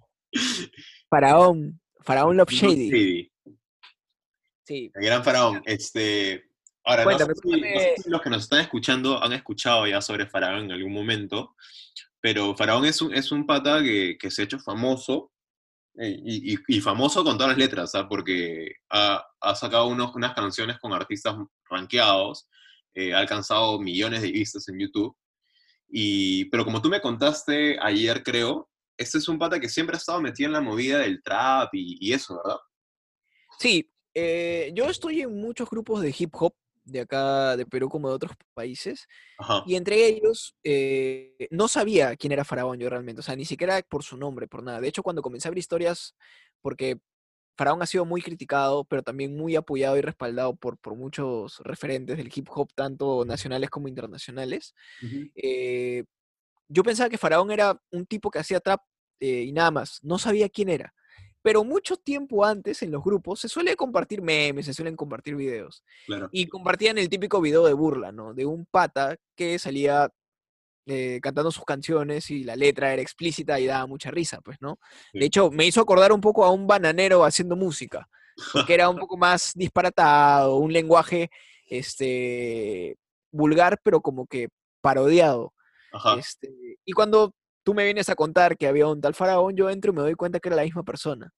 Faraón. 1.09 1.79
Faraón 2.01 2.37
Love 2.37 2.49
Shady. 2.51 2.89
Sí, 2.91 3.29
Sí. 4.65 4.91
el 4.95 5.05
gran 5.05 5.23
faraón. 5.25 5.61
Este, 5.65 6.45
ahora, 6.85 7.03
no 7.03 7.11
sé, 7.11 7.17
si, 7.17 7.25
no 7.25 7.33
sé 7.35 7.41
cuéntame. 7.41 7.95
si 7.97 8.09
los 8.09 8.21
que 8.21 8.29
nos 8.29 8.43
están 8.43 8.59
escuchando 8.61 9.21
han 9.21 9.33
escuchado 9.33 9.85
ya 9.87 9.99
sobre 10.01 10.25
Faraón 10.25 10.65
en 10.65 10.71
algún 10.71 10.93
momento, 10.93 11.55
pero 12.21 12.55
Faraón 12.55 12.85
es 12.85 13.01
un, 13.01 13.13
es 13.13 13.31
un 13.33 13.45
pata 13.45 13.83
que, 13.83 14.17
que 14.17 14.31
se 14.31 14.41
ha 14.41 14.45
hecho 14.45 14.59
famoso, 14.59 15.31
eh, 15.97 16.17
y, 16.25 16.53
y- 16.53 16.59
y 16.67 16.79
famoso 16.81 17.23
con 17.25 17.35
todas 17.37 17.49
las 17.49 17.57
letras, 17.57 17.91
¿sabes? 17.91 18.07
porque 18.09 18.75
ha, 18.89 19.25
ha 19.41 19.55
sacado 19.55 19.87
unos, 19.87 20.15
unas 20.15 20.33
canciones 20.33 20.77
con 20.79 20.93
artistas 20.93 21.35
rankeados, 21.69 22.47
eh, 22.93 23.13
ha 23.13 23.19
alcanzado 23.19 23.79
millones 23.79 24.21
de 24.21 24.31
vistas 24.31 24.67
en 24.69 24.79
YouTube, 24.79 25.15
y, 25.89 26.45
pero 26.45 26.65
como 26.65 26.81
tú 26.81 26.89
me 26.89 27.01
contaste 27.01 27.77
ayer, 27.79 28.23
creo, 28.23 28.69
este 28.97 29.17
es 29.17 29.27
un 29.27 29.39
pata 29.39 29.59
que 29.59 29.69
siempre 29.69 29.95
ha 29.95 29.99
estado 29.99 30.21
metido 30.21 30.47
en 30.47 30.53
la 30.53 30.61
movida 30.61 30.99
del 30.99 31.21
trap 31.21 31.73
y, 31.73 31.97
y 31.99 32.13
eso, 32.13 32.41
¿verdad? 32.43 32.59
Sí, 33.59 33.89
eh, 34.13 34.71
yo 34.75 34.89
estoy 34.89 35.21
en 35.21 35.35
muchos 35.35 35.69
grupos 35.69 36.01
de 36.01 36.15
hip 36.17 36.33
hop 36.35 36.53
de 36.85 37.01
acá, 37.01 37.55
de 37.55 37.65
Perú, 37.65 37.89
como 37.89 38.09
de 38.09 38.15
otros 38.15 38.33
países, 38.53 39.07
Ajá. 39.37 39.63
y 39.65 39.75
entre 39.75 40.05
ellos 40.05 40.55
eh, 40.63 41.47
no 41.49 41.67
sabía 41.67 42.15
quién 42.17 42.33
era 42.33 42.43
Faraón 42.43 42.77
yo 42.77 42.89
realmente, 42.89 43.21
o 43.21 43.23
sea, 43.23 43.35
ni 43.35 43.45
siquiera 43.45 43.81
por 43.83 44.03
su 44.03 44.17
nombre, 44.17 44.47
por 44.47 44.63
nada. 44.63 44.81
De 44.81 44.89
hecho, 44.89 45.03
cuando 45.03 45.21
comencé 45.21 45.47
a 45.47 45.51
ver 45.51 45.59
historias, 45.59 46.15
porque 46.61 46.97
Faraón 47.55 47.81
ha 47.81 47.85
sido 47.85 48.05
muy 48.05 48.21
criticado, 48.21 48.83
pero 48.83 49.03
también 49.03 49.35
muy 49.37 49.55
apoyado 49.55 49.97
y 49.97 50.01
respaldado 50.01 50.55
por, 50.55 50.77
por 50.77 50.95
muchos 50.95 51.59
referentes 51.59 52.17
del 52.17 52.31
hip 52.33 52.47
hop, 52.49 52.69
tanto 52.73 53.25
nacionales 53.25 53.69
como 53.69 53.87
internacionales, 53.87 54.73
eh, 55.35 56.03
yo 56.67 56.83
pensaba 56.83 57.09
que 57.09 57.17
Faraón 57.17 57.51
era 57.51 57.79
un 57.91 58.05
tipo 58.05 58.31
que 58.31 58.39
hacía 58.39 58.59
trap 58.59 58.81
eh, 59.19 59.43
y 59.43 59.51
nada 59.51 59.71
más, 59.71 59.99
no 60.01 60.17
sabía 60.17 60.49
quién 60.49 60.69
era. 60.69 60.93
Pero 61.41 61.63
mucho 61.65 61.97
tiempo 61.97 62.45
antes 62.45 62.81
en 62.83 62.91
los 62.91 63.03
grupos 63.03 63.41
se 63.41 63.49
suele 63.49 63.75
compartir 63.75 64.21
memes, 64.21 64.65
se 64.65 64.73
suelen 64.73 64.95
compartir 64.95 65.35
videos. 65.35 65.83
Claro. 66.05 66.29
Y 66.31 66.47
compartían 66.47 66.97
el 66.97 67.09
típico 67.09 67.41
video 67.41 67.65
de 67.65 67.73
burla, 67.73 68.13
¿no? 68.13 68.33
De 68.33 68.45
un 68.45 68.65
pata 68.65 69.17
que 69.35 69.59
salía 69.59 70.09
eh, 70.85 71.19
cantando 71.21 71.51
sus 71.51 71.63
canciones 71.63 72.29
y 72.29 72.43
la 72.43 72.55
letra 72.55 72.91
era 72.91 73.01
explícita 73.01 73.59
y 73.59 73.65
daba 73.65 73.87
mucha 73.87 74.11
risa, 74.11 74.41
pues, 74.41 74.57
¿no? 74.59 74.79
Sí. 75.11 75.19
De 75.19 75.25
hecho, 75.25 75.49
me 75.49 75.65
hizo 75.65 75.81
acordar 75.81 76.11
un 76.11 76.21
poco 76.21 76.43
a 76.43 76.51
un 76.51 76.67
bananero 76.67 77.23
haciendo 77.23 77.55
música, 77.55 78.09
porque 78.51 78.73
era 78.73 78.89
un 78.89 78.97
poco 78.97 79.17
más 79.17 79.53
disparatado, 79.55 80.57
un 80.57 80.73
lenguaje 80.73 81.29
este, 81.67 82.97
vulgar, 83.31 83.79
pero 83.83 84.01
como 84.01 84.27
que 84.27 84.49
parodiado. 84.81 85.53
Ajá. 85.91 86.15
Este, 86.19 86.49
y 86.83 86.91
cuando 86.91 87.33
tú 87.63 87.73
me 87.73 87.85
vienes 87.85 88.09
a 88.09 88.15
contar 88.15 88.57
que 88.57 88.67
había 88.67 88.87
un 88.87 89.01
tal 89.01 89.15
faraón, 89.15 89.55
yo 89.55 89.69
entro 89.69 89.91
y 89.91 89.95
me 89.95 90.01
doy 90.01 90.15
cuenta 90.15 90.39
que 90.39 90.49
era 90.49 90.57
la 90.57 90.63
misma 90.63 90.83
persona. 90.83 91.31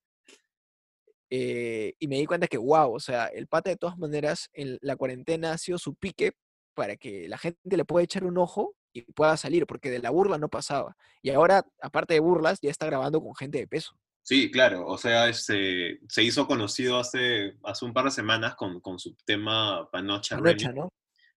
Eh, 1.30 1.94
y 2.00 2.08
me 2.08 2.18
di 2.18 2.26
cuenta 2.26 2.48
que, 2.48 2.58
wow, 2.58 2.94
o 2.94 3.00
sea, 3.00 3.26
el 3.28 3.48
pata 3.48 3.70
de 3.70 3.78
todas 3.78 3.98
maneras 3.98 4.50
en 4.54 4.78
la 4.82 4.96
cuarentena 4.96 5.52
ha 5.52 5.58
sido 5.58 5.78
su 5.78 5.96
pique 5.96 6.34
para 6.74 6.98
que 6.98 7.28
la 7.28 7.38
gente 7.38 7.78
le 7.78 7.86
pueda 7.86 8.04
echar 8.04 8.24
un 8.26 8.38
ojo 8.38 8.76
y 8.96 9.02
pueda 9.12 9.36
salir, 9.38 9.68
porque 9.68 9.90
de 9.92 10.00
la 10.00 10.10
burla 10.10 10.38
no 10.38 10.48
pasaba. 10.50 10.96
Y 11.22 11.30
ahora, 11.32 11.66
aparte 11.82 12.14
de 12.16 12.22
burlas, 12.22 12.60
ya 12.62 12.72
está 12.72 12.86
grabando 12.86 13.22
con 13.22 13.36
gente 13.36 13.58
de 13.58 13.68
peso. 13.68 13.98
Sí, 14.24 14.50
claro, 14.50 14.88
o 14.88 14.98
sea, 14.98 15.28
este, 15.30 16.00
se 16.08 16.24
hizo 16.24 16.48
conocido 16.48 16.98
hace, 16.98 17.58
hace 17.64 17.86
un 17.86 17.94
par 17.94 18.06
de 18.06 18.12
semanas 18.12 18.56
con, 18.56 18.80
con 18.80 18.98
su 18.98 19.16
tema 19.26 19.88
Panocha 19.92 20.38
Remix, 20.38 20.74
¿no? 20.74 20.90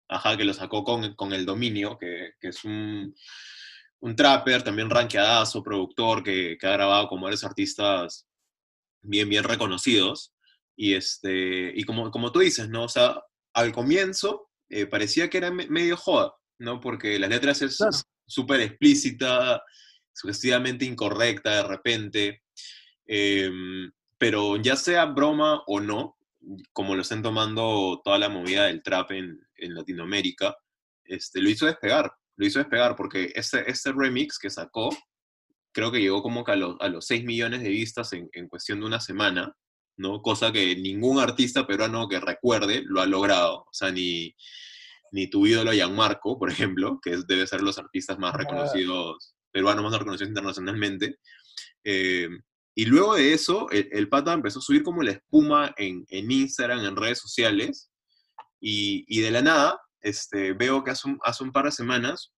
ajá, 0.08 0.36
que 0.36 0.44
lo 0.44 0.54
sacó 0.54 0.84
con, 0.84 1.14
con 1.14 1.32
El 1.34 1.44
Dominio, 1.44 1.98
que, 1.98 2.32
que 2.40 2.48
es 2.48 2.64
un, 2.64 3.14
un 4.00 4.16
trapper, 4.16 4.62
también 4.62 4.88
rankeadazo, 4.88 5.62
productor, 5.62 6.22
que, 6.22 6.56
que 6.58 6.66
ha 6.66 6.72
grabado 6.72 7.08
con 7.08 7.20
varios 7.20 7.44
artistas 7.44 8.26
bien, 9.02 9.28
bien 9.28 9.44
reconocidos. 9.44 10.32
Y, 10.76 10.94
este, 10.94 11.72
y 11.74 11.82
como, 11.84 12.10
como 12.10 12.30
tú 12.32 12.38
dices, 12.38 12.68
¿no? 12.70 12.84
O 12.84 12.88
sea, 12.88 13.20
al 13.52 13.72
comienzo 13.72 14.48
eh, 14.70 14.86
parecía 14.86 15.28
que 15.28 15.38
era 15.38 15.50
me- 15.50 15.66
medio 15.68 15.96
joda, 15.96 16.34
¿no? 16.58 16.80
Porque 16.80 17.18
las 17.18 17.30
letras 17.30 17.62
es 17.62 17.76
Claro. 17.76 17.96
súper 18.26 18.60
explícita, 18.60 19.62
sugestivamente 20.12 20.84
incorrecta 20.84 21.56
de 21.56 21.62
repente. 21.62 22.42
Em, 23.06 23.90
pero 24.18 24.56
ya 24.56 24.76
sea 24.76 25.06
broma 25.06 25.62
o 25.66 25.80
no, 25.80 26.18
como 26.72 26.94
lo 26.94 27.02
están 27.02 27.22
tomando 27.22 28.00
toda 28.04 28.18
la 28.18 28.28
movida 28.28 28.66
del 28.66 28.82
trap 28.82 29.12
en, 29.12 29.40
en 29.56 29.74
Latinoamérica, 29.74 30.56
este, 31.04 31.40
lo 31.40 31.48
hizo 31.48 31.66
despegar, 31.66 32.12
lo 32.36 32.46
hizo 32.46 32.58
despegar 32.58 32.96
porque 32.96 33.32
este, 33.34 33.70
este 33.70 33.92
remix 33.92 34.38
que 34.38 34.50
sacó, 34.50 34.90
creo 35.72 35.90
que 35.92 36.00
llegó 36.00 36.22
como 36.22 36.44
que 36.44 36.52
a 36.52 36.56
los, 36.56 36.76
a 36.80 36.88
los 36.88 37.06
6 37.06 37.24
millones 37.24 37.62
de 37.62 37.68
vistas 37.70 38.12
en, 38.12 38.28
en 38.32 38.48
cuestión 38.48 38.80
de 38.80 38.86
una 38.86 39.00
semana, 39.00 39.54
¿no? 39.96 40.20
Cosa 40.22 40.52
que 40.52 40.76
ningún 40.76 41.18
artista 41.20 41.66
peruano 41.66 42.08
que 42.08 42.20
recuerde 42.20 42.82
lo 42.84 43.00
ha 43.00 43.06
logrado, 43.06 43.60
o 43.60 43.72
sea, 43.72 43.90
ni, 43.90 44.34
ni 45.12 45.28
tu 45.28 45.46
ídolo 45.46 45.72
Gianmarco, 45.72 46.38
por 46.38 46.50
ejemplo, 46.50 46.98
que 47.02 47.12
es- 47.14 47.26
debe 47.26 47.46
ser 47.46 47.62
los 47.62 47.78
artistas 47.78 48.18
más 48.18 48.34
reconocidos, 48.34 49.34
peruanos 49.50 49.84
más 49.84 49.98
reconocidos 49.98 50.28
internacionalmente. 50.28 51.18
Eh, 51.84 52.28
y 52.74 52.84
luego 52.84 53.14
de 53.16 53.32
eso, 53.32 53.68
el, 53.70 53.88
el 53.92 54.08
pata 54.08 54.32
empezó 54.32 54.60
a 54.60 54.62
subir 54.62 54.82
como 54.82 55.02
la 55.02 55.12
espuma 55.12 55.74
en, 55.76 56.04
en 56.08 56.30
Instagram, 56.30 56.84
en 56.84 56.96
redes 56.96 57.18
sociales, 57.18 57.90
y, 58.60 59.04
y 59.08 59.20
de 59.20 59.30
la 59.30 59.42
nada, 59.42 59.80
este, 60.00 60.52
veo 60.52 60.84
que 60.84 60.90
hace 60.92 61.08
un, 61.08 61.18
hace 61.22 61.42
un 61.44 61.52
par 61.52 61.64
de 61.64 61.72
semanas, 61.72 62.32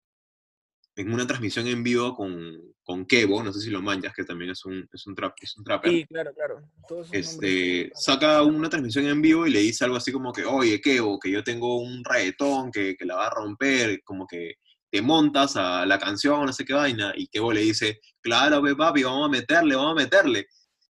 en 0.96 1.12
una 1.12 1.26
transmisión 1.26 1.66
en 1.66 1.82
vivo 1.82 2.14
con, 2.14 2.58
con 2.90 3.06
Kevo, 3.06 3.40
no 3.40 3.52
sé 3.52 3.60
si 3.60 3.70
lo 3.70 3.80
manchas, 3.80 4.12
que 4.12 4.24
también 4.24 4.50
es 4.50 4.64
un, 4.64 4.84
es 4.92 5.06
un, 5.06 5.14
trap, 5.14 5.32
es 5.40 5.56
un 5.56 5.62
trapper, 5.62 5.92
Sí, 5.92 6.06
claro, 6.06 6.34
claro. 6.34 6.60
Todos 6.88 7.08
este, 7.12 7.88
saca 7.94 8.42
una 8.42 8.68
transmisión 8.68 9.06
en 9.06 9.22
vivo 9.22 9.46
y 9.46 9.52
le 9.52 9.60
dice 9.60 9.84
algo 9.84 9.96
así 9.96 10.10
como 10.10 10.32
que, 10.32 10.44
oye, 10.44 10.80
Kevo, 10.80 11.20
que 11.20 11.30
yo 11.30 11.44
tengo 11.44 11.80
un 11.80 12.02
reggaetón 12.02 12.72
que, 12.72 12.96
que 12.96 13.04
la 13.04 13.14
va 13.14 13.28
a 13.28 13.30
romper, 13.30 14.02
como 14.02 14.26
que 14.26 14.54
te 14.90 15.02
montas 15.02 15.54
a 15.54 15.86
la 15.86 16.00
canción, 16.00 16.44
no 16.46 16.52
sé 16.52 16.64
qué 16.64 16.72
vaina, 16.72 17.12
y 17.14 17.28
Kevo 17.28 17.52
le 17.52 17.60
dice, 17.60 18.00
claro, 18.20 18.60
ve 18.60 18.74
papi, 18.74 19.04
vamos 19.04 19.28
a 19.28 19.30
meterle, 19.30 19.76
vamos 19.76 19.92
a 19.92 20.02
meterle. 20.02 20.48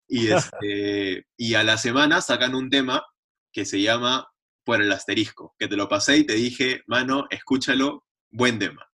Y, 0.08 0.28
este, 0.32 1.26
y 1.36 1.56
a 1.56 1.64
la 1.64 1.80
semana 1.80 2.22
sacan 2.22 2.54
un 2.54 2.70
tema 2.70 3.04
que 3.52 3.66
se 3.66 3.82
llama 3.82 4.28
Por 4.64 4.84
el 4.84 4.92
asterisco, 4.92 5.56
que 5.58 5.68
te 5.68 5.76
lo 5.76 5.90
pasé 5.90 6.18
y 6.18 6.28
te 6.28 6.34
dije, 6.34 6.84
mano, 6.86 7.26
escúchalo, 7.32 8.06
buen 8.30 8.60
tema. 8.60 8.87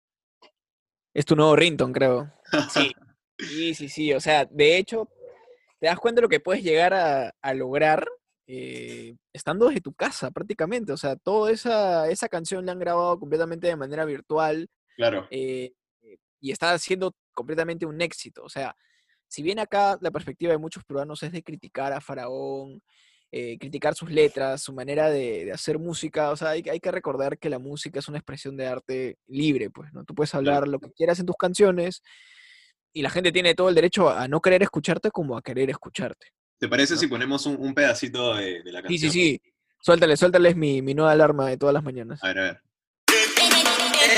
Es 1.13 1.25
tu 1.25 1.35
nuevo 1.35 1.55
rington, 1.55 1.93
creo. 1.93 2.31
Sí, 2.69 2.91
sí, 3.37 3.73
sí, 3.73 3.89
sí. 3.89 4.13
O 4.13 4.19
sea, 4.19 4.45
de 4.45 4.77
hecho, 4.77 5.09
te 5.79 5.87
das 5.87 5.99
cuenta 5.99 6.19
de 6.19 6.23
lo 6.23 6.29
que 6.29 6.39
puedes 6.39 6.63
llegar 6.63 6.93
a, 6.93 7.33
a 7.41 7.53
lograr 7.53 8.07
eh, 8.47 9.15
estando 9.31 9.67
desde 9.67 9.81
tu 9.81 9.93
casa 9.93 10.31
prácticamente. 10.31 10.91
O 10.91 10.97
sea, 10.97 11.15
toda 11.15 11.51
esa, 11.51 12.09
esa 12.09 12.29
canción 12.29 12.65
la 12.65 12.71
han 12.71 12.79
grabado 12.79 13.19
completamente 13.19 13.67
de 13.67 13.75
manera 13.75 14.05
virtual 14.05 14.69
Claro, 14.95 15.27
eh, 15.31 15.73
y 16.39 16.51
está 16.51 16.77
siendo 16.77 17.15
completamente 17.33 17.85
un 17.85 18.01
éxito. 18.01 18.43
O 18.43 18.49
sea, 18.49 18.75
si 19.27 19.41
bien 19.41 19.59
acá 19.59 19.97
la 20.01 20.11
perspectiva 20.11 20.51
de 20.51 20.57
muchos 20.57 20.83
peruanos 20.83 21.23
es 21.23 21.31
de 21.31 21.43
criticar 21.43 21.93
a 21.93 22.01
Faraón, 22.01 22.81
eh, 23.35 23.57
criticar 23.57 23.95
sus 23.95 24.11
letras, 24.11 24.61
su 24.61 24.73
manera 24.73 25.09
de, 25.09 25.45
de 25.45 25.51
hacer 25.51 25.79
música, 25.79 26.29
o 26.29 26.37
sea, 26.37 26.49
hay, 26.49 26.63
hay 26.69 26.79
que 26.79 26.91
recordar 26.91 27.39
que 27.39 27.49
la 27.49 27.57
música 27.57 27.97
es 27.97 28.07
una 28.07 28.19
expresión 28.19 28.55
de 28.55 28.67
arte 28.67 29.17
libre, 29.27 29.71
pues, 29.71 29.91
¿no? 29.91 30.03
Tú 30.05 30.13
puedes 30.13 30.35
hablar 30.35 30.67
lo 30.67 30.79
que 30.79 30.91
quieras 30.91 31.19
en 31.19 31.25
tus 31.25 31.35
canciones 31.35 32.03
y 32.93 33.01
la 33.01 33.09
gente 33.09 33.31
tiene 33.31 33.55
todo 33.55 33.69
el 33.69 33.75
derecho 33.75 34.07
a 34.09 34.27
no 34.27 34.39
querer 34.39 34.61
escucharte 34.61 35.09
como 35.09 35.35
a 35.35 35.41
querer 35.41 35.69
escucharte. 35.71 36.27
¿te 36.59 36.67
parece 36.69 36.93
¿no? 36.93 36.99
si 36.99 37.07
ponemos 37.07 37.45
un, 37.47 37.57
un 37.59 37.73
pedacito 37.73 38.35
de, 38.35 38.61
de 38.63 38.71
la 38.71 38.79
Sí, 38.81 38.83
canción? 38.87 39.11
sí, 39.11 39.19
sí. 39.41 39.41
Suéltale, 39.81 40.15
suéltale, 40.15 40.49
es 40.49 40.55
mi, 40.55 40.81
mi 40.83 40.93
nueva 40.93 41.11
alarma 41.11 41.49
de 41.49 41.57
todas 41.57 41.73
las 41.73 41.83
mañanas. 41.83 42.23
A 42.23 42.27
ver, 42.27 42.37
a 42.39 42.43
ver. 42.43 42.61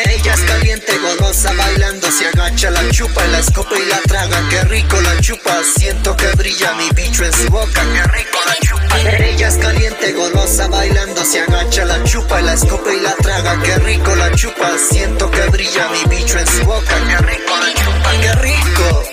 Ella 0.07 0.33
es 0.33 0.41
caliente, 0.41 0.91
golosa, 0.97 1.53
bailando, 1.53 2.11
se 2.11 2.27
agacha, 2.27 2.69
la 2.69 2.87
chupa, 2.91 3.25
la 3.27 3.39
escopa 3.39 3.75
y 3.79 3.89
la 3.89 3.99
traga, 4.01 4.37
qué 4.49 4.61
rico 4.63 4.99
la 5.01 5.19
chupa, 5.21 5.63
siento 5.63 6.15
que 6.17 6.27
brilla 6.37 6.73
mi 6.75 6.89
bicho 6.95 7.23
en 7.23 7.31
su 7.33 7.49
boca, 7.49 7.81
qué 7.93 8.03
rico 8.11 8.37
la 8.45 8.55
chupa. 8.67 8.84
Ella 9.03 9.47
es 9.49 9.57
caliente, 9.57 10.13
golosa, 10.13 10.67
bailando, 10.69 11.21
se 11.23 11.41
agacha, 11.41 11.85
la 11.85 12.01
chupa, 12.03 12.41
la 12.41 12.53
escopa 12.53 12.93
y 12.93 13.01
la 13.01 13.13
traga, 13.15 13.61
qué 13.63 13.75
rico 13.79 14.15
la 14.15 14.31
chupa, 14.33 14.77
siento 14.77 15.29
que 15.29 15.41
brilla 15.49 15.89
mi 15.89 16.15
bicho 16.15 16.39
en 16.39 16.47
su 16.47 16.65
boca, 16.65 16.95
qué 17.07 17.17
rico 17.17 17.53
la 17.59 17.73
chupa, 17.73 18.11
qué 18.21 18.33
rico. 18.41 19.03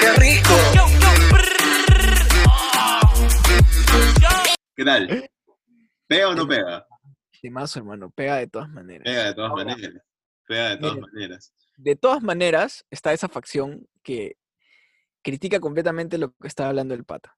Qué 0.00 0.12
rico. 0.14 0.54
¿Qué 4.76 4.84
tal? 4.84 5.30
¿Pega 6.06 6.28
o 6.28 6.34
no 6.34 6.46
pega? 6.46 6.86
Temazo, 7.42 7.80
hermano, 7.80 8.10
pega 8.10 8.36
de 8.36 8.46
todas 8.46 8.68
maneras. 8.68 9.04
Pega 9.04 9.24
de 9.24 9.34
todas 9.34 9.50
Ahora, 9.50 9.64
maneras. 9.64 10.02
Pega 10.46 10.68
de 10.70 10.76
todas 10.78 10.94
miren. 10.94 11.10
maneras. 11.12 11.52
de 11.76 11.96
todas 11.96 12.22
maneras, 12.22 12.84
está 12.90 13.12
esa 13.12 13.28
facción 13.28 13.86
que 14.02 14.36
critica 15.22 15.60
completamente 15.60 16.18
lo 16.18 16.32
que 16.32 16.48
está 16.48 16.68
hablando 16.68 16.94
el 16.94 17.04
pata. 17.04 17.36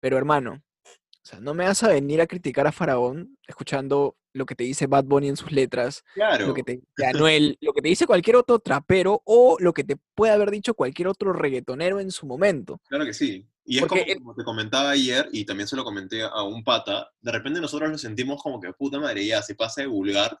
Pero 0.00 0.18
hermano, 0.18 0.62
O 0.84 1.26
sea, 1.26 1.40
no 1.40 1.54
me 1.54 1.64
vas 1.64 1.82
a 1.82 1.88
venir 1.88 2.20
a 2.20 2.26
criticar 2.26 2.66
a 2.66 2.72
Faraón 2.72 3.38
escuchando 3.46 4.14
lo 4.34 4.44
que 4.44 4.54
te 4.54 4.64
dice 4.64 4.86
Bad 4.86 5.04
Bunny 5.04 5.28
en 5.28 5.36
sus 5.36 5.52
letras, 5.52 6.04
Claro. 6.12 6.48
lo 6.48 6.52
que 6.54 6.62
te 6.62 6.72
dice 6.72 6.86
Anuel, 7.30 7.56
lo 7.62 7.72
que 7.72 7.80
te 7.80 7.88
dice 7.88 8.06
cualquier 8.06 8.36
otro 8.36 8.58
trapero 8.58 9.22
o 9.24 9.56
lo 9.58 9.72
que 9.72 9.84
te 9.84 9.96
puede 10.14 10.32
haber 10.34 10.50
dicho 10.50 10.74
cualquier 10.74 11.08
otro 11.08 11.32
reggaetonero 11.32 11.98
en 11.98 12.10
su 12.10 12.26
momento. 12.26 12.78
Claro 12.88 13.06
que 13.06 13.14
sí. 13.14 13.48
Y 13.64 13.78
es 13.78 13.86
como, 13.86 14.02
como 14.18 14.34
te 14.34 14.44
comentaba 14.44 14.90
ayer, 14.90 15.26
y 15.32 15.46
también 15.46 15.66
se 15.66 15.76
lo 15.76 15.84
comenté 15.84 16.22
a 16.22 16.42
un 16.42 16.62
pata, 16.62 17.10
de 17.22 17.32
repente 17.32 17.58
nosotros 17.60 17.88
lo 17.90 17.96
sentimos 17.96 18.42
como 18.42 18.60
que 18.60 18.70
puta 18.74 19.00
madre, 19.00 19.24
ya 19.24 19.40
se 19.40 19.54
pasa 19.54 19.80
de 19.80 19.86
vulgar, 19.86 20.38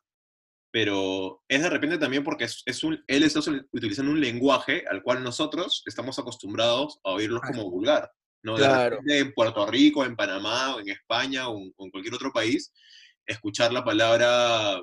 pero 0.74 1.40
es 1.46 1.62
de 1.62 1.70
repente 1.70 1.98
también 1.98 2.24
porque 2.24 2.42
es, 2.46 2.64
es 2.66 2.82
un, 2.82 3.00
él 3.06 3.22
está 3.22 3.38
utilizando 3.70 4.10
un 4.10 4.20
lenguaje 4.20 4.82
al 4.90 5.04
cual 5.04 5.22
nosotros 5.22 5.84
estamos 5.86 6.18
acostumbrados 6.18 6.98
a 7.04 7.10
oírlos 7.12 7.42
como 7.42 7.70
vulgar. 7.70 8.10
¿no? 8.42 8.56
De 8.56 8.64
Claro. 8.64 8.96
repente 8.96 9.18
en 9.20 9.32
Puerto 9.34 9.64
Rico, 9.66 10.04
en 10.04 10.16
Panamá, 10.16 10.74
o 10.74 10.80
en 10.80 10.88
España, 10.88 11.48
o 11.48 11.60
en, 11.60 11.72
o 11.76 11.84
en 11.84 11.90
cualquier 11.92 12.14
otro 12.14 12.32
país, 12.32 12.72
escuchar 13.24 13.72
la 13.72 13.84
palabra, 13.84 14.82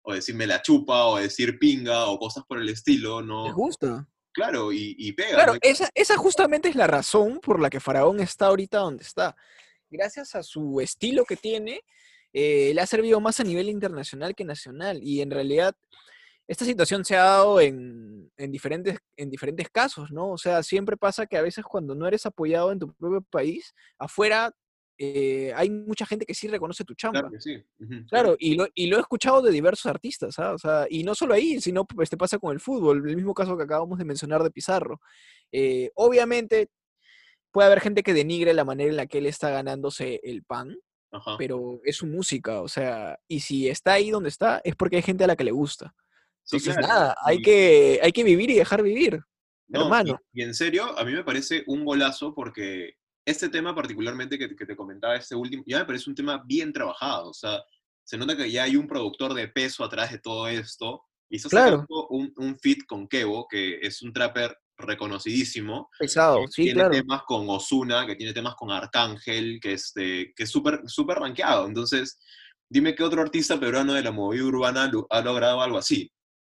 o 0.00 0.14
decirme 0.14 0.46
la 0.46 0.62
chupa, 0.62 1.04
o 1.04 1.18
decir 1.18 1.58
pinga, 1.58 2.06
o 2.06 2.18
cosas 2.18 2.44
por 2.48 2.58
el 2.58 2.70
estilo, 2.70 3.20
¿Te 3.20 3.26
no, 3.26 3.52
gusta? 3.54 4.08
claro, 4.32 4.72
y, 4.72 4.96
y 4.96 5.12
pega. 5.12 5.34
Claro, 5.34 5.52
¿no? 5.52 5.58
esa, 5.60 5.90
esa 5.94 6.16
justamente 6.16 6.70
es 6.70 6.74
la 6.74 6.86
razón 6.86 7.38
por 7.40 7.60
la 7.60 7.68
que 7.68 7.80
Faraón 7.80 8.20
está 8.20 8.46
ahorita 8.46 8.78
donde 8.78 9.02
está. 9.04 9.36
Gracias 9.90 10.34
a 10.34 10.42
su 10.42 10.80
estilo 10.80 11.26
que 11.26 11.36
tiene, 11.36 11.82
eh, 12.32 12.72
le 12.74 12.80
ha 12.80 12.86
servido 12.86 13.20
más 13.20 13.40
a 13.40 13.44
nivel 13.44 13.68
internacional 13.68 14.34
que 14.34 14.44
nacional. 14.44 15.00
Y 15.02 15.20
en 15.20 15.30
realidad, 15.30 15.74
esta 16.46 16.64
situación 16.64 17.04
se 17.04 17.16
ha 17.16 17.24
dado 17.24 17.60
en, 17.60 18.30
en 18.36 18.52
diferentes, 18.52 18.98
en 19.16 19.30
diferentes 19.30 19.68
casos, 19.70 20.10
¿no? 20.10 20.30
O 20.30 20.38
sea, 20.38 20.62
siempre 20.62 20.96
pasa 20.96 21.26
que 21.26 21.36
a 21.36 21.42
veces 21.42 21.64
cuando 21.64 21.94
no 21.94 22.06
eres 22.06 22.24
apoyado 22.26 22.72
en 22.72 22.78
tu 22.78 22.92
propio 22.94 23.22
país, 23.30 23.74
afuera 23.98 24.52
eh, 25.00 25.52
hay 25.54 25.70
mucha 25.70 26.04
gente 26.04 26.26
que 26.26 26.34
sí 26.34 26.48
reconoce 26.48 26.84
tu 26.84 26.94
chamba. 26.94 27.20
Claro 27.20 27.32
que 27.32 27.40
sí. 27.40 27.56
ujú, 27.78 28.06
Claro, 28.08 28.36
y 28.38 28.56
lo, 28.56 28.66
y 28.74 28.88
lo 28.88 28.96
he 28.96 29.00
escuchado 29.00 29.40
de 29.42 29.52
diversos 29.52 29.86
artistas, 29.86 30.38
¿ah? 30.40 30.52
O 30.52 30.58
sea, 30.58 30.86
y 30.90 31.04
no 31.04 31.14
solo 31.14 31.34
ahí, 31.34 31.60
sino 31.60 31.86
pues 31.86 32.10
te 32.10 32.16
pasa 32.16 32.38
con 32.38 32.52
el 32.52 32.58
fútbol, 32.60 33.08
el 33.08 33.14
mismo 33.14 33.32
caso 33.32 33.56
que 33.56 33.62
acabamos 33.62 33.98
de 33.98 34.04
mencionar 34.04 34.42
de 34.42 34.50
Pizarro. 34.50 35.00
Eh, 35.52 35.90
obviamente 35.94 36.70
puede 37.52 37.66
haber 37.68 37.80
gente 37.80 38.02
que 38.02 38.12
denigre 38.12 38.52
la 38.54 38.64
manera 38.64 38.90
en 38.90 38.96
la 38.96 39.06
que 39.06 39.18
él 39.18 39.26
está 39.26 39.50
ganándose 39.50 40.20
el 40.24 40.42
pan, 40.42 40.76
Ajá. 41.10 41.36
pero 41.38 41.80
es 41.84 41.96
su 41.96 42.06
música, 42.06 42.60
o 42.60 42.68
sea, 42.68 43.18
y 43.26 43.40
si 43.40 43.68
está 43.68 43.94
ahí 43.94 44.10
donde 44.10 44.28
está, 44.28 44.60
es 44.64 44.76
porque 44.76 44.96
hay 44.96 45.02
gente 45.02 45.24
a 45.24 45.26
la 45.26 45.36
que 45.36 45.44
le 45.44 45.52
gusta. 45.52 45.94
Sí, 46.44 46.56
Entonces, 46.56 46.76
claro, 46.76 46.94
nada, 46.94 47.16
hay 47.24 47.40
que, 47.42 48.00
hay 48.02 48.12
que 48.12 48.24
vivir 48.24 48.50
y 48.50 48.54
dejar 48.54 48.82
vivir. 48.82 49.20
No, 49.68 49.82
hermano. 49.84 50.18
Y, 50.32 50.40
y 50.40 50.44
en 50.44 50.54
serio, 50.54 50.98
a 50.98 51.04
mí 51.04 51.12
me 51.12 51.24
parece 51.24 51.62
un 51.66 51.84
golazo 51.84 52.34
porque 52.34 52.94
este 53.26 53.48
tema 53.50 53.74
particularmente 53.74 54.38
que, 54.38 54.56
que 54.56 54.64
te 54.66 54.76
comentaba, 54.76 55.16
este 55.16 55.34
último, 55.34 55.62
ya 55.66 55.78
me 55.80 55.84
parece 55.84 56.08
un 56.08 56.16
tema 56.16 56.42
bien 56.46 56.72
trabajado. 56.72 57.30
O 57.30 57.34
sea, 57.34 57.62
se 58.02 58.16
nota 58.16 58.34
que 58.36 58.50
ya 58.50 58.62
hay 58.62 58.76
un 58.76 58.86
productor 58.88 59.34
de 59.34 59.48
peso 59.48 59.84
atrás 59.84 60.10
de 60.10 60.18
todo 60.18 60.48
esto. 60.48 61.02
Y 61.28 61.36
está 61.36 61.50
Claro. 61.50 61.86
un, 62.08 62.32
un 62.36 62.58
feat 62.58 62.78
con 62.86 63.06
Kevo, 63.06 63.46
que 63.46 63.78
es 63.82 64.00
un 64.00 64.14
trapper 64.14 64.56
reconocidísimo. 64.78 65.90
Pesado, 65.98 66.46
sí, 66.48 66.62
tiene 66.62 66.80
claro. 66.80 66.90
temas 66.90 67.22
con 67.24 67.48
Osuna, 67.48 68.06
que 68.06 68.16
tiene 68.16 68.32
temas 68.32 68.54
con 68.54 68.70
Arcángel, 68.70 69.58
que, 69.60 69.72
este, 69.72 70.32
que 70.34 70.44
es 70.44 70.50
súper 70.50 70.82
súper 70.86 71.18
rankeado. 71.18 71.66
Entonces, 71.66 72.18
dime 72.68 72.94
qué 72.94 73.02
otro 73.02 73.20
artista 73.20 73.58
peruano 73.58 73.92
de 73.92 74.02
la 74.02 74.12
movida 74.12 74.44
urbana 74.44 74.90
ha 75.10 75.20
logrado 75.20 75.60
algo 75.60 75.78
así. 75.78 76.10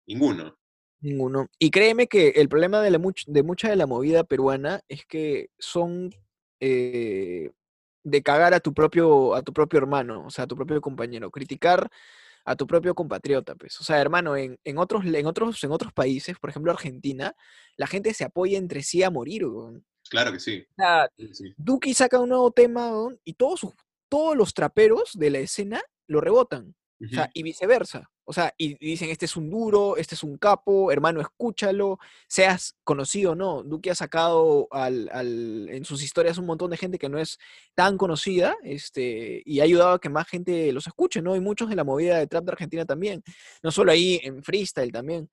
Ninguno. 0.07 0.57
Ninguno. 1.01 1.49
Y 1.59 1.69
créeme 1.69 2.07
que 2.07 2.29
el 2.29 2.47
problema 2.47 2.81
de, 2.81 2.91
la 2.91 2.97
much- 2.97 3.25
de 3.27 3.43
mucha 3.43 3.69
de 3.69 3.75
la 3.75 3.87
movida 3.87 4.23
peruana 4.23 4.81
es 4.87 5.05
que 5.05 5.49
son 5.59 6.09
eh, 6.61 7.51
de 8.03 8.23
cagar 8.23 8.53
a 8.53 8.61
tu 8.61 8.73
propio, 8.73 9.35
a 9.35 9.41
tu 9.41 9.51
propio 9.51 9.79
hermano, 9.79 10.25
o 10.25 10.29
sea, 10.29 10.45
a 10.45 10.47
tu 10.47 10.55
propio 10.55 10.79
compañero, 10.79 11.29
criticar 11.29 11.89
a 12.45 12.55
tu 12.55 12.67
propio 12.67 12.93
compatriota, 12.95 13.55
pues. 13.55 13.79
O 13.79 13.83
sea, 13.83 13.99
hermano, 14.01 14.35
en, 14.35 14.57
en 14.63 14.77
otros, 14.77 15.05
en 15.05 15.25
otros, 15.25 15.63
en 15.63 15.71
otros 15.71 15.93
países, 15.93 16.37
por 16.39 16.49
ejemplo 16.49 16.71
Argentina, 16.71 17.35
la 17.77 17.87
gente 17.87 18.13
se 18.13 18.23
apoya 18.25 18.57
entre 18.57 18.83
sí 18.83 19.01
a 19.03 19.09
morir. 19.09 19.43
Claro 20.09 20.31
que 20.31 20.39
sí. 20.39 20.65
O 20.71 20.73
sea, 20.75 21.09
sí, 21.17 21.33
sí. 21.33 21.53
Duki 21.57 21.93
saca 21.93 22.19
un 22.19 22.29
nuevo 22.29 22.51
tema, 22.51 22.91
y 23.23 23.33
todos, 23.33 23.61
sus- 23.61 23.73
todos 24.09 24.35
los 24.35 24.53
traperos 24.53 25.11
de 25.13 25.29
la 25.29 25.39
escena 25.39 25.81
lo 26.07 26.19
rebotan. 26.21 26.75
O 27.01 27.07
sea, 27.09 27.29
y 27.33 27.43
viceversa. 27.43 28.09
O 28.25 28.31
sea, 28.33 28.53
y 28.57 28.71
y 28.79 28.91
dicen, 28.91 29.09
este 29.09 29.25
es 29.25 29.35
un 29.35 29.49
duro, 29.49 29.97
este 29.97 30.15
es 30.15 30.23
un 30.23 30.37
capo, 30.37 30.91
hermano, 30.91 31.19
escúchalo, 31.19 31.99
seas 32.27 32.75
conocido 32.83 33.31
o 33.31 33.35
no. 33.35 33.63
Duque 33.63 33.91
ha 33.91 33.95
sacado 33.95 34.67
al, 34.71 35.09
al- 35.11 35.67
en 35.69 35.83
sus 35.83 36.01
historias 36.01 36.37
un 36.37 36.45
montón 36.45 36.71
de 36.71 36.77
gente 36.77 36.97
que 36.97 37.09
no 37.09 37.17
es 37.19 37.37
tan 37.75 37.97
conocida, 37.97 38.55
este, 38.63 39.41
y 39.45 39.59
ha 39.59 39.63
ayudado 39.63 39.91
a 39.93 39.99
que 39.99 40.09
más 40.09 40.27
gente 40.27 40.71
los 40.71 40.87
escuche, 40.87 41.21
¿no? 41.21 41.35
Y 41.35 41.41
muchos 41.41 41.69
de 41.69 41.75
la 41.75 41.83
movida 41.83 42.17
de 42.17 42.27
trap 42.27 42.45
de 42.45 42.51
Argentina 42.53 42.85
también. 42.85 43.21
No 43.61 43.71
solo 43.71 43.91
ahí, 43.91 44.19
en 44.23 44.41
freestyle 44.43 44.91
también. 44.91 45.29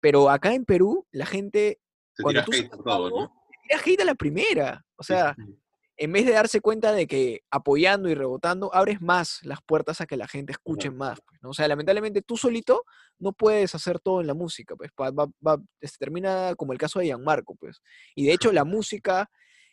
Pero 0.00 0.30
acá 0.30 0.54
en 0.54 0.64
Perú, 0.64 1.06
la 1.10 1.26
gente, 1.26 1.80
cuando 2.22 2.44
tú 2.44 2.52
hate 2.52 2.62
sacas 2.62 2.76
por 2.78 2.84
todo, 2.84 3.06
algo, 3.06 3.20
¿no? 3.20 3.34
te 3.50 3.56
tira 3.68 3.80
hate 3.84 4.00
a 4.00 4.04
la 4.04 4.14
primera. 4.14 4.86
O 4.96 5.02
sea, 5.02 5.34
sí, 5.36 5.42
sí. 5.44 5.58
En 5.98 6.12
vez 6.12 6.26
de 6.26 6.32
darse 6.32 6.60
cuenta 6.60 6.92
de 6.92 7.06
que 7.06 7.42
apoyando 7.50 8.08
y 8.10 8.14
rebotando, 8.14 8.74
abres 8.74 9.00
más 9.00 9.40
las 9.42 9.60
puertas 9.62 10.00
a 10.00 10.06
que 10.06 10.16
la 10.16 10.28
gente 10.28 10.52
escuche 10.52 10.90
más. 10.90 11.20
pues, 11.26 11.40
¿no? 11.42 11.50
O 11.50 11.54
sea, 11.54 11.66
lamentablemente 11.68 12.20
tú 12.22 12.36
solito 12.36 12.84
no 13.18 13.32
puedes 13.32 13.74
hacer 13.74 13.98
todo 14.00 14.20
en 14.20 14.26
la 14.26 14.34
música, 14.34 14.76
pues 14.76 14.90
va- 15.00 15.10
va- 15.10 15.30
va- 15.46 15.62
este, 15.80 15.96
termina 15.98 16.54
como 16.56 16.72
el 16.72 16.78
caso 16.78 16.98
de 16.98 17.06
Gianmarco, 17.06 17.54
pues. 17.56 17.80
Y 18.14 18.26
de 18.26 18.32
hecho 18.34 18.52
la 18.52 18.64
música, 18.64 19.30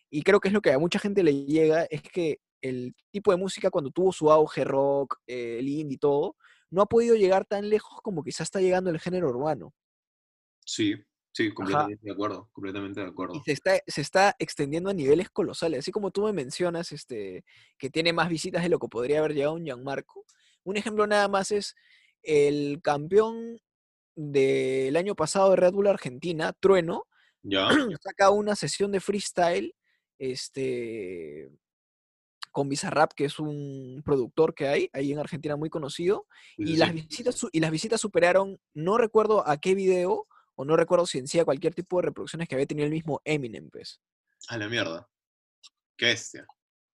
y 0.09 0.21
creo 0.23 0.39
que 0.39 0.47
es 0.47 0.53
lo 0.53 0.61
que 0.61 0.71
a 0.71 0.79
mucha 0.79 0.99
gente 0.99 1.23
le 1.23 1.45
llega, 1.45 1.83
es 1.89 2.01
que 2.01 2.39
el 2.61 2.95
tipo 3.11 3.31
de 3.31 3.37
música 3.37 3.69
cuando 3.69 3.91
tuvo 3.91 4.13
su 4.13 4.31
auge 4.31 4.63
rock, 4.63 5.17
eh, 5.27 5.57
el 5.59 5.67
indie 5.67 5.95
y 5.95 5.97
todo, 5.97 6.37
no 6.69 6.81
ha 6.81 6.85
podido 6.85 7.15
llegar 7.15 7.45
tan 7.45 7.69
lejos 7.69 7.99
como 8.01 8.23
quizás 8.23 8.45
está 8.45 8.61
llegando 8.61 8.89
el 8.89 8.99
género 8.99 9.27
urbano. 9.29 9.73
Sí, 10.65 10.95
sí, 11.33 11.53
completamente 11.53 12.05
de 12.05 12.11
acuerdo, 12.11 12.49
completamente 12.53 12.99
de 13.01 13.07
y 13.07 13.09
acuerdo. 13.09 13.41
se 13.43 13.51
está, 13.51 13.79
se 13.85 14.01
está 14.01 14.35
extendiendo 14.39 14.89
a 14.89 14.93
niveles 14.93 15.29
colosales. 15.29 15.79
Así 15.79 15.91
como 15.91 16.11
tú 16.11 16.23
me 16.23 16.33
mencionas 16.33 16.91
este, 16.91 17.43
que 17.77 17.89
tiene 17.89 18.13
más 18.13 18.29
visitas 18.29 18.63
de 18.63 18.69
lo 18.69 18.79
que 18.79 18.87
podría 18.87 19.19
haber 19.19 19.33
llegado 19.33 19.55
un 19.55 19.65
Gianmarco. 19.65 20.25
Un 20.63 20.77
ejemplo 20.77 21.05
nada 21.07 21.27
más 21.27 21.51
es 21.51 21.75
el 22.21 22.79
campeón 22.81 23.59
del 24.15 24.95
año 24.95 25.15
pasado 25.15 25.49
de 25.49 25.55
Red 25.57 25.73
Bull 25.73 25.87
Argentina, 25.87 26.53
Trueno, 26.53 27.07
¿Ya? 27.41 27.67
saca 28.01 28.29
una 28.29 28.55
sesión 28.55 28.91
de 28.91 28.99
freestyle 29.01 29.75
este, 30.19 31.49
con 32.51 32.69
Bizarrap, 32.69 33.13
que 33.13 33.25
es 33.25 33.39
un 33.39 34.01
productor 34.05 34.53
que 34.53 34.67
hay 34.67 34.89
ahí 34.93 35.11
en 35.11 35.19
Argentina 35.19 35.55
muy 35.55 35.69
conocido. 35.69 36.27
Sí, 36.55 36.63
Y 36.63 36.67
sí, 36.67 36.77
las, 36.77 36.93
visitas, 36.93 37.45
y 37.51 37.59
las 37.59 37.71
visitas 37.71 37.99
superaron, 37.99 38.59
no 38.73 38.97
recuerdo 38.97 39.45
a 39.47 39.57
qué 39.57 39.75
video, 39.75 40.27
o 40.55 40.65
no 40.65 40.75
recuerdo 40.77 41.05
si 41.05 41.17
en 41.19 41.27
sí 41.27 41.39
a 41.39 41.45
cualquier 41.45 41.73
tipo 41.73 41.97
de 41.97 42.07
reproducciones 42.07 42.47
que 42.47 42.55
había 42.55 42.67
tenido 42.67 42.85
el 42.85 42.91
mismo 42.91 43.21
Eminem, 43.25 43.69
pues. 43.69 43.99
A 44.49 44.57
la 44.57 44.67
mierda. 44.69 45.07
Qué 45.97 46.07
bestia. 46.07 46.45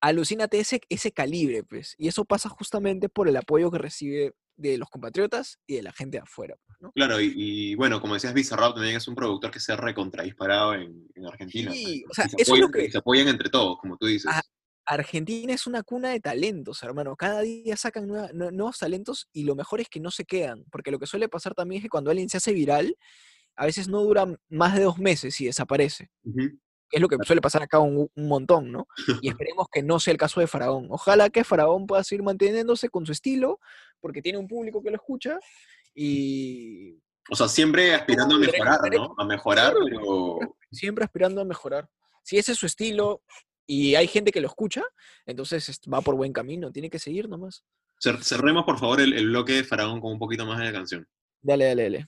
Alucínate 0.02 0.60
ese, 0.60 0.82
ese 0.90 1.12
calibre, 1.12 1.64
pues. 1.64 1.96
Y 1.98 2.08
eso 2.08 2.24
pasa 2.26 2.48
justamente 2.50 3.10
por 3.10 3.28
el 3.28 3.36
apoyo 3.36 3.70
que 3.72 3.78
recibe 3.80 4.34
de 4.56 4.78
los 4.78 4.90
compatriotas 4.90 5.58
y 5.68 5.76
de 5.76 5.84
la 5.84 5.92
gente 5.94 6.18
de 6.18 6.24
afuera, 6.24 6.56
pues, 6.66 6.78
¿no? 6.82 6.92
Claro, 6.94 7.20
y, 7.22 7.34
y 7.36 7.76
bueno, 7.76 8.02
como 8.02 8.14
decías, 8.14 8.34
Bizarrap 8.34 8.76
también 8.76 8.98
es 8.98 9.08
un 9.08 9.16
productor 9.16 9.52
que 9.52 9.60
se 9.60 9.72
ha 9.72 9.78
recontradisparado 9.78 10.74
en, 10.76 11.08
en 11.16 11.26
Argentina. 11.26 11.72
Sí, 11.72 12.04
pues, 12.06 12.12
o 12.12 12.14
sea, 12.22 12.30
se 12.30 12.42
eso 12.42 12.54
es 12.56 12.60
lo 12.62 12.68
apoyan- 12.68 12.72
que- 12.74 12.86
y 12.86 12.92
se 12.92 12.98
apoyan 12.98 13.28
entre 13.30 13.50
todos, 13.50 13.78
como 13.80 13.98
tú 13.98 14.06
dices. 14.06 14.30
Ah, 14.34 14.42
Argentina 14.86 15.54
es 15.54 15.68
una 15.68 15.84
cuna 15.84 16.10
de 16.10 16.20
talentos, 16.20 16.82
hermano. 16.84 17.16
Cada 17.16 17.42
día 17.42 17.78
sacan 17.78 18.08
nueva- 18.08 18.32
nuevos 18.34 18.78
talentos 18.80 19.30
y 19.32 19.44
lo 19.44 19.56
mejor 19.56 19.80
es 19.82 19.88
que 19.88 20.00
no 20.00 20.12
se 20.12 20.26
quedan. 20.26 20.66
Porque 20.72 20.92
lo 20.92 21.00
que 21.00 21.06
suele 21.08 21.30
pasar 21.30 21.54
también 21.54 21.80
es 21.80 21.84
que 21.84 21.90
cuando 21.90 22.10
alguien 22.10 22.28
se 22.30 22.38
hace 22.38 22.52
viral, 22.54 22.96
a 23.60 23.66
veces 23.66 23.88
no 23.90 24.02
dura 24.02 24.26
más 24.50 24.74
de 24.76 24.84
dos 24.84 24.98
meses 24.98 25.40
y 25.42 25.46
desaparece. 25.46 26.10
Es 26.92 27.02
lo 27.02 27.08
que 27.10 27.18
suele 27.24 27.42
pasar 27.42 27.62
acá 27.62 27.78
un, 27.80 28.10
un 28.16 28.28
montón, 28.28 28.72
¿no? 28.72 28.88
Y 29.22 29.28
esperemos 29.48 29.68
que 29.72 29.84
no 29.84 30.00
sea 30.00 30.12
el 30.14 30.18
caso 30.18 30.40
de 30.40 30.48
Faraón. 30.48 30.88
Ojalá 30.90 31.30
que 31.30 31.44
Faraón 31.44 31.86
pueda 31.86 32.04
seguir 32.04 32.24
manteniéndose 32.24 32.90
con 32.90 33.06
su 33.06 33.12
estilo, 33.12 33.60
porque 34.00 34.22
tiene 34.22 34.38
un 34.38 34.48
público 34.48 34.82
que 34.82 34.90
lo 34.92 34.96
escucha 34.96 35.40
y 35.94 36.98
O 37.30 37.36
sea, 37.36 37.48
siempre 37.48 37.94
aspirando 37.94 38.36
a 38.36 38.40
mejorar. 38.40 38.80
¿no? 38.92 39.14
A 39.18 39.26
mejorar, 39.26 39.74
pero 39.84 40.40
siempre 40.72 41.04
aspirando 41.04 41.42
a 41.42 41.46
mejorar. 41.46 41.90
Si 42.24 42.38
ese 42.38 42.54
es 42.54 42.58
su 42.58 42.66
estilo 42.66 43.22
y 43.68 43.96
hay 43.96 44.08
gente 44.08 44.32
que 44.32 44.42
lo 44.42 44.48
escucha, 44.48 44.84
entonces 45.26 45.80
va 45.94 46.02
por 46.02 46.16
buen 46.16 46.32
camino, 46.34 46.72
tiene 46.72 46.90
que 46.90 46.98
seguir 47.00 47.28
nomás. 47.28 47.64
cer- 48.02 48.24
cerremos 48.24 48.64
por 48.64 48.80
favor 48.80 49.02
el, 49.02 49.14
el 49.14 49.28
bloque 49.28 49.54
de 49.54 49.64
Faraón 49.64 50.00
con 50.02 50.14
un 50.14 50.20
poquito 50.20 50.46
más 50.46 50.58
de 50.60 50.66
la 50.66 50.72
canción. 50.74 51.06
Dale, 51.42 51.66
dale, 51.66 51.84
dale. 51.84 52.08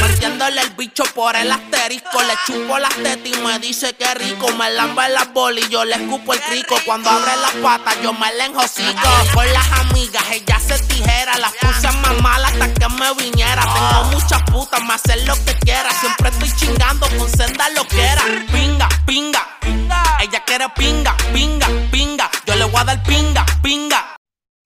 Partiéndole 0.00 0.60
el 0.62 0.70
bicho 0.70 1.04
por 1.14 1.36
el 1.36 1.50
asterisco, 1.50 2.22
le 2.22 2.34
chupo 2.46 2.78
las 2.78 2.94
tetas 2.96 3.26
y 3.26 3.36
me 3.42 3.58
dice 3.58 3.94
que 3.94 4.14
rico. 4.14 4.50
Me 4.52 4.70
lamba 4.70 5.08
las 5.08 5.32
bolas 5.32 5.64
y 5.64 5.68
yo 5.68 5.84
le 5.84 5.94
escupo 5.94 6.32
el 6.32 6.40
crico. 6.40 6.76
Cuando 6.84 7.10
abre 7.10 7.36
las 7.36 7.52
patas, 7.62 7.96
yo 8.02 8.12
me 8.12 8.32
le 8.34 8.46
enjocico. 8.46 9.08
Con 9.34 9.52
las 9.52 9.72
amigas, 9.80 10.24
ella 10.30 10.58
se 10.58 10.78
tijera. 10.84 11.38
Las 11.38 11.52
puse 11.52 11.90
más 11.98 12.20
malas 12.22 12.52
hasta 12.52 12.72
que 12.74 12.88
me 12.88 13.14
viniera. 13.14 13.62
Tengo 13.62 14.04
muchas 14.12 14.42
putas, 14.44 14.82
me 14.82 14.94
hacen 14.94 15.26
lo 15.26 15.34
que 15.44 15.54
quiera. 15.58 15.90
Siempre 16.00 16.30
estoy 16.30 16.52
chingando 16.56 17.06
con 17.18 17.28
senda 17.28 17.68
loquera. 17.70 18.22
Pinga, 18.50 18.88
pinga, 19.06 19.58
pinga. 19.60 20.18
Ella 20.20 20.42
quiere 20.44 20.68
pinga, 20.70 21.16
pinga, 21.32 21.68
pinga. 21.90 22.30
Yo 22.46 22.54
le 22.54 22.62
le 22.62 22.70
voy 22.70 22.80
a 22.80 22.84
dar 22.84 23.02
pinga, 23.02 23.44
pinga. 23.62 24.16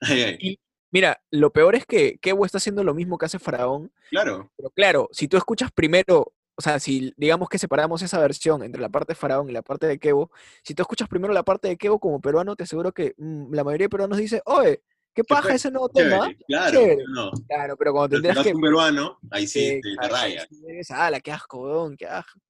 Ay, 0.02 0.22
ay, 0.22 0.58
Mira, 0.96 1.22
lo 1.30 1.52
peor 1.52 1.74
es 1.74 1.84
que 1.84 2.16
Kevo 2.22 2.46
está 2.46 2.56
haciendo 2.56 2.82
lo 2.82 2.94
mismo 2.94 3.18
que 3.18 3.26
hace 3.26 3.38
Faraón, 3.38 3.92
Claro, 4.08 4.50
pero 4.56 4.70
claro, 4.70 5.08
si 5.12 5.28
tú 5.28 5.36
escuchas 5.36 5.70
primero, 5.70 6.32
o 6.54 6.62
sea, 6.62 6.80
si 6.80 7.12
digamos 7.18 7.50
que 7.50 7.58
separamos 7.58 8.00
esa 8.00 8.18
versión 8.18 8.62
entre 8.62 8.80
la 8.80 8.88
parte 8.88 9.10
de 9.12 9.14
Faraón 9.14 9.50
y 9.50 9.52
la 9.52 9.60
parte 9.60 9.86
de 9.86 9.98
Kevo, 9.98 10.30
si 10.62 10.74
tú 10.74 10.80
escuchas 10.80 11.06
primero 11.06 11.34
la 11.34 11.42
parte 11.42 11.68
de 11.68 11.76
Kevo 11.76 11.98
como 12.00 12.18
peruano, 12.18 12.56
te 12.56 12.62
aseguro 12.64 12.92
que 12.92 13.12
mm, 13.18 13.52
la 13.52 13.62
mayoría 13.62 13.84
de 13.84 13.88
peruanos 13.90 14.16
dice, 14.16 14.40
oye, 14.46 14.80
qué 15.12 15.22
paja 15.22 15.52
ese 15.54 15.70
nuevo 15.70 15.90
tema. 15.90 16.28
chévere, 16.30 16.38
claro, 16.46 16.80
no. 17.08 17.30
Claro, 17.46 17.76
pero 17.76 17.92
cuando 17.92 18.16
Pero 18.18 18.30
eres 18.32 18.42
que... 18.42 18.54
un 18.54 18.60
peruano, 18.62 19.18
ahí 19.30 19.46
sí 19.46 19.60
Sí, 19.72 19.80
te, 19.82 19.96
te 20.00 20.08
rayas. 20.08 20.48
ala, 20.92 21.20
qué 21.20 21.30
asco, 21.30 21.58
weón, 21.58 21.94
qué 21.98 22.06
asco. 22.06 22.40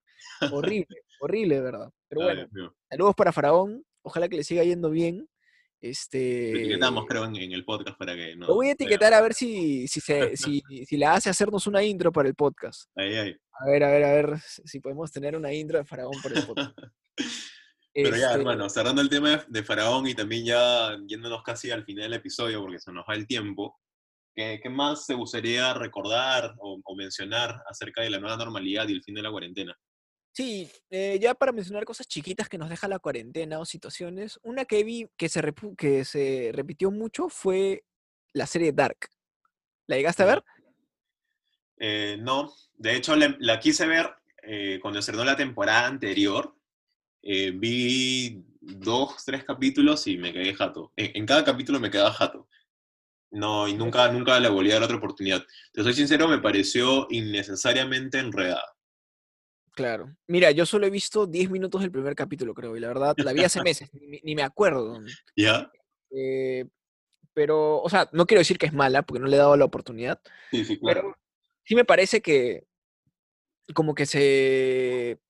Horrible, 0.53 0.87
horrible, 1.21 1.57
de 1.57 1.63
verdad. 1.63 1.93
Pero 2.09 2.23
bueno, 2.23 2.47
saludos 2.89 3.17
para 3.17 3.33
Faraón, 3.33 3.85
ojalá 4.03 4.29
que 4.29 4.37
le 4.37 4.45
siga 4.45 4.63
yendo 4.63 4.91
bien. 4.91 5.29
Este, 5.91 6.53
Lo 6.53 6.59
etiquetamos, 6.59 7.07
creo, 7.07 7.25
en, 7.25 7.37
en 7.37 7.53
el 7.53 7.65
podcast 7.65 7.97
para 7.97 8.15
que 8.15 8.37
no. 8.37 8.47
Lo 8.47 8.55
voy 8.55 8.69
a 8.69 8.73
etiquetar 8.73 9.15
a 9.15 9.21
ver 9.21 9.35
si, 9.35 9.87
si, 9.87 10.01
se, 10.01 10.37
si, 10.37 10.63
si 10.85 10.97
la 10.97 11.15
hace 11.15 11.31
hacernos 11.31 11.67
una 11.67 11.83
intro 11.83 12.13
para 12.13 12.29
el 12.29 12.35
podcast. 12.35 12.91
A 12.97 13.67
ver, 13.67 13.85
a 13.85 13.91
ver, 13.91 14.05
a 14.05 14.13
ver 14.13 14.39
si 14.41 14.81
podemos 14.81 15.11
tener 15.13 15.37
una 15.37 15.53
intro 15.53 15.79
de 15.79 15.85
Faraón 15.85 16.15
para 16.23 16.41
el 16.41 16.47
podcast. 16.47 16.77
Pero 17.95 18.11
ya, 18.11 18.27
Este, 18.27 18.41
hermano, 18.41 18.69
cerrando 18.69 19.01
el 19.01 19.09
tema 19.09 19.43
de, 19.49 19.65
Faraón 19.65 20.07
y 20.07 20.15
también 20.15 20.45
ya 20.45 20.99
yéndonos 21.07 21.43
casi 21.43 21.71
al 21.71 21.85
final 21.85 22.05
del 22.05 22.21
episodio 22.21 22.61
porque 22.61 22.79
se 22.79 22.93
nos 22.93 23.07
va 23.09 23.15
el 23.15 23.27
tiempo, 23.27 23.79
¿qué, 24.35 24.61
qué 24.63 24.69
más 24.69 25.07
te 25.07 25.15
gustaría 25.15 25.73
recordar 25.73 26.55
o, 26.59 26.79
o 26.85 26.95
mencionar 26.95 27.63
acerca 27.67 28.03
de 28.03 28.11
la 28.11 28.21
nueva 28.21 28.37
normalidad 28.37 28.87
y 28.89 28.93
el 28.93 29.03
fin 29.03 29.15
de 29.15 29.23
la 29.23 29.31
cuarentena? 29.31 29.75
Sí, 30.37 30.71
eh, 30.91 31.19
ya 31.19 31.33
para 31.35 31.51
mencionar 31.51 31.87
cosas 31.87 32.07
chiquitas 32.07 32.51
que 32.51 32.59
nos 32.59 32.69
deja 32.69 32.89
la 32.89 32.99
cuarentena 32.99 33.59
o 33.59 33.65
situaciones, 33.65 34.39
una 34.43 34.67
que 34.67 34.85
vi 34.85 35.09
que 35.17 35.31
se, 35.31 35.41
repu- 35.41 35.75
que 35.75 36.05
se 36.05 36.51
repitió 36.53 36.91
mucho 36.91 37.31
fue 37.31 37.85
la 38.35 38.47
serie 38.47 38.73
Dark. 38.73 39.09
¿La 39.87 39.97
llegaste 39.97 40.25
a 40.25 40.27
ver? 40.27 40.45
Eh, 41.79 42.19
no, 42.21 42.53
de 42.75 42.97
hecho 42.97 43.17
la, 43.17 43.35
la 43.39 43.59
quise 43.59 43.87
ver 43.87 44.15
eh, 44.43 44.79
cuando 44.83 45.01
estrenó 45.01 45.25
la 45.25 45.37
temporada 45.37 45.87
anterior. 45.87 46.55
vi 47.23 48.45
dos, 48.61 49.25
tres 49.25 49.43
capítulos 49.43 50.07
y 50.07 50.19
me 50.19 50.35
quedé 50.35 50.53
jato. 50.53 50.93
En, 50.97 51.13
en 51.17 51.25
cada 51.25 51.45
capítulo 51.45 51.81
me 51.81 51.91
quedaba 51.91 52.13
jato. 52.13 52.47
No, 53.31 53.67
y 53.69 53.73
nunca, 53.73 54.13
nunca 54.13 54.39
le 54.39 54.51
volví 54.51 54.71
a 54.71 54.75
dar 54.75 54.83
otra 54.83 54.99
oportunidad. 54.99 55.43
Te 55.73 55.83
soy 55.83 55.95
sincero, 55.95 56.29
me 56.29 56.41
pareció 56.41 57.07
innecesariamente 57.09 58.19
enredada. 58.19 58.76
Claro. 59.77 60.17
Mira, 60.27 60.51
yo 60.53 60.65
solo 60.65 60.87
he 60.87 60.91
visto 60.91 61.27
10 61.27 61.51
minutos 61.51 61.83
del 61.83 61.91
primer 61.93 62.15
capítulo, 62.15 62.55
creo, 62.55 62.75
y 62.79 62.81
la 62.81 62.89
verdad, 62.89 63.15
la 63.19 63.35
vi 63.35 63.45
hace 63.45 63.63
meses, 63.63 63.91
ni, 63.93 64.21
ni 64.23 64.35
me 64.35 64.43
acuerdo. 64.43 64.99
¿Ya? 65.37 65.71
Eh, 66.11 66.65
pero, 67.35 67.83
o 67.83 67.89
sea, 67.91 68.09
no 68.13 68.27
quiero 68.27 68.39
decir 68.41 68.57
que 68.57 68.65
es 68.65 68.73
mala, 68.73 69.03
porque 69.03 69.21
no 69.21 69.27
le 69.27 69.37
he 69.37 69.39
dado 69.39 69.55
la 69.55 69.67
oportunidad, 69.67 70.19
Sí, 70.51 70.65
sí, 70.65 70.79
claro. 70.81 71.03
pero 71.03 71.17
sí 71.63 71.75
me 71.75 71.85
parece 71.85 72.23
que 72.23 72.65
como 73.75 73.95
que 73.95 74.07
se... 74.07 75.21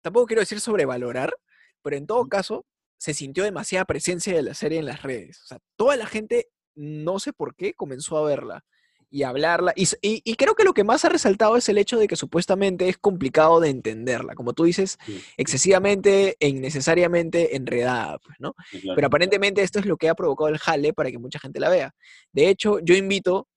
Tampoco 0.00 0.26
quiero 0.26 0.40
decir 0.42 0.60
sobrevalorar, 0.60 1.34
pero 1.82 1.96
en 1.96 2.06
todo 2.06 2.28
caso 2.28 2.64
se 2.98 3.14
sintió 3.14 3.42
demasiada 3.42 3.84
presencia 3.84 4.32
de 4.32 4.42
la 4.42 4.54
serie 4.54 4.78
en 4.78 4.86
las 4.86 5.02
redes. 5.02 5.42
O 5.42 5.46
sea, 5.46 5.58
toda 5.74 5.96
la 5.96 6.06
gente, 6.06 6.50
no 6.76 7.18
sé 7.18 7.32
por 7.32 7.56
qué, 7.56 7.74
comenzó 7.74 8.16
a 8.16 8.24
verla 8.24 8.64
y 9.12 9.22
hablarla. 9.24 9.72
Y, 9.76 9.82
s- 9.84 9.98
y- 10.02 10.22
y 10.24 10.34
creo 10.36 10.54
que 10.54 10.64
lo 10.64 10.72
que 10.74 10.82
más 10.84 11.04
ha 11.04 11.10
resaltado 11.10 11.56
es 11.56 11.68
el 11.68 11.76
hecho 11.78 11.98
de 11.98 12.08
que 12.08 12.16
supuestamente 12.16 12.88
es 12.88 12.96
complicado 12.96 13.60
de 13.60 13.68
entenderla. 13.68 14.34
Como 14.34 14.54
tú 14.54 14.64
dices, 14.64 14.98
Sí, 15.06 15.22
excesivamente 15.36 16.36
e 16.40 16.48
innecesariamente 16.48 17.54
enredada, 17.54 18.18
pues, 18.18 18.36
¿no? 18.40 18.54
sí, 18.70 18.80
claro. 18.80 18.96
Pero 18.96 19.06
aparentemente 19.08 19.62
esto 19.62 19.78
es 19.78 19.86
lo 19.86 19.96
que 19.98 20.08
ha 20.08 20.14
provocado 20.14 20.48
el 20.48 20.58
jale 20.58 20.92
para 20.94 21.10
que 21.10 21.18
mucha 21.18 21.38
gente 21.38 21.60
la 21.60 21.68
vea. 21.68 21.94
De 22.32 22.48
hecho, 22.48 22.78
yo 22.80 22.94
invito, 22.94 23.48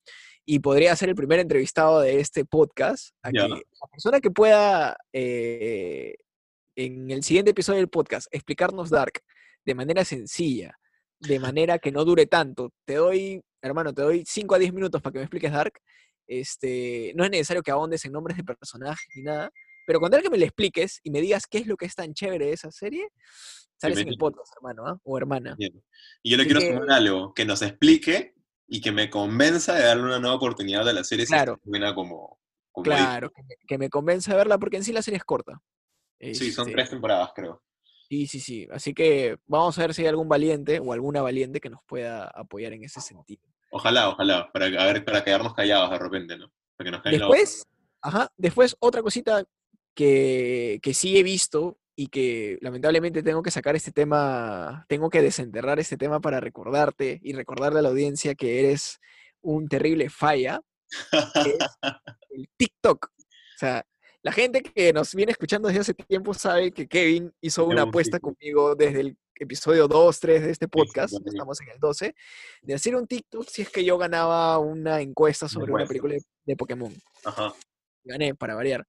y 0.45 0.59
podría 0.59 0.95
ser 0.95 1.09
el 1.09 1.15
primer 1.15 1.39
entrevistado 1.39 2.01
de 2.01 2.19
este 2.19 2.45
podcast, 2.45 3.15
a 3.23 3.31
Ya. 3.31 3.43
que 3.43 3.49
la 3.49 3.87
persona 3.91 4.19
que 4.21 4.29
pueda 4.29 4.97
eh, 5.13 6.15
en 6.75 7.09
el 7.09 7.23
siguiente 7.23 7.51
episodio 7.51 7.79
del 7.79 7.87
podcast 7.89 8.27
explicarnos 8.31 8.89
Dark 8.89 9.21
de 9.65 9.73
manera 9.73 10.03
sencilla, 10.05 10.77
de 11.19 11.39
manera 11.39 11.79
que 11.79 11.91
no 11.91 12.03
dure 12.05 12.25
tanto. 12.25 12.71
Te 12.85 12.95
doy, 12.95 13.41
hermano, 13.61 13.93
te 13.93 14.01
doy 14.01 14.23
5 14.25 14.55
a 14.55 14.59
10 14.59 14.73
minutos 14.73 15.01
para 15.01 15.13
que 15.13 15.19
me 15.19 15.23
expliques 15.25 15.51
Dark. 15.51 15.73
Este, 16.27 17.13
no 17.15 17.23
es 17.23 17.29
necesario 17.31 17.61
que 17.63 17.71
ahondes 17.71 18.03
en 18.05 18.11
nombres 18.11 18.35
de 18.37 18.43
personajes 18.43 19.05
ni 19.15 19.21
nada, 19.23 19.51
pero 19.85 19.99
con 19.99 20.09
tal 20.11 20.21
que 20.23 20.29
me 20.29 20.37
le 20.37 20.45
expliques 20.45 20.99
y 21.03 21.11
me 21.11 21.21
digas 21.21 21.45
qué 21.47 21.59
es 21.59 21.67
lo 21.67 21.77
que 21.77 21.85
es 21.85 21.93
tan 21.95 22.13
chévere 22.13 22.47
de 22.47 22.53
esa 22.53 22.71
serie, 22.71 23.07
sales 23.79 23.99
en 23.99 24.07
el 24.07 24.17
podcast, 24.17 24.51
hermano, 24.55 24.87
¿ah? 24.87 24.97
o 25.03 25.17
hermana. 25.17 25.55
Bien. 25.57 25.83
Y 26.23 26.31
yo 26.31 26.37
le 26.37 26.43
Así 26.43 26.51
quiero 26.51 26.61
que- 26.61 26.73
sumar 26.73 26.91
algo, 26.97 27.33
que 27.33 27.45
nos 27.45 27.61
explique 27.61 28.33
y 28.67 28.81
que 28.81 28.91
me 28.91 29.09
convenza 29.11 29.75
de 29.75 29.83
darle 29.83 30.03
una 30.03 30.19
nueva 30.19 30.35
oportunidad 30.37 30.87
a 30.89 30.93
la 30.93 31.03
serie 31.03 31.27
Claro. 31.27 31.59
si 31.63 31.69
buena 31.69 31.93
como, 31.93 32.39
como 32.71 32.83
Claro, 32.83 33.29
que 33.29 33.43
me, 33.43 33.55
que 33.67 33.77
me 33.77 33.89
convence 33.91 34.31
a 34.31 34.35
verla 34.35 34.57
porque 34.57 34.77
en 34.77 34.83
sí 34.83 34.91
la 34.91 35.03
serie 35.03 35.17
es 35.19 35.23
corta. 35.23 35.61
Sí, 36.19 36.51
son 36.51 36.67
Este, 36.69 36.75
tres 36.75 36.89
temporadas, 36.89 37.29
creo. 37.35 37.61
Sí, 38.07 38.27
sí, 38.27 38.39
sí. 38.39 38.67
Así 38.71 38.93
que 38.93 39.37
vamos 39.47 39.77
a 39.77 39.81
ver 39.81 39.93
si 39.93 40.03
hay 40.03 40.07
algún 40.07 40.29
valiente 40.29 40.79
o 40.79 40.93
alguna 40.93 41.21
valiente 41.21 41.59
que 41.59 41.69
nos 41.69 41.81
pueda 41.85 42.27
apoyar 42.27 42.73
en 42.73 42.83
ese 42.83 43.01
sentido. 43.01 43.41
Ojalá, 43.71 44.09
ojalá, 44.09 44.51
para, 44.51 44.67
a 44.67 44.85
ver, 44.85 45.03
para 45.03 45.23
quedarnos 45.23 45.53
callados 45.53 45.89
de 45.89 45.99
repente, 45.99 46.37
¿no? 46.37 46.51
Para 46.77 46.85
que 46.85 46.91
nos. 46.91 47.03
Después, 47.03 47.67
ajá, 48.01 48.31
después 48.37 48.75
otra 48.79 49.01
cosita 49.01 49.43
que, 49.95 50.79
que 50.81 50.93
sí 50.93 51.17
he 51.17 51.23
visto 51.23 51.79
y 51.95 52.07
que 52.07 52.57
lamentablemente 52.61 53.23
tengo 53.23 53.41
que 53.41 53.51
sacar 53.51 53.75
este 53.75 53.91
tema, 53.91 54.85
tengo 54.87 55.09
que 55.09 55.21
desenterrar 55.21 55.79
este 55.79 55.97
tema 55.97 56.19
para 56.19 56.39
recordarte 56.39 57.19
y 57.23 57.33
recordarle 57.33 57.79
a 57.79 57.81
la 57.81 57.89
audiencia 57.89 58.35
que 58.35 58.59
eres 58.59 58.99
un 59.41 59.67
terrible 59.67 60.09
falla, 60.09 60.61
que 61.11 61.49
es 61.49 61.57
el 62.29 62.49
TikTok. 62.57 63.07
O 63.07 63.57
sea, 63.57 63.85
la 64.25 64.31
gente 64.31 64.63
que 64.63 64.91
nos 64.91 65.13
viene 65.13 65.33
escuchando 65.33 65.67
desde 65.67 65.81
hace 65.81 65.93
tiempo 65.93 66.33
sabe 66.33 66.71
que 66.71 66.87
Kevin 66.87 67.31
hizo 67.41 67.63
una 67.63 67.83
un 67.83 67.89
apuesta 67.89 68.19
conmigo 68.19 68.73
desde 68.73 69.01
el 69.01 69.17
episodio 69.35 69.87
2, 69.87 70.19
3 70.19 70.41
de 70.45 70.49
este 70.51 70.67
podcast, 70.67 71.13
estamos 71.23 71.61
en 71.61 71.69
el 71.69 71.79
12, 71.79 72.15
de 72.63 72.73
hacer 72.73 72.95
un 72.95 73.05
TikTok 73.05 73.47
si 73.47 73.61
es 73.61 73.69
que 73.69 73.85
yo 73.85 73.99
ganaba 73.99 74.57
una 74.57 74.99
encuesta 74.99 75.47
sobre 75.47 75.71
una 75.71 75.85
película 75.85 76.15
de, 76.43 76.55
Pokémon. 76.55 76.91
Ajá. 77.23 77.53
Gané, 78.03 78.33
para 78.33 78.55
variar. 78.55 78.87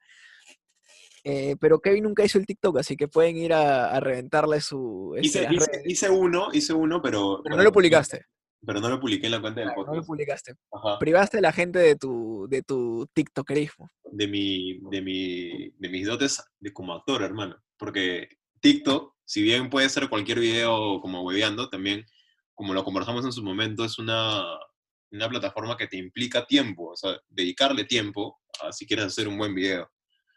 Eh, 1.22 1.56
pero 1.60 1.80
Kevin 1.80 2.04
nunca 2.04 2.24
hizo 2.24 2.38
el 2.38 2.46
TikTok, 2.46 2.78
así 2.78 2.96
que 2.96 3.06
pueden 3.06 3.36
ir 3.36 3.52
a, 3.52 3.90
a 3.90 4.00
reventarle 4.00 4.62
su... 4.62 5.12
este, 5.16 5.26
Hice, 5.26 5.42
las 5.42 5.52
hice- 5.68 5.82
hice 5.84 6.08
uno, 6.08 6.48
hice 6.54 6.72
uno, 6.72 7.02
pero... 7.02 7.42
pero 7.44 7.56
no 7.56 7.62
lo 7.62 7.72
publicaste. 7.72 8.24
Pero 8.66 8.80
no 8.80 8.88
lo 8.88 9.00
publiqué 9.00 9.26
en 9.26 9.32
la 9.32 9.40
cuenta 9.40 9.60
del 9.60 9.68
claro, 9.68 9.82
no 9.82 9.86
lo 9.86 9.92
podcast. 9.92 10.06
publicaste. 10.08 10.54
Ajá. 10.72 10.98
Privaste 10.98 11.38
a 11.38 11.40
la 11.40 11.52
gente 11.52 11.78
de 11.78 11.96
tu, 11.96 12.46
de 12.50 12.62
tu 12.62 13.06
TikTokerismo. 13.14 13.88
de, 14.10 14.26
mi, 14.26 14.80
de, 14.90 15.02
mi, 15.02 15.70
de 15.70 15.88
mis 15.88 16.06
dotes 16.06 16.42
de 16.58 16.72
como 16.72 16.92
actor, 16.94 17.22
hermano. 17.22 17.56
Porque 17.78 18.28
TikTok, 18.60 19.14
si 19.24 19.42
bien 19.42 19.70
puede 19.70 19.88
ser 19.88 20.08
cualquier 20.08 20.40
video 20.40 21.00
como 21.00 21.22
hueveando, 21.22 21.68
también, 21.68 22.04
como 22.54 22.74
lo 22.74 22.84
conversamos 22.84 23.24
en 23.24 23.32
su 23.32 23.42
momento, 23.42 23.84
es 23.84 23.98
una, 23.98 24.44
una 25.12 25.28
plataforma 25.28 25.76
que 25.76 25.86
te 25.86 25.96
implica 25.96 26.46
tiempo, 26.46 26.90
o 26.90 26.96
sea, 26.96 27.18
dedicarle 27.28 27.84
tiempo 27.84 28.40
a 28.60 28.72
si 28.72 28.86
quieres 28.86 29.06
hacer 29.06 29.28
un 29.28 29.38
buen 29.38 29.54
video. 29.54 29.88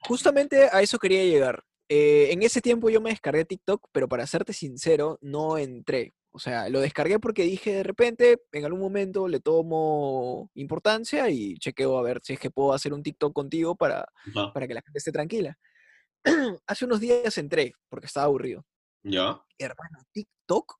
Justamente 0.01 0.69
a 0.71 0.82
eso 0.82 0.99
quería 0.99 1.23
llegar. 1.23 1.63
Eh, 1.89 2.30
en 2.32 2.43
ese 2.43 2.61
tiempo 2.61 2.89
yo 2.89 3.01
me 3.01 3.09
descargué 3.09 3.45
TikTok, 3.45 3.88
pero 3.91 4.07
para 4.07 4.27
serte 4.27 4.53
sincero, 4.53 5.17
no 5.21 5.57
entré. 5.57 6.13
O 6.32 6.39
sea, 6.39 6.69
lo 6.69 6.80
descargué 6.80 7.19
porque 7.19 7.43
dije 7.43 7.73
de 7.73 7.84
repente, 7.84 8.41
en 8.51 8.65
algún 8.65 8.82
momento 8.82 9.27
le 9.27 9.39
tomo 9.39 10.51
importancia 10.53 11.30
y 11.30 11.55
chequeo 11.55 11.97
a 11.97 12.03
ver 12.03 12.19
si 12.23 12.34
es 12.34 12.39
que 12.39 12.51
puedo 12.51 12.73
hacer 12.73 12.93
un 12.93 13.01
TikTok 13.01 13.34
contigo 13.34 13.75
para, 13.75 14.05
Ajá. 14.27 14.53
para 14.53 14.67
que 14.67 14.75
la 14.75 14.82
gente 14.82 14.99
esté 14.99 15.11
tranquila. 15.11 15.57
Hace 16.67 16.86
unos 16.86 16.99
días 16.99 17.38
entré 17.38 17.73
porque 17.89 18.05
estaba 18.05 18.27
aburrido. 18.27 18.65
¿Ya? 19.03 19.41
Hermano, 19.57 19.99
TikTok 20.11 20.75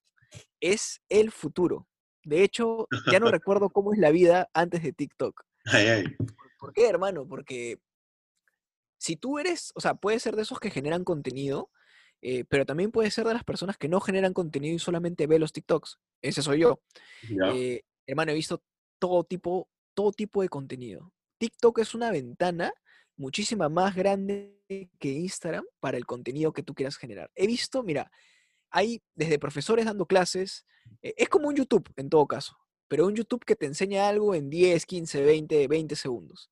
es 0.60 1.02
el 1.10 1.32
futuro. 1.32 1.88
De 2.24 2.44
hecho, 2.44 2.88
ya 3.12 3.20
no 3.20 3.32
recuerdo 3.32 3.70
cómo 3.70 3.94
es 3.94 4.00
la 4.00 4.12
vida 4.12 4.50
antes 4.54 4.84
de 4.84 4.94
TikTok. 4.94 5.42
Ay, 5.66 5.88
ay. 5.88 6.04
¿Por 6.60 6.74
qué, 6.74 6.88
hermano? 6.88 7.28
Porque 7.28 7.80
si 9.00 9.16
tú 9.16 9.40
eres, 9.40 9.72
o 9.76 9.82
sea, 9.82 9.96
puedes 9.96 10.22
ser 10.22 10.36
de 10.36 10.44
esos 10.44 10.60
que 10.60 10.70
generan 10.70 11.04
contenido, 11.04 11.72
eh, 12.22 12.44
pero 12.46 12.66
también 12.66 12.92
puedes 12.92 13.14
ser 13.14 13.26
de 13.26 13.34
las 13.34 13.44
personas 13.44 13.78
que 13.78 13.88
no 13.88 14.00
generan 14.02 14.34
contenido 14.34 14.76
y 14.76 14.80
solamente 14.80 15.28
ve 15.28 15.40
los 15.40 15.54
TikToks. 15.54 16.00
Ese 16.22 16.42
soy 16.42 16.60
yo. 16.60 16.82
¿Ya? 17.30 17.54
Eh, 17.54 17.84
hermano, 18.06 18.32
he 18.32 18.36
visto 18.36 18.64
todo 19.00 19.24
tipo, 19.24 19.70
todo 19.94 20.12
tipo 20.12 20.42
de 20.42 20.50
contenido. 20.50 21.14
TikTok 21.38 21.80
es 21.80 21.96
una 21.96 22.12
ventana 22.12 22.74
muchísima 23.16 23.70
más 23.70 23.96
grande 23.96 24.58
que 25.00 25.10
Instagram 25.10 25.66
para 25.80 25.98
el 25.98 26.06
contenido 26.06 26.54
que 26.54 26.64
tú 26.64 26.74
quieras 26.74 26.98
generar. 26.98 27.30
He 27.36 27.48
visto, 27.48 27.84
mira, 27.84 28.12
hay 28.70 29.02
desde 29.16 29.40
profesores 29.40 29.86
dando 29.86 30.06
clases, 30.06 30.66
eh, 31.02 31.14
es 31.18 31.30
como 31.30 31.48
un 31.48 31.56
YouTube 31.56 31.92
en 31.96 32.10
todo 32.10 32.26
caso, 32.28 32.58
pero 32.88 33.08
un 33.08 33.16
YouTube 33.16 33.44
que 33.46 33.56
te 33.56 33.66
enseña 33.66 34.08
algo 34.08 34.36
en 34.36 34.50
10, 34.50 34.86
15, 34.86 35.24
20, 35.24 35.68
20 35.68 35.96
segundos. 35.96 36.50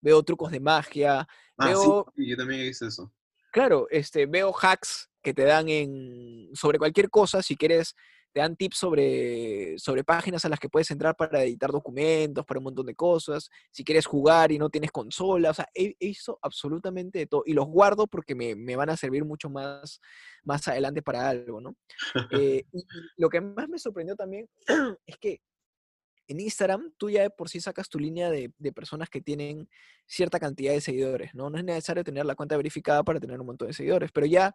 Veo 0.00 0.22
trucos 0.22 0.52
de 0.52 0.60
magia, 0.60 1.26
Ah, 1.58 1.68
veo, 1.68 2.06
sí, 2.14 2.28
yo 2.28 2.36
también 2.36 2.66
hice 2.66 2.86
eso. 2.86 3.12
Claro, 3.56 3.86
este, 3.88 4.26
veo 4.26 4.52
hacks 4.52 5.08
que 5.22 5.32
te 5.32 5.44
dan 5.44 5.70
en, 5.70 6.50
sobre 6.54 6.76
cualquier 6.76 7.08
cosa, 7.08 7.40
si 7.40 7.56
quieres 7.56 7.94
te 8.34 8.40
dan 8.40 8.54
tips 8.54 8.76
sobre, 8.76 9.78
sobre 9.78 10.04
páginas 10.04 10.44
a 10.44 10.50
las 10.50 10.60
que 10.60 10.68
puedes 10.68 10.90
entrar 10.90 11.16
para 11.16 11.42
editar 11.42 11.70
documentos, 11.72 12.44
para 12.44 12.58
un 12.58 12.64
montón 12.64 12.84
de 12.84 12.94
cosas. 12.94 13.48
Si 13.70 13.82
quieres 13.82 14.04
jugar 14.04 14.52
y 14.52 14.58
no 14.58 14.68
tienes 14.68 14.90
consola, 14.92 15.52
o 15.52 15.54
sea, 15.54 15.66
he, 15.74 15.94
he 15.98 16.08
visto 16.08 16.38
absolutamente 16.42 17.20
de 17.20 17.26
todo. 17.26 17.44
Y 17.46 17.54
los 17.54 17.66
guardo 17.66 18.06
porque 18.06 18.34
me, 18.34 18.54
me 18.54 18.76
van 18.76 18.90
a 18.90 18.96
servir 18.98 19.24
mucho 19.24 19.48
más, 19.48 20.02
más 20.44 20.68
adelante 20.68 21.00
para 21.00 21.26
algo, 21.26 21.62
¿no? 21.62 21.76
Eh, 22.58 22.62
y 22.74 22.84
lo 23.16 23.30
que 23.30 23.40
más 23.40 23.70
me 23.70 23.78
sorprendió 23.78 24.16
también 24.16 24.46
es 25.06 25.16
que 25.16 25.40
en 26.28 26.40
Instagram 26.40 26.92
tú 26.96 27.10
ya 27.10 27.22
de 27.22 27.30
por 27.30 27.48
sí 27.48 27.60
sacas 27.60 27.88
tu 27.88 27.98
línea 27.98 28.30
de, 28.30 28.52
de 28.58 28.72
personas 28.72 29.08
que 29.08 29.20
tienen 29.20 29.68
cierta 30.06 30.38
cantidad 30.40 30.72
de 30.72 30.80
seguidores, 30.80 31.34
¿no? 31.34 31.50
No 31.50 31.58
es 31.58 31.64
necesario 31.64 32.04
tener 32.04 32.26
la 32.26 32.34
cuenta 32.34 32.56
verificada 32.56 33.02
para 33.04 33.20
tener 33.20 33.38
un 33.40 33.46
montón 33.46 33.68
de 33.68 33.74
seguidores, 33.74 34.10
pero 34.12 34.26
ya 34.26 34.54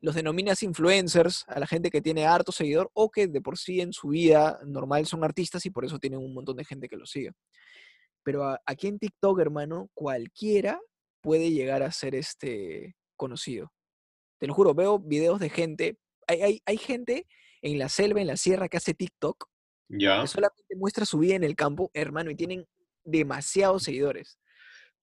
los 0.00 0.14
denominas 0.14 0.62
influencers 0.62 1.44
a 1.46 1.60
la 1.60 1.66
gente 1.66 1.90
que 1.90 2.00
tiene 2.02 2.26
harto 2.26 2.50
seguidor 2.50 2.90
o 2.94 3.10
que 3.10 3.28
de 3.28 3.40
por 3.40 3.56
sí 3.56 3.80
en 3.80 3.92
su 3.92 4.08
vida 4.08 4.58
normal 4.64 5.06
son 5.06 5.22
artistas 5.22 5.64
y 5.66 5.70
por 5.70 5.84
eso 5.84 5.98
tienen 5.98 6.18
un 6.20 6.34
montón 6.34 6.56
de 6.56 6.64
gente 6.64 6.88
que 6.88 6.96
los 6.96 7.10
sigue. 7.10 7.30
Pero 8.24 8.44
a- 8.44 8.60
aquí 8.66 8.88
en 8.88 8.98
TikTok, 8.98 9.38
hermano, 9.40 9.90
cualquiera 9.94 10.80
puede 11.20 11.50
llegar 11.50 11.82
a 11.82 11.92
ser 11.92 12.14
este 12.16 12.96
conocido. 13.16 13.72
Te 14.38 14.48
lo 14.48 14.54
juro, 14.54 14.74
veo 14.74 14.98
videos 14.98 15.38
de 15.38 15.50
gente, 15.50 15.98
hay, 16.26 16.42
hay, 16.42 16.62
hay 16.66 16.76
gente 16.76 17.26
en 17.60 17.78
la 17.78 17.88
selva, 17.88 18.20
en 18.20 18.26
la 18.26 18.36
sierra, 18.36 18.68
que 18.68 18.76
hace 18.76 18.94
TikTok 18.94 19.46
Ya, 19.92 20.22
que 20.22 20.26
solamente 20.26 20.76
muestra 20.76 21.04
su 21.04 21.18
vida 21.18 21.34
en 21.34 21.44
el 21.44 21.54
campo, 21.54 21.90
hermano, 21.92 22.30
y 22.30 22.34
tienen 22.34 22.66
demasiados 23.04 23.82
seguidores. 23.82 24.38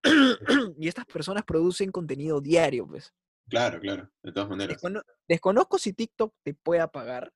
y 0.78 0.88
estas 0.88 1.06
personas 1.06 1.44
producen 1.44 1.92
contenido 1.92 2.42
diario, 2.42 2.88
pues. 2.88 3.14
claro, 3.50 3.80
claro, 3.80 4.12
de 4.24 4.32
todas 4.32 4.50
maneras. 4.50 4.76
Descono- 4.78 5.04
desconozco 5.28 5.78
si 5.78 5.94
TikTok 5.94 6.34
te 6.44 6.54
pueda 6.54 6.92
pagar, 6.92 7.32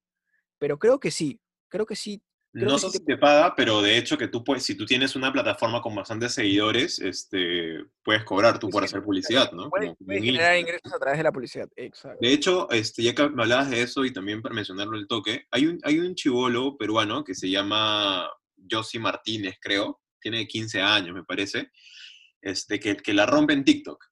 pero 0.58 0.80
creo 0.80 1.00
que 1.00 1.12
sí. 1.12 1.40
Creo 1.70 1.86
que 1.86 1.96
sí. 1.96 2.24
Creo 2.54 2.70
No 2.70 2.78
sé 2.78 2.90
sí 2.90 3.00
si 3.00 3.06
te 3.06 3.18
paga, 3.18 3.56
pero 3.56 3.82
de 3.82 3.98
hecho 3.98 4.18
que 4.18 4.28
tú 4.28 4.44
puedes, 4.44 4.64
si 4.64 4.76
tú 4.76 4.86
tienes 4.86 5.16
una 5.16 5.34
plataforma 5.34 5.82
con 5.82 5.96
bastantes 5.96 6.34
seguidores, 6.34 7.00
este, 7.00 7.84
puedes 8.04 8.24
cobrar 8.24 8.60
tú 8.60 8.68
Pues 8.70 8.74
por 8.74 8.84
sí, 8.84 8.86
hacer 8.86 9.04
publicidad, 9.04 9.52
¿no? 9.52 9.70
Puedes, 9.70 9.96
generar 10.08 10.58
ingresos 10.58 10.94
a 10.94 11.00
través 11.00 11.18
de 11.18 11.24
la 11.24 11.32
publicidad. 11.32 11.68
Exacto. 11.76 12.20
De 12.22 12.32
hecho, 12.32 12.70
este, 12.72 13.04
ya 13.04 13.14
que 13.14 13.30
me 13.30 13.44
hablabas 13.44 13.70
de 13.70 13.82
eso 13.82 14.06
y 14.06 14.14
también 14.14 14.42
para 14.42 14.56
mencionarlo 14.56 14.98
el 14.98 15.08
toque, 15.08 15.48
hay 15.52 15.66
un, 15.66 15.80
hay 15.84 16.00
un 16.00 16.16
chivolo 16.16 16.78
peruano 16.78 17.24
que 17.24 17.36
se 17.36 17.50
llama 17.50 18.30
Josi 18.70 19.00
Martínez, 19.00 19.56
creo, 19.60 20.02
tiene 20.22 20.48
15 20.48 20.82
años, 20.82 21.14
me 21.14 21.24
parece, 21.24 21.72
este, 22.42 22.80
que, 22.80 22.96
que 22.96 23.14
la 23.14 23.26
rompe 23.26 23.54
en 23.54 23.66
TikTok. 23.66 24.06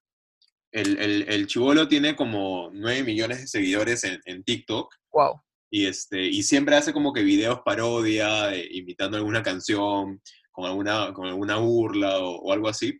El, 0.72 0.98
el, 0.98 1.26
el 1.28 1.46
chivolo 1.46 1.86
tiene 1.86 2.16
como 2.16 2.70
9 2.72 3.04
millones 3.04 3.40
de 3.40 3.46
seguidores 3.46 4.04
en, 4.04 4.20
en 4.24 4.42
TikTok 4.42 4.94
Wow. 5.12 5.42
Y, 5.74 5.86
este, 5.86 6.22
y 6.26 6.42
siempre 6.42 6.76
hace 6.76 6.92
como 6.92 7.14
que 7.14 7.22
videos 7.22 7.60
parodia, 7.64 8.54
eh, 8.54 8.68
imitando 8.72 9.16
alguna 9.16 9.42
canción, 9.42 10.20
con 10.50 10.66
alguna, 10.66 11.14
con 11.14 11.26
alguna 11.26 11.56
burla 11.56 12.18
o, 12.18 12.42
o 12.42 12.52
algo 12.52 12.68
así. 12.68 12.92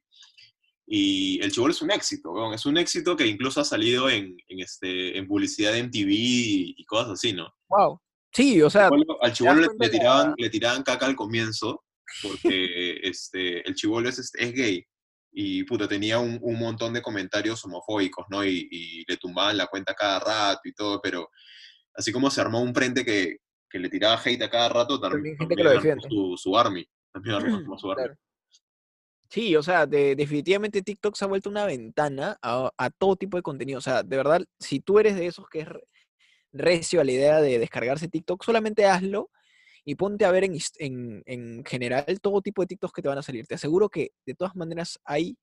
Y 0.87 1.39
el 1.43 1.53
chivolo 1.53 1.73
es 1.73 1.83
un 1.83 1.91
éxito, 1.91 2.31
weón, 2.33 2.55
es 2.55 2.64
un 2.64 2.79
éxito 2.79 3.14
que 3.14 3.27
incluso 3.27 3.61
ha 3.61 3.64
salido 3.64 4.09
en, 4.09 4.35
en, 4.49 4.61
este, 4.61 5.18
en 5.18 5.27
publicidad 5.27 5.73
de 5.73 5.81
MTV 5.85 6.09
y, 6.11 6.75
y 6.79 6.85
cosas 6.87 7.11
así, 7.12 7.35
¿no? 7.35 7.53
Wow. 7.68 8.01
Sí, 8.35 8.62
o 8.62 8.70
sea, 8.70 8.89
Chibolo- 8.89 9.18
al 9.20 9.33
chivolo 9.35 9.61
le, 9.61 9.68
le 9.79 9.89
tiraban, 9.91 10.35
le 10.39 10.49
tiraban 10.49 10.83
caca 10.83 11.05
al 11.05 11.14
comienzo 11.14 11.85
porque 12.23 12.97
este, 13.03 13.68
el 13.68 13.75
chivolo 13.75 14.09
es, 14.09 14.18
es 14.35 14.53
gay 14.55 14.83
y 15.31 15.64
puta, 15.64 15.87
tenía 15.87 16.18
un, 16.18 16.39
un 16.41 16.59
montón 16.59 16.95
de 16.95 17.03
comentarios 17.03 17.62
homofóbicos, 17.66 18.25
¿no? 18.31 18.43
Y, 18.45 18.66
y 18.70 19.05
le 19.07 19.18
tumbaban 19.18 19.59
la 19.59 19.66
cuenta 19.66 19.93
cada 19.95 20.20
rato 20.20 20.61
y 20.64 20.73
todo, 20.73 21.01
pero 21.03 21.29
así 21.95 22.12
como 22.12 22.30
se 22.30 22.40
armó 22.40 22.61
un 22.61 22.74
frente 22.74 23.05
que, 23.05 23.38
que 23.68 23.78
le 23.78 23.88
tiraba 23.88 24.20
hate 24.24 24.43
a 24.43 24.51
cada 24.51 24.68
rato, 24.68 25.01
tam- 25.01 25.12
También 25.12 25.36
gente 25.36 25.57
que 25.57 25.62
lo 25.64 25.70
armó 25.70 25.80
defiende. 25.82 26.09
su, 26.09 26.36
su 26.36 26.57
army. 26.59 26.86
También 27.12 27.36
armó, 27.36 27.57
armó 27.57 27.78
su 27.78 27.90
army. 27.90 28.03
Claro. 28.05 28.18
Sí, 29.28 29.57
o 29.57 29.62
sea, 29.62 29.86
de- 29.86 30.14
definitivamente 30.14 30.82
TikTok 30.82 31.16
se 31.16 31.24
ha 31.24 31.28
vuelto 31.28 31.49
una 31.49 31.64
ventana 31.64 32.36
a, 32.43 32.70
a 32.76 32.90
todo 32.90 33.16
tipo 33.16 33.36
de 33.38 33.43
contenido. 33.43 33.78
O 33.78 33.82
sea, 33.82 34.03
de 34.03 34.16
verdad, 34.16 34.45
si 34.59 34.80
tú 34.80 34.99
eres 34.99 35.16
de 35.16 35.26
esos 35.26 35.49
que 35.49 35.61
es 35.61 35.68
re- 35.68 35.84
recio 36.53 37.01
a 37.01 37.05
la 37.05 37.12
idea 37.12 37.40
de 37.40 37.59
descargarse 37.59 38.09
TikTok, 38.09 38.45
solamente 38.45 38.84
hazlo 38.86 39.30
y 39.84 39.95
ponte 39.95 40.26
a 40.26 40.30
ver 40.30 40.45
en, 40.45 40.57
en, 40.78 41.22
en 41.24 41.64
general 41.64 42.05
todo 42.20 42.43
tipo 42.43 42.61
de 42.62 42.66
TikToks 42.68 42.93
que 42.93 43.01
te 43.03 43.09
van 43.09 43.18
a 43.18 43.22
salir. 43.22 43.47
Te 43.47 43.55
aseguro 43.55 43.88
que 43.88 44.12
de 44.26 44.34
todas 44.34 44.55
maneras 44.55 45.01
hay 45.05 45.36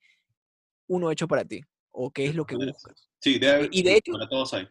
uno 0.88 1.10
hecho 1.12 1.28
para 1.28 1.44
ti 1.44 1.62
o 1.92 2.12
que 2.12 2.26
es 2.26 2.36
lo 2.36 2.46
que 2.46 2.56
buscas. 2.58 3.10
Sí, 3.20 3.40
debe 3.40 3.54
haber- 3.54 3.70
y 3.72 3.82
de 3.82 3.96
hecho- 3.98 4.12
para 4.14 4.30
todos 4.30 4.54
hay. 4.54 4.68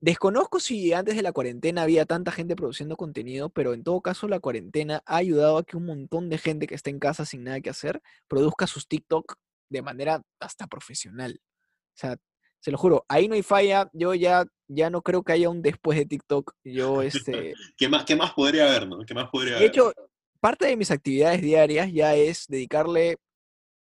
Desconozco 0.00 0.60
si 0.60 0.92
antes 0.92 1.16
de 1.16 1.22
la 1.22 1.32
cuarentena 1.32 1.82
había 1.82 2.04
tanta 2.04 2.30
gente 2.30 2.54
produciendo 2.54 2.96
contenido, 2.96 3.48
pero 3.48 3.72
en 3.72 3.82
todo 3.82 4.00
caso 4.02 4.28
la 4.28 4.40
cuarentena 4.40 5.02
ha 5.06 5.16
ayudado 5.16 5.58
a 5.58 5.64
que 5.64 5.76
un 5.76 5.86
montón 5.86 6.28
de 6.28 6.38
gente 6.38 6.66
que 6.66 6.74
está 6.74 6.90
en 6.90 6.98
casa 6.98 7.24
sin 7.24 7.44
nada 7.44 7.60
que 7.60 7.70
hacer 7.70 8.02
produzca 8.28 8.66
sus 8.66 8.88
TikTok 8.88 9.36
de 9.70 9.82
manera 9.82 10.22
hasta 10.38 10.66
profesional. 10.66 11.40
O 11.40 11.98
sea, 11.98 12.16
se 12.60 12.70
lo 12.70 12.78
juro, 12.78 13.04
ahí 13.08 13.26
no 13.28 13.34
hay 13.34 13.42
falla. 13.42 13.88
Yo 13.92 14.12
ya, 14.14 14.44
ya 14.68 14.90
no 14.90 15.00
creo 15.00 15.22
que 15.22 15.32
haya 15.32 15.48
un 15.48 15.62
después 15.62 15.96
de 15.96 16.04
TikTok. 16.04 16.52
Yo, 16.62 17.00
este, 17.00 17.54
¿Qué 17.76 17.88
más, 17.88 18.04
¿Qué 18.04 18.16
más 18.16 18.32
podría 18.32 18.68
haber, 18.68 18.88
no? 18.88 18.98
¿Qué 19.06 19.14
más 19.14 19.30
podría 19.30 19.52
de 19.52 19.58
haber? 19.58 19.70
hecho, 19.70 19.92
parte 20.40 20.66
de 20.66 20.76
mis 20.76 20.90
actividades 20.90 21.40
diarias 21.40 21.90
ya 21.92 22.14
es 22.14 22.46
dedicarle 22.48 23.16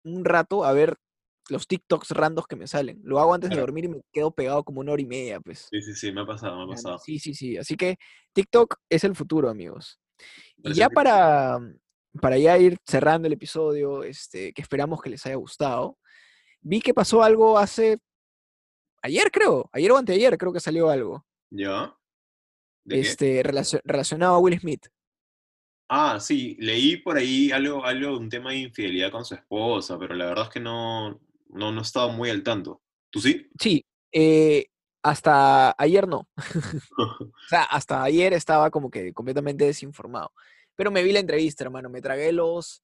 un 0.03 0.25
rato 0.25 0.63
a 0.63 0.73
ver 0.73 0.97
los 1.49 1.67
TikToks 1.67 2.11
randos 2.11 2.47
que 2.47 2.55
me 2.55 2.67
salen. 2.67 2.99
Lo 3.03 3.19
hago 3.19 3.33
antes 3.33 3.49
de 3.49 3.55
dormir 3.61 3.85
y 3.85 3.89
me 3.89 4.01
quedo 4.11 4.31
pegado 4.31 4.63
como 4.63 4.81
una 4.81 4.91
hora 4.91 5.01
y 5.01 5.05
media, 5.05 5.39
pues. 5.39 5.67
Sí, 5.71 5.81
sí, 5.81 5.93
sí, 5.95 6.11
me 6.11 6.21
ha 6.21 6.25
pasado, 6.25 6.57
me 6.57 6.63
ha 6.63 6.67
pasado. 6.75 6.99
Sí, 6.99 7.19
sí, 7.19 7.33
sí. 7.33 7.57
Así 7.57 7.75
que 7.75 7.97
TikTok 8.33 8.75
es 8.89 9.03
el 9.03 9.15
futuro, 9.15 9.49
amigos. 9.49 9.99
Y 10.57 10.73
ya 10.73 10.89
para, 10.89 11.59
para 12.21 12.37
ya 12.37 12.57
ir 12.57 12.77
cerrando 12.85 13.27
el 13.27 13.33
episodio, 13.33 14.03
este, 14.03 14.51
que 14.53 14.61
esperamos 14.61 15.01
que 15.01 15.09
les 15.09 15.25
haya 15.25 15.35
gustado, 15.35 15.97
vi 16.61 16.81
que 16.81 16.93
pasó 16.93 17.23
algo 17.23 17.57
hace 17.57 17.97
ayer, 19.01 19.31
creo, 19.31 19.69
ayer 19.71 19.91
o 19.91 19.97
anteayer, 19.97 20.37
creo 20.37 20.51
que 20.51 20.59
salió 20.59 20.89
algo, 20.89 21.25
¿Ya? 21.51 21.95
Este, 22.85 23.43
relacio- 23.43 23.81
relacionado 23.83 24.35
a 24.35 24.39
Will 24.39 24.59
Smith. 24.59 24.87
Ah, 25.91 26.19
sí, 26.19 26.55
leí 26.59 26.97
por 26.97 27.17
ahí 27.17 27.51
algo, 27.51 27.83
algo 27.85 28.11
de 28.11 28.17
un 28.17 28.29
tema 28.29 28.51
de 28.51 28.57
infidelidad 28.57 29.11
con 29.11 29.25
su 29.25 29.33
esposa, 29.35 29.97
pero 29.97 30.13
la 30.15 30.25
verdad 30.25 30.45
es 30.45 30.49
que 30.51 30.59
no, 30.59 31.19
no, 31.49 31.71
no 31.71 31.81
estaba 31.81 32.11
muy 32.11 32.29
al 32.29 32.43
tanto. 32.43 32.81
¿Tú 33.09 33.19
sí? 33.19 33.47
Sí, 33.59 33.85
eh, 34.11 34.67
hasta 35.03 35.75
ayer 35.77 36.07
no. 36.07 36.27
O 37.33 37.49
sea, 37.49 37.63
hasta 37.63 38.03
ayer 38.03 38.33
estaba 38.33 38.69
como 38.69 38.89
que 38.89 39.13
completamente 39.13 39.65
desinformado. 39.65 40.31
Pero 40.75 40.91
me 40.91 41.03
vi 41.03 41.11
la 41.11 41.19
entrevista, 41.19 41.63
hermano. 41.63 41.89
Me 41.89 42.01
tragué 42.01 42.31
los 42.31 42.83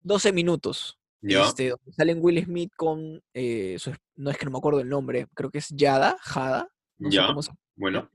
12 0.00 0.32
minutos. 0.32 0.98
¿Ya? 1.20 1.44
Este, 1.44 1.70
donde 1.70 1.92
salen 1.92 2.18
Will 2.20 2.44
Smith 2.44 2.72
con 2.76 3.22
eh, 3.34 3.76
su 3.78 3.92
no 4.14 4.30
es 4.30 4.38
que 4.38 4.44
no 4.44 4.52
me 4.52 4.58
acuerdo 4.58 4.80
el 4.80 4.88
nombre, 4.88 5.26
creo 5.34 5.50
que 5.50 5.58
es 5.58 5.68
Yada, 5.70 6.16
Jada, 6.20 6.68
no 6.98 7.10
Ya, 7.10 7.34
se 7.40 7.50
Bueno, 7.74 8.08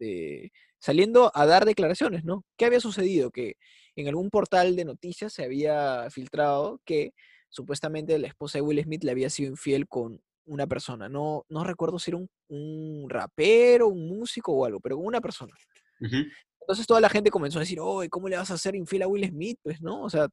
eh, 0.00 0.50
saliendo 0.78 1.30
a 1.34 1.44
dar 1.44 1.66
declaraciones, 1.66 2.24
¿no? 2.24 2.46
¿Qué 2.56 2.64
había 2.64 2.80
sucedido? 2.80 3.30
Que 3.30 3.56
en 3.94 4.08
algún 4.08 4.30
portal 4.30 4.74
de 4.74 4.86
noticias 4.86 5.34
se 5.34 5.44
había 5.44 6.08
filtrado 6.10 6.80
que 6.86 7.12
supuestamente 7.56 8.18
la 8.18 8.28
esposa 8.28 8.58
de 8.58 8.62
Will 8.62 8.82
Smith 8.82 9.02
le 9.02 9.10
había 9.12 9.30
sido 9.30 9.50
infiel 9.50 9.88
con 9.88 10.20
una 10.44 10.66
persona. 10.66 11.08
No, 11.08 11.44
no 11.48 11.64
recuerdo 11.64 11.98
si 11.98 12.10
era 12.10 12.18
un, 12.18 12.28
un 12.48 13.08
rapero, 13.08 13.88
un 13.88 14.06
músico 14.06 14.52
o 14.52 14.64
algo, 14.66 14.78
pero 14.78 14.96
con 14.96 15.06
una 15.06 15.20
persona. 15.22 15.54
ujú, 16.00 16.16
Entonces 16.60 16.86
toda 16.86 17.00
la 17.00 17.08
gente 17.08 17.30
comenzó 17.30 17.58
a 17.58 17.60
decir, 17.62 17.80
oye, 17.80 18.08
¿cómo 18.10 18.28
le 18.28 18.36
vas 18.36 18.50
a 18.50 18.54
hacer 18.54 18.76
infiel 18.76 19.02
a 19.02 19.08
Will 19.08 19.26
Smith? 19.28 19.58
Pues, 19.62 19.80
¿no? 19.80 20.02
O 20.02 20.10
sea, 20.10 20.28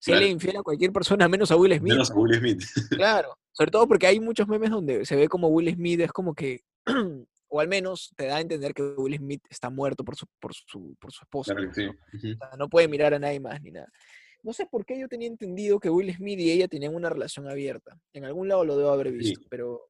se 0.00 0.10
Claro. 0.10 0.24
le 0.26 0.30
infiel 0.32 0.56
a 0.56 0.62
cualquier 0.62 0.92
persona 0.92 1.28
menos 1.28 1.50
a 1.52 1.56
Will 1.56 1.74
Smith. 1.78 1.92
menos 1.92 2.10
a 2.10 2.14
Will 2.14 2.34
Smith. 2.34 2.62
Claro, 2.90 3.36
sobre 3.52 3.70
todo 3.70 3.86
porque 3.86 4.06
hay 4.06 4.18
muchos 4.18 4.48
memes 4.48 4.70
donde 4.70 5.04
se 5.04 5.14
ve 5.14 5.28
como 5.28 5.48
Will 5.48 5.72
Smith 5.74 6.00
es 6.00 6.10
como 6.12 6.34
que, 6.34 6.62
o 7.48 7.60
al 7.60 7.68
menos 7.68 8.12
te 8.16 8.26
da 8.26 8.36
a 8.36 8.40
entender 8.40 8.72
que 8.74 8.82
Will 8.82 9.16
Smith 9.18 9.42
está 9.50 9.70
muerto 9.70 10.02
por 10.04 10.16
su, 10.16 10.26
por 10.40 10.54
su, 10.54 10.96
por 10.98 11.12
su 11.12 11.22
esposa. 11.22 11.54
Claro 11.54 11.70
que 11.72 11.84
¿no? 11.86 11.92
sí. 11.92 12.16
ujú. 12.16 12.34
O 12.34 12.36
sea, 12.48 12.56
no 12.58 12.68
puede 12.68 12.88
mirar 12.88 13.14
a 13.14 13.18
nadie 13.20 13.38
más 13.38 13.60
ni 13.62 13.70
nada. 13.70 13.86
No 14.42 14.52
sé 14.52 14.66
por 14.66 14.84
qué 14.84 14.98
yo 14.98 15.08
tenía 15.08 15.28
entendido 15.28 15.78
que 15.78 15.88
Will 15.90 16.14
Smith 16.14 16.38
y 16.40 16.50
ella 16.50 16.68
tenían 16.68 16.94
una 16.94 17.08
relación 17.08 17.48
abierta. 17.48 17.98
En 18.12 18.24
algún 18.24 18.48
lado 18.48 18.64
lo 18.64 18.76
debo 18.76 18.90
haber 18.90 19.08
Sí. 19.10 19.16
visto, 19.16 19.46
pero 19.48 19.88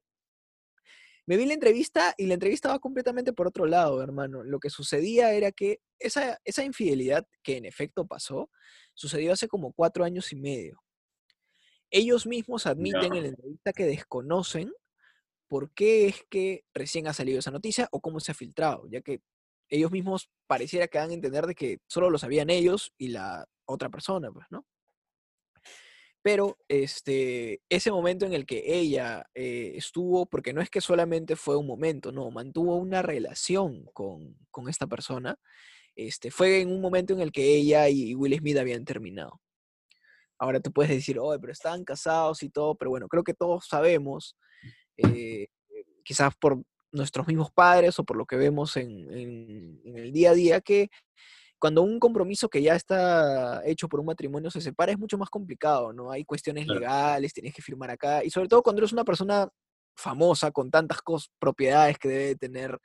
me 1.25 1.37
vi 1.37 1.45
la 1.45 1.53
entrevista 1.53 2.13
y 2.17 2.27
la 2.27 2.33
entrevista 2.35 2.69
va 2.69 2.79
completamente 2.79 3.33
por 3.33 3.47
otro 3.47 3.65
lado, 3.65 4.01
hermano. 4.03 4.43
Lo 4.43 4.59
que 4.59 4.69
sucedía 4.69 5.33
era 5.33 5.51
que 5.51 5.79
esa, 5.97 6.37
esa 6.43 6.63
infidelidad 6.65 7.25
que 7.41 7.57
en 7.57 7.65
efecto 7.65 8.05
pasó, 8.05 8.49
sucedió 8.93 9.31
hace 9.33 9.47
como 9.47 9.71
cuatro 9.73 10.03
años 10.03 10.31
y 10.33 10.35
medio. 10.35 10.81
Ellos 11.89 12.27
mismos 12.27 12.65
admiten 12.65 13.13
en 13.15 13.23
la 13.23 13.29
entrevista 13.29 13.71
que 13.71 13.85
desconocen 13.85 14.71
por 15.47 15.71
qué 15.73 16.07
es 16.07 16.23
que 16.29 16.65
recién 16.73 17.07
ha 17.07 17.13
salido 17.13 17.39
esa 17.39 17.51
noticia 17.51 17.87
o 17.91 18.01
cómo 18.01 18.19
se 18.19 18.31
ha 18.31 18.35
filtrado, 18.35 18.87
ya 18.89 19.01
que 19.01 19.21
ellos 19.69 19.91
mismos 19.91 20.29
pareciera 20.47 20.87
que 20.87 20.97
dan 20.97 21.11
a 21.11 21.13
entender 21.13 21.45
de 21.47 21.55
que 21.55 21.77
solo 21.87 22.09
lo 22.09 22.17
sabían 22.17 22.49
ellos 22.49 22.91
y 22.97 23.09
la 23.09 23.45
otra 23.65 23.89
persona, 23.89 24.31
pues, 24.31 24.45
¿no? 24.51 24.65
Pero 26.21 26.57
este, 26.69 27.61
ese 27.69 27.91
momento 27.91 28.25
en 28.25 28.33
el 28.33 28.45
que 28.45 28.63
ella 28.65 29.25
eh, 29.35 29.73
estuvo, 29.75 30.25
porque 30.25 30.53
no 30.53 30.61
es 30.61 30.69
que 30.69 30.79
solamente 30.79 31.35
fue 31.35 31.57
un 31.57 31.67
momento, 31.67 32.13
no, 32.13 32.31
mantuvo 32.31 32.77
una 32.77 33.01
relación 33.01 33.85
con, 33.93 34.37
con 34.49 34.69
esta 34.69 34.87
persona, 34.87 35.37
este, 35.95 36.31
fue 36.31 36.61
en 36.61 36.71
un 36.71 36.79
momento 36.81 37.13
en 37.13 37.19
el 37.21 37.31
que 37.31 37.55
ella 37.55 37.89
y 37.89 38.15
Will 38.15 38.37
Smith 38.37 38.57
habían 38.57 38.85
terminado. 38.85 39.41
Ahora 40.39 40.59
tú 40.61 40.71
puedes 40.71 40.91
decir, 40.91 41.19
oye, 41.19 41.39
pero 41.39 41.51
estaban 41.53 41.83
casados 41.83 42.41
y 42.43 42.49
todo, 42.49 42.75
pero 42.75 42.91
bueno, 42.91 43.07
creo 43.09 43.23
que 43.23 43.33
todos 43.33 43.67
sabemos, 43.67 44.37
eh, 44.97 45.47
quizás 46.03 46.35
por 46.37 46.61
nuestros 46.91 47.27
mismos 47.27 47.51
padres 47.51 47.99
o 47.99 48.03
por 48.05 48.17
lo 48.17 48.25
que 48.25 48.35
vemos 48.37 48.77
en, 48.77 49.11
en- 49.11 49.81
en 49.85 49.97
el 49.97 50.11
día 50.13 50.31
a 50.31 50.33
día, 50.35 50.61
que 50.61 50.89
cuando 51.63 51.81
un 51.81 51.97
compromiso 51.97 52.49
que 52.49 52.61
ya 52.61 52.75
está 52.75 53.65
hecho 53.65 53.87
por 53.87 54.01
un 54.01 54.07
matrimonio 54.07 54.51
se 54.51 54.59
separa 54.59 54.91
es 54.91 54.99
mucho 54.99 55.17
más 55.17 55.29
complicado, 55.29 55.93
¿no? 55.93 56.11
Hay 56.11 56.25
cuestiones 56.25 56.65
Claro. 56.65 56.81
legales, 56.81 57.31
tienes 57.33 57.53
que 57.53 57.61
firmar 57.61 57.89
acá, 57.89 58.21
y 58.21 58.29
sobre 58.29 58.49
todo 58.49 58.61
cuando 58.61 58.81
eres 58.81 58.91
una 58.91 59.05
persona 59.05 59.47
famosa 59.95 60.51
con 60.51 60.69
tantas 60.69 60.97
cos- 60.97 61.29
propiedades 61.39 61.97
que 61.97 62.09
debe 62.09 62.35
tener 62.35 62.77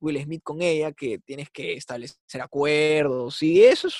Will 0.00 0.22
Smith 0.22 0.42
con 0.44 0.60
ella, 0.60 0.92
que 0.92 1.18
tienes 1.20 1.48
que 1.50 1.72
establecer 1.78 2.42
acuerdos, 2.42 3.42
y 3.42 3.64
eso 3.64 3.88
es 3.88 3.96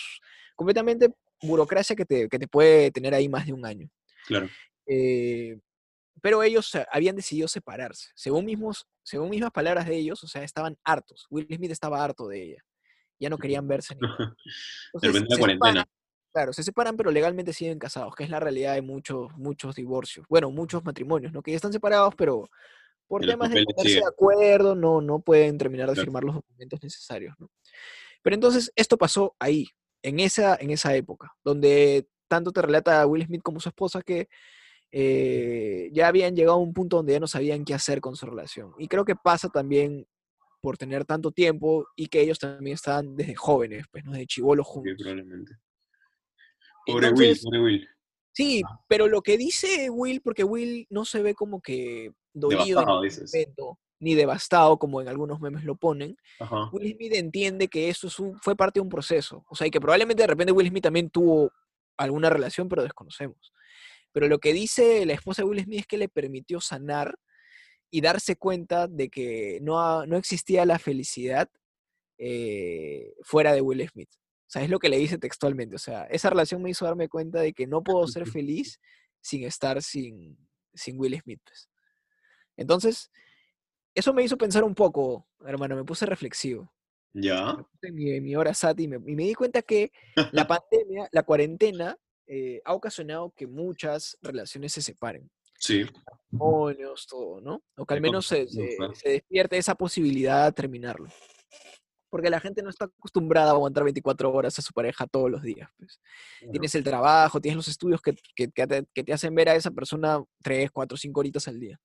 completamente 0.55 1.09
burocracia 1.41 1.97
que 1.97 2.05
te, 2.05 2.28
que 2.28 2.39
te 2.39 2.47
puede 2.47 2.91
tener 2.91 3.14
ahí 3.14 3.30
más 3.30 3.47
de 3.47 3.55
un 3.55 3.64
año. 3.64 3.89
Claro. 4.26 4.51
Eh, 4.87 5.57
pero 6.20 6.43
ellos 6.43 6.70
habían 6.93 7.16
decidido 7.16 7.49
separarse. 7.49 8.11
Según, 8.14 8.45
mismos, 8.45 8.87
según 9.03 9.30
mismas 9.30 9.51
palabras 9.51 9.87
de 9.87 9.97
ellos, 9.97 10.22
o 10.22 10.28
sea, 10.28 10.43
estaban 10.43 10.76
hartos. 10.84 11.26
Will 11.30 11.47
Smith 11.57 11.70
estaba 11.70 12.05
harto 12.05 12.28
de 12.28 12.43
ella. 12.43 12.62
Ya 13.18 13.30
no 13.30 13.38
querían 13.38 13.66
verse 13.66 13.94
ni 13.94 14.02
nada. 14.02 14.36
Entonces, 14.94 15.22
la 15.28 15.36
cuarentena. 15.38 15.56
separan, 15.80 15.86
claro, 16.32 16.52
se 16.52 16.62
separan, 16.62 16.96
pero 16.96 17.10
legalmente 17.10 17.52
siguen 17.52 17.78
casados, 17.78 18.14
que 18.14 18.24
es 18.24 18.30
la 18.30 18.40
realidad 18.40 18.74
de 18.74 18.82
muchos, 18.82 19.32
muchos 19.36 19.74
divorcios. 19.74 20.26
Bueno, 20.28 20.50
muchos 20.50 20.84
matrimonios, 20.84 21.32
¿no? 21.32 21.42
Que 21.42 21.52
ya 21.52 21.56
están 21.56 21.72
separados, 21.72 22.14
pero 22.16 22.48
por 23.08 23.22
Y 23.22 23.26
temas 23.26 23.50
de 23.50 23.64
ponerse 23.64 24.00
de 24.00 24.06
acuerdo, 24.06 24.74
no, 24.74 25.00
no 25.00 25.20
pueden 25.20 25.58
terminar 25.58 25.88
de 25.88 25.94
Claro. 25.94 26.04
firmar 26.06 26.24
los 26.24 26.34
documentos 26.36 26.82
necesarios, 26.82 27.34
¿no? 27.38 27.50
Pero 28.22 28.34
entonces, 28.34 28.72
esto 28.74 28.98
pasó 28.98 29.36
ahí, 29.38 29.68
en 30.02 30.20
esa, 30.20 30.56
en 30.60 30.70
esa 30.70 30.94
época, 30.94 31.34
donde 31.44 32.08
tanto 32.28 32.52
te 32.52 32.62
relata 32.62 33.06
Will 33.06 33.24
Smith 33.24 33.42
como 33.42 33.60
su 33.60 33.68
esposa 33.68 34.02
que 34.02 34.28
eh, 34.92 35.90
ya 35.92 36.08
habían 36.08 36.34
llegado 36.34 36.56
a 36.56 36.60
un 36.60 36.72
punto 36.72 36.96
donde 36.96 37.12
ya 37.12 37.20
no 37.20 37.26
sabían 37.26 37.64
qué 37.64 37.74
hacer 37.74 38.00
con 38.00 38.16
su 38.16 38.26
relación. 38.26 38.72
Y 38.78 38.88
creo 38.88 39.04
que 39.04 39.16
pasa 39.16 39.48
también 39.48 40.06
por 40.61 40.76
tener 40.76 41.04
tanto 41.04 41.30
tiempo 41.32 41.86
y 41.96 42.07
que 42.09 42.20
ellos 42.20 42.38
también 42.38 42.74
estaban 42.74 43.16
desde 43.16 43.34
jóvenes, 43.34 43.86
pues, 43.90 44.04
¿no? 44.04 44.12
Desde 44.12 44.26
chivolos 44.26 44.66
Sí, 44.66 44.72
juntos. 44.72 44.94
probablemente. 44.98 45.52
Pobre 46.86 47.11
Will, 47.11 47.38
pobre 47.42 47.61
Will. 47.61 47.88
sí, 48.32 48.62
pero 48.88 49.09
lo 49.09 49.22
que 49.22 49.36
dice 49.36 49.90
Will, 49.90 50.20
porque 50.20 50.44
Will 50.44 50.86
no 50.90 51.04
se 51.04 51.20
ve 51.22 51.34
como 51.34 51.61
que 51.61 52.12
dolido 52.32 52.80
en 52.80 52.86
Devastado, 52.86 53.26
momento, 53.32 53.78
ni 53.98 54.14
devastado, 54.14 54.78
como 54.78 55.00
en 55.00 55.09
algunos 55.09 55.40
memes 55.40 55.64
lo 55.64 55.74
ponen, 55.76 56.16
Ajá. 56.38 56.68
Will 56.72 56.94
Smith 56.94 57.14
entiende 57.14 57.66
que 57.68 57.88
eso 57.88 58.07
es 58.07 58.18
un- 58.20 58.38
fue 58.40 58.54
parte 58.54 58.78
de 58.78 58.82
un 58.82 58.88
proceso. 58.88 59.44
O 59.48 59.57
sea, 59.57 59.66
y 59.66 59.70
que 59.70 59.80
probablemente 59.80 60.22
de 60.22 60.26
repente 60.28 60.52
Will 60.52 60.68
Smith 60.68 60.82
también 60.84 61.11
tuvo 61.11 61.50
alguna 61.96 62.30
relación, 62.30 62.68
pero 62.68 62.82
desconocemos. 62.82 63.52
Pero 64.12 64.28
lo 64.28 64.38
que 64.38 64.52
dice 64.52 65.04
la 65.07 65.14
esposa 65.14 65.42
de 65.42 65.48
Will 65.48 65.62
Smith 65.64 65.80
es 65.80 65.86
que 65.86 65.98
le 65.98 66.09
permitió 66.09 66.61
sanar 66.61 67.18
y 67.91 68.01
darse 68.01 68.37
cuenta 68.37 68.89
de 68.89 69.09
que 69.09 69.59
no, 69.62 70.07
no 70.07 70.16
existía 70.16 70.64
la 70.66 70.78
felicidad 70.78 71.49
eh, 72.18 73.14
fuera 73.22 73.53
de 73.53 73.61
Will 73.61 73.89
Smith. 73.89 74.11
O 74.14 74.49
sea, 74.51 74.62
es 74.62 74.70
lo 74.70 74.78
que 74.78 74.89
le 74.89 74.99
dice 74.99 75.18
textualmente. 75.18 75.74
O 75.74 75.78
sea, 75.78 76.05
esa 76.05 76.30
relación 76.30 76.62
me 76.62 76.70
hizo 76.70 76.84
darme 76.84 77.09
cuenta 77.09 77.41
de 77.41 77.53
que 77.53 77.66
no 77.66 77.82
puedo 77.82 78.07
ser 78.07 78.26
feliz 78.41 78.80
sin 79.20 79.45
estar 79.45 79.82
sin, 79.82 80.39
sin 80.74 80.99
Will 80.99 81.20
Smith. 81.20 81.41
pues. 81.45 81.68
Entonces, 82.57 83.11
eso 83.95 84.12
me 84.12 84.22
hizo 84.22 84.37
pensar 84.37 84.64
un 84.64 84.74
poco, 84.74 85.26
hermano, 85.45 85.76
me 85.76 85.84
puse 85.84 86.07
reflexivo. 86.07 86.72
Ya. 87.12 87.55
Me 87.55 87.64
puse 87.64 87.89
en 87.89 87.95
mi, 87.95 88.20
mi 88.20 88.37
hora 88.37 88.55
sat 88.55 88.78
y 88.78 88.89
me, 88.89 88.97
y 88.97 89.16
me 89.16 89.24
di 89.24 89.34
cuenta 89.34 89.62
que 89.62 89.91
la 90.32 90.47
pandemia, 90.49 91.09
la 91.12 91.22
cuarentena, 91.22 91.99
eh, 92.26 92.61
ha 92.64 92.74
ocasionado 92.74 93.32
que 93.37 93.47
muchas 93.47 94.18
relaciones 94.20 94.72
se 94.72 94.82
separen. 94.82 95.30
Sí. 95.59 95.84
Matrimonios, 96.30 97.07
todo, 97.07 97.40
¿no? 97.40 97.62
O 97.76 97.86
que 97.86 97.94
al 97.94 98.00
menos 98.00 98.26
se, 98.26 98.46
se- 98.48 98.76
se 98.94 99.09
despierte 99.11 99.57
esa 99.57 99.74
posibilidad 99.74 100.44
de 100.46 100.52
terminarlo. 100.52 101.09
Porque 102.11 102.30
la 102.30 102.40
gente 102.40 102.62
no 102.62 102.70
está 102.70 102.86
acostumbrada 102.86 103.50
a 103.50 103.54
aguantar 103.54 103.84
24 103.84 104.32
horas 104.32 104.59
a 104.59 104.62
su 104.62 104.72
pareja 104.72 105.07
todos 105.07 105.30
los 105.30 105.42
días. 105.42 105.68
Pues. 105.78 106.00
Tienes 106.52 106.74
el 106.74 106.84
trabajo, 106.84 107.40
tienes 107.40 107.57
los 107.57 107.68
estudios 107.68 108.00
que, 108.00 108.14
que- 108.34 108.50
que 108.50 108.66
te, 108.66 108.86
que 108.94 109.04
te 109.04 109.12
hacen 109.12 109.34
ver 109.34 109.48
a 109.48 109.54
esa 109.54 109.70
persona 109.70 110.22
3, 110.42 110.70
4, 110.70 110.96
5 110.96 111.20
horitas 111.20 111.48
al 111.48 111.59
día. 111.61 111.80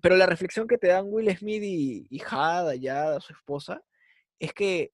Pero 0.00 0.16
la 0.16 0.26
reflexión 0.26 0.66
que 0.66 0.78
te 0.78 0.86
dan 0.88 1.06
Will 1.08 1.36
Smith 1.36 1.62
y, 1.62 2.06
y 2.08 2.18
Jada, 2.20 2.74
ya 2.76 3.20
su 3.20 3.32
esposa, 3.34 3.82
es 4.38 4.52
que 4.54 4.92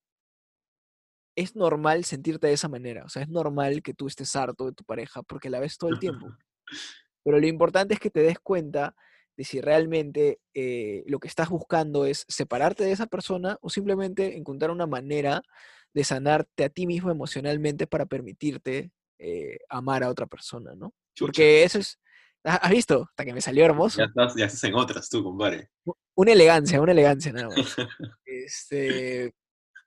es 1.36 1.54
normal 1.54 2.04
sentirte 2.04 2.48
de 2.48 2.54
esa 2.54 2.68
manera. 2.68 3.04
O 3.04 3.08
sea, 3.08 3.22
es 3.22 3.28
normal 3.28 3.80
que 3.82 3.94
tú 3.94 4.08
estés 4.08 4.34
harto 4.34 4.66
de 4.66 4.72
tu 4.72 4.82
pareja 4.84 5.22
porque 5.22 5.50
la 5.50 5.60
ves 5.60 5.78
todo 5.78 5.90
el 5.90 5.98
tiempo. 6.00 6.26
Pero 7.28 7.40
lo 7.40 7.46
importante 7.46 7.92
es 7.92 8.00
que 8.00 8.08
te 8.08 8.22
des 8.22 8.38
cuenta 8.38 8.96
de 9.36 9.44
si 9.44 9.60
realmente 9.60 10.40
eh, 10.54 11.04
lo 11.06 11.18
que 11.18 11.28
estás 11.28 11.50
buscando 11.50 12.06
es 12.06 12.24
separarte 12.26 12.84
de 12.84 12.92
esa 12.92 13.06
persona 13.06 13.58
o 13.60 13.68
simplemente 13.68 14.38
encontrar 14.38 14.70
una 14.70 14.86
manera 14.86 15.42
de 15.92 16.04
sanarte 16.04 16.64
a 16.64 16.70
ti 16.70 16.86
mismo 16.86 17.10
emocionalmente 17.10 17.86
para 17.86 18.06
permitirte 18.06 18.92
eh, 19.18 19.58
amar 19.68 20.04
a 20.04 20.08
otra 20.08 20.26
persona, 20.26 20.74
¿no? 20.74 20.94
Chucha. 21.14 21.26
Porque 21.26 21.64
eso 21.64 21.80
es... 21.80 22.00
¿Has 22.44 22.60
has 22.62 22.70
visto? 22.70 23.06
Hasta 23.10 23.26
que 23.26 23.34
me 23.34 23.42
salió 23.42 23.66
hermoso. 23.66 23.98
Ya 23.98 24.06
estás, 24.06 24.34
ya 24.34 24.46
estás 24.46 24.64
en 24.64 24.74
otras 24.74 25.10
tú, 25.10 25.22
compadre. 25.22 25.68
Una 26.14 26.32
elegancia, 26.32 26.80
una 26.80 26.92
elegancia 26.92 27.30
nada 27.30 27.48
más. 27.48 27.76
Este, 28.24 29.34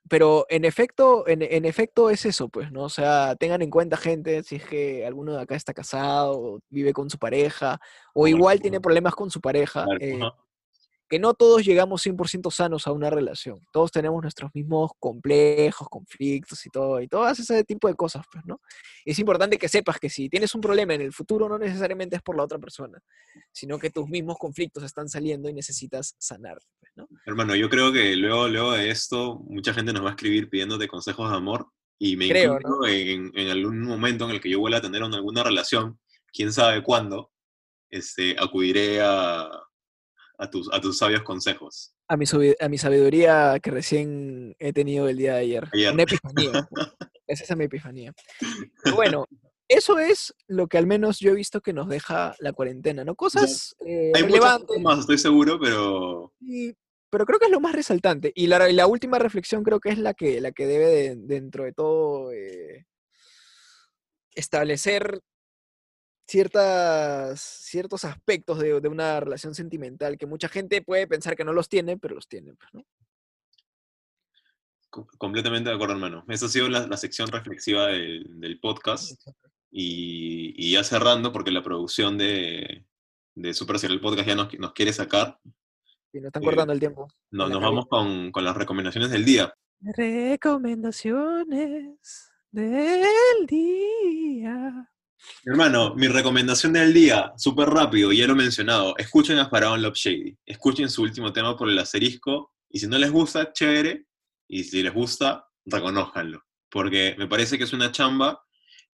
pero 0.08 0.46
en 0.48 0.64
efecto, 0.64 1.26
en, 1.28 1.42
en 1.42 1.64
efecto 1.64 2.10
es 2.10 2.26
eso, 2.26 2.48
pues, 2.48 2.70
¿no? 2.72 2.84
O 2.84 2.88
sea, 2.88 3.36
tengan 3.36 3.62
en 3.62 3.70
cuenta, 3.70 3.96
gente, 3.96 4.42
si 4.42 4.56
es 4.56 4.64
que 4.64 5.06
alguno 5.06 5.32
de 5.32 5.42
acá 5.42 5.54
está 5.54 5.72
casado, 5.72 6.38
o 6.38 6.60
vive 6.70 6.92
con 6.92 7.08
su 7.08 7.18
pareja, 7.18 7.80
o 8.12 8.26
igual 8.26 8.60
tiene 8.60 8.80
problemas 8.80 9.14
con 9.14 9.30
su 9.30 9.40
pareja, 9.40 9.86
eh. 10.00 10.18
Que 11.12 11.18
no 11.18 11.34
todos 11.34 11.62
llegamos 11.62 12.00
100% 12.06 12.50
sanos 12.50 12.86
a 12.86 12.92
una 12.92 13.10
relación. 13.10 13.60
Todos 13.70 13.92
tenemos 13.92 14.22
nuestros 14.22 14.50
mismos 14.54 14.92
complejos, 14.98 15.86
conflictos 15.90 16.64
y 16.64 16.70
todo, 16.70 17.02
y 17.02 17.06
todo 17.06 17.28
ese 17.28 17.64
tipo 17.64 17.86
de 17.86 17.94
cosas, 17.94 18.24
pues, 18.32 18.42
¿no? 18.46 18.62
Es 19.04 19.18
importante 19.18 19.58
que 19.58 19.68
sepas 19.68 19.98
que 20.00 20.08
si 20.08 20.30
tienes 20.30 20.54
un 20.54 20.62
problema 20.62 20.94
en 20.94 21.02
el 21.02 21.12
futuro, 21.12 21.50
no 21.50 21.58
necesariamente 21.58 22.16
es 22.16 22.22
por 22.22 22.34
la 22.34 22.44
otra 22.44 22.58
persona, 22.58 22.98
sino 23.52 23.78
que 23.78 23.90
tus 23.90 24.08
mismos 24.08 24.38
conflictos 24.38 24.84
están 24.84 25.10
saliendo 25.10 25.50
y 25.50 25.52
necesitas 25.52 26.16
sanarte, 26.18 26.64
pues, 26.80 26.92
¿no? 26.96 27.06
Hermano, 27.26 27.54
yo 27.56 27.68
creo 27.68 27.92
que 27.92 28.16
luego, 28.16 28.48
luego 28.48 28.72
de 28.72 28.88
esto, 28.88 29.38
mucha 29.46 29.74
gente 29.74 29.92
nos 29.92 30.02
va 30.02 30.08
a 30.08 30.12
escribir 30.12 30.48
pidiéndote 30.48 30.88
consejos 30.88 31.30
de 31.30 31.36
amor. 31.36 31.66
Y 31.98 32.16
me 32.16 32.30
Creo, 32.30 32.54
incluyo 32.56 32.86
en, 32.90 33.30
en 33.34 33.48
algún 33.50 33.82
momento 33.82 34.24
en 34.24 34.30
el 34.30 34.40
que 34.40 34.48
yo 34.48 34.60
vuelva 34.60 34.78
a 34.78 34.80
tener 34.80 35.02
una- 35.02 35.16
alguna 35.18 35.42
relación, 35.44 36.00
quién 36.32 36.54
sabe 36.54 36.82
cuándo, 36.82 37.30
este, 37.90 38.34
acudiré 38.40 39.02
a, 39.02 39.50
a, 40.42 40.50
tus, 40.50 40.68
a 40.72 40.80
tus 40.80 40.98
sabios 40.98 41.22
consejos. 41.22 41.94
a 42.08 42.16
mi, 42.16 42.24
a 42.60 42.68
mi 42.68 42.78
sabiduría 42.78 43.58
que 43.62 43.70
recién 43.70 44.54
he 44.58 44.72
tenido 44.72 45.08
el 45.08 45.16
día 45.16 45.34
de 45.34 45.40
ayer. 45.40 45.68
Ayer. 45.72 45.92
Una 45.94 46.02
epifanía. 46.02 46.68
Esa 47.26 47.44
es 47.44 47.56
mi 47.56 47.64
epifanía. 47.64 48.12
Bueno, 48.94 49.26
eso 49.68 49.98
es 49.98 50.34
lo 50.48 50.66
que 50.66 50.76
al 50.78 50.86
menos 50.86 51.18
yo 51.20 51.30
he 51.30 51.34
visto 51.34 51.60
que 51.60 51.72
nos 51.72 51.88
deja 51.88 52.34
la 52.40 52.52
cuarentena, 52.52 53.04
¿no? 53.04 53.14
Cosas 53.14 53.74
eh, 53.86 54.10
Hay 54.14 54.22
relevantes, 54.22 54.80
más, 54.82 54.98
estoy 54.98 55.16
seguro, 55.18 55.58
pero 55.60 56.32
y- 56.40 56.72
pero 57.08 57.24
creo 57.26 57.38
que 57.38 57.44
es 57.46 57.52
lo 57.52 57.60
más 57.60 57.74
resaltante. 57.74 58.32
Y 58.34 58.46
la, 58.48 58.68
la 58.72 58.86
última 58.86 59.18
reflexión 59.18 59.62
creo 59.62 59.80
que 59.80 59.90
es 59.90 59.98
la 59.98 60.14
que, 60.14 60.40
la 60.40 60.50
que 60.52 60.66
debe, 60.66 60.86
de- 60.86 61.16
dentro 61.16 61.64
de 61.64 61.72
todo, 61.72 62.32
eh, 62.32 62.86
establecer 64.34 65.20
ciertas, 66.26 67.40
ciertos 67.40 68.04
aspectos 68.04 68.58
de, 68.58 68.80
de 68.80 68.88
una 68.88 69.20
relación 69.20 69.54
sentimental 69.54 70.18
que 70.18 70.26
mucha 70.26 70.48
gente 70.48 70.82
puede 70.82 71.06
pensar 71.06 71.36
que 71.36 71.44
no 71.44 71.52
los 71.52 71.68
tiene, 71.68 71.96
pero 71.98 72.14
los 72.14 72.28
tiene. 72.28 72.54
pues, 74.90 75.06
completamente 75.18 75.70
de 75.70 75.76
acuerdo, 75.76 75.94
hermano. 75.94 76.24
Esa 76.28 76.46
ha 76.46 76.48
sido 76.48 76.68
la, 76.68 76.86
la 76.86 76.96
sección 76.96 77.28
reflexiva 77.28 77.86
del, 77.86 78.40
del 78.40 78.58
podcast. 78.60 79.20
Y, 79.70 80.54
y 80.56 80.72
ya 80.72 80.84
cerrando, 80.84 81.32
porque 81.32 81.50
la 81.50 81.62
producción 81.62 82.18
de, 82.18 82.84
de 83.34 83.54
Super 83.54 83.78
Serial 83.78 84.00
Podcast 84.00 84.28
ya 84.28 84.34
nos, 84.34 84.52
nos 84.58 84.72
quiere 84.74 84.92
sacar, 84.92 85.38
Y 86.12 86.18
nos 86.18 86.26
están 86.26 86.42
Eh, 86.42 86.46
cortando 86.46 86.74
el 86.74 86.80
tiempo. 86.80 87.08
no- 87.30 87.48
nos 87.48 87.62
vamos 87.62 87.86
con, 87.88 88.30
con 88.32 88.44
las 88.44 88.54
recomendaciones 88.54 89.10
del 89.10 89.24
día. 89.24 89.54
Recomendaciones 89.80 92.30
del 92.50 93.46
día. 93.48 94.91
Hermano, 95.44 95.94
mi 95.94 96.08
recomendación 96.08 96.72
del 96.72 96.92
día, 96.92 97.32
súper 97.36 97.68
rápido, 97.68 98.12
ya 98.12 98.26
lo 98.26 98.34
he 98.34 98.36
mencionado. 98.36 98.94
Escuchen 98.96 99.38
a 99.38 99.48
Faraón 99.48 99.82
Love 99.82 99.96
Shady. 99.96 100.38
Escuchen 100.46 100.88
su 100.88 101.02
último 101.02 101.32
tema 101.32 101.56
por 101.56 101.68
el 101.68 101.78
asterisco. 101.78 102.54
Y 102.68 102.78
si 102.78 102.86
no 102.86 102.98
les 102.98 103.10
gusta, 103.10 103.52
chévere. 103.52 104.06
Y 104.48 104.64
si 104.64 104.82
les 104.82 104.94
gusta, 104.94 105.46
reconózcanlo. 105.64 106.42
Porque 106.70 107.14
me 107.18 107.26
parece 107.26 107.58
que 107.58 107.64
es 107.64 107.72
una 107.72 107.90
chamba, 107.92 108.40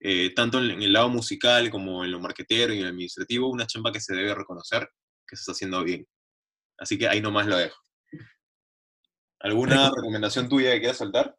eh, 0.01 0.33
tanto 0.35 0.59
en, 0.59 0.70
en 0.70 0.83
el 0.83 0.93
lado 0.93 1.09
musical 1.09 1.70
como 1.70 2.05
en 2.05 2.11
lo 2.11 2.20
marquetero 2.20 2.72
y 2.72 2.79
en 2.79 2.85
lo 2.85 2.89
administrativo, 2.91 3.49
una 3.49 3.66
chamba 3.66 3.93
que 3.93 4.01
se 4.01 4.14
debe 4.14 4.35
reconocer 4.35 4.89
que 5.29 5.37
se 5.37 5.43
está 5.43 5.53
haciendo 5.53 5.85
bien. 5.85 6.07
Así 6.79 6.99
que 6.99 7.09
ahí 7.09 7.20
nomás 7.20 7.47
lo 7.47 7.57
dejo. 7.57 7.76
¿Alguna 9.41 9.91
recomendación 9.95 10.49
tuya 10.49 10.72
que 10.72 10.81
quieras 10.81 10.97
soltar? 10.97 11.37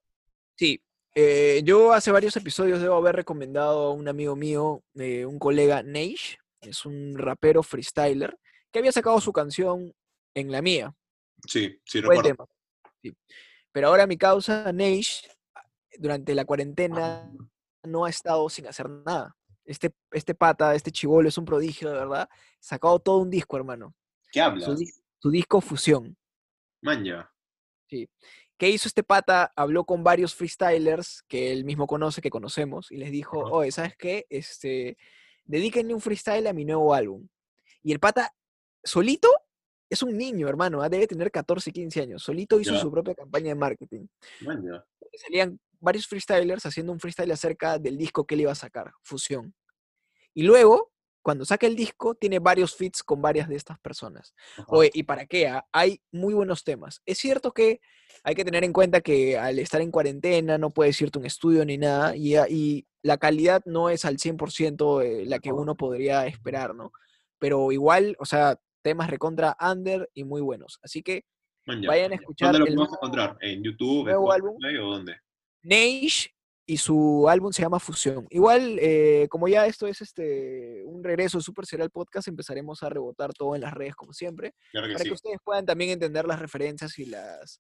Sí, 0.55 0.81
eh, 1.15 1.61
yo 1.63 1.93
hace 1.93 2.11
varios 2.11 2.35
episodios 2.37 2.81
debo 2.81 2.95
haber 2.95 3.15
recomendado 3.15 3.87
a 3.87 3.93
un 3.93 4.07
amigo 4.07 4.35
mío, 4.35 4.83
eh, 4.95 5.25
un 5.25 5.39
colega, 5.39 5.83
Neish, 5.83 6.37
es 6.61 6.85
un 6.85 7.17
rapero 7.17 7.63
freestyler, 7.63 8.37
que 8.71 8.79
había 8.79 8.91
sacado 8.91 9.19
su 9.21 9.31
canción 9.33 9.93
en 10.35 10.51
la 10.51 10.61
mía. 10.61 10.93
Sí, 11.47 11.79
sí, 11.85 12.01
Buen 12.01 12.17
recuerdo. 12.23 12.45
tema. 12.45 12.45
sí. 13.01 13.13
Pero 13.71 13.87
ahora 13.87 14.07
mi 14.07 14.17
causa, 14.17 14.71
Neish, 14.73 15.27
durante 15.97 16.33
la 16.35 16.45
cuarentena 16.45 17.31
no 17.83 18.05
ha 18.05 18.09
estado 18.09 18.49
sin 18.49 18.67
hacer 18.67 18.89
nada. 18.89 19.35
Este, 19.65 19.91
este 20.11 20.33
pata, 20.33 20.73
este 20.73 20.91
chivolo 20.91 21.29
es 21.29 21.37
un 21.37 21.45
prodigio, 21.45 21.89
de 21.89 21.95
verdad. 21.99 22.29
Sacado 22.59 22.99
todo 22.99 23.19
un 23.19 23.29
disco, 23.29 23.55
hermano. 23.57 23.93
¿Qué 24.31 24.39
Su, 24.39 24.45
hablas? 24.45 24.69
dis- 24.79 25.01
su 25.19 25.29
disco 25.29 25.61
Fusión. 25.61 26.17
Maña. 26.81 27.31
Sí. 27.87 28.09
¿Qué 28.59 28.69
hizo 28.69 28.89
este 28.89 29.03
pata? 29.03 29.53
Habló 29.55 29.85
con 29.85 30.03
varios 30.03 30.35
freestylers 30.35 31.23
que 31.29 31.53
él 31.53 31.63
mismo 31.63 31.87
conoce, 31.87 32.19
que 32.21 32.29
conocemos, 32.29 32.91
y 32.91 32.97
les 32.97 33.09
dijo, 33.09 33.39
oye, 33.39 33.71
¿sabes 33.71 33.95
qué? 33.95 34.25
Este, 34.29 34.97
dedíquenle 35.45 35.93
un 35.93 36.01
freestyle 36.01 36.45
a 36.45 36.51
mi 36.51 36.65
nuevo 36.65 36.93
álbum. 36.93 37.25
Y 37.81 37.93
el 37.93 38.01
pata, 38.01 38.35
solito, 38.83 39.29
es 39.89 40.03
un 40.03 40.17
niño, 40.17 40.49
hermano, 40.49 40.81
ah, 40.81 40.89
debe 40.89 41.07
tener 41.07 41.31
14, 41.31 41.71
15 41.71 42.01
años. 42.01 42.21
Solito 42.21 42.59
hizo 42.59 42.77
su 42.77 42.91
propia 42.91 43.15
campaña 43.15 43.47
de 43.47 43.55
marketing. 43.55 44.07
Maña. 44.41 44.83
Salían 45.15 45.57
varios 45.79 46.05
freestylers 46.05 46.65
haciendo 46.65 46.91
un 46.91 46.99
freestyle 46.99 47.31
acerca 47.31 47.79
del 47.79 47.97
disco 47.97 48.25
que 48.27 48.35
él 48.35 48.41
iba 48.41 48.51
a 48.51 48.55
sacar, 48.55 48.91
Fusión. 49.03 49.55
Y 50.33 50.43
luego, 50.43 50.91
cuando 51.29 51.45
saca 51.45 51.67
el 51.67 51.75
disco, 51.75 52.15
tiene 52.15 52.39
varios 52.39 52.75
feats 52.75 53.03
con 53.03 53.21
varias 53.21 53.47
de 53.47 53.55
estas 53.55 53.77
personas. 53.77 54.33
Ajá. 54.53 54.65
Oye, 54.69 54.89
¿y 54.95 55.03
para 55.03 55.27
qué? 55.27 55.47
ah? 55.47 55.63
Hay 55.71 56.01
muy 56.11 56.33
buenos 56.33 56.63
temas. 56.63 57.03
Es 57.05 57.19
cierto 57.19 57.51
que 57.51 57.81
hay 58.23 58.33
que 58.33 58.43
tener 58.43 58.63
en 58.63 58.73
cuenta 58.73 58.99
que 59.01 59.37
al 59.37 59.59
estar 59.59 59.79
en 59.79 59.91
cuarentena 59.91 60.57
no 60.57 60.71
puedes 60.71 60.99
irte 60.99 61.19
a 61.19 61.21
un 61.21 61.27
estudio 61.27 61.63
ni 61.65 61.77
nada 61.77 62.15
y, 62.15 62.35
a- 62.35 62.49
y 62.49 62.87
la 63.03 63.19
calidad 63.19 63.61
no 63.65 63.91
es 63.91 64.05
al 64.05 64.17
100% 64.17 65.03
eh, 65.03 65.25
la 65.27 65.37
que 65.37 65.51
uno 65.51 65.75
podría 65.75 66.25
esperar, 66.25 66.73
¿no? 66.73 66.91
Pero 67.37 67.71
igual, 67.71 68.15
o 68.17 68.25
sea, 68.25 68.59
temas 68.81 69.11
recontra 69.11 69.55
under 69.61 70.09
y 70.15 70.23
muy 70.23 70.41
buenos. 70.41 70.79
Así 70.81 71.03
que 71.03 71.25
vayan 71.87 72.11
a 72.11 72.15
escuchar 72.15 72.53
¿Dónde 72.53 72.71
lo 72.71 72.75
podemos 72.75 72.97
encontrar? 72.97 73.37
¿En 73.41 73.63
YouTube? 73.63 74.07
¿En. 74.07 74.15
Spotify 74.15 74.77
o 74.81 74.85
dónde? 74.89 75.15
Neish 75.61 76.33
y 76.69 76.77
su 76.77 77.27
álbum 77.27 77.51
se 77.51 77.63
llama 77.63 77.79
Fusión. 77.79 78.27
Igual, 78.29 78.77
eh, 78.79 79.25
como 79.31 79.47
ya 79.47 79.65
esto 79.65 79.87
es 79.87 80.01
este 80.01 80.83
un 80.85 81.03
regreso 81.03 81.39
de 81.39 81.43
Super 81.43 81.65
Serial 81.65 81.89
Podcast, 81.89 82.27
empezaremos 82.27 82.83
a 82.83 82.89
rebotar 82.89 83.33
todo 83.33 83.55
en 83.55 83.61
las 83.61 83.73
redes 83.73 83.95
como 83.95 84.13
siempre. 84.13 84.53
Claro 84.71 84.85
que 84.85 84.93
para 84.93 85.03
sí. 85.03 85.09
que 85.09 85.15
ustedes 85.15 85.37
puedan 85.43 85.65
también 85.65 85.89
entender 85.89 86.27
las 86.27 86.37
referencias 86.37 86.99
y 86.99 87.05
las, 87.05 87.59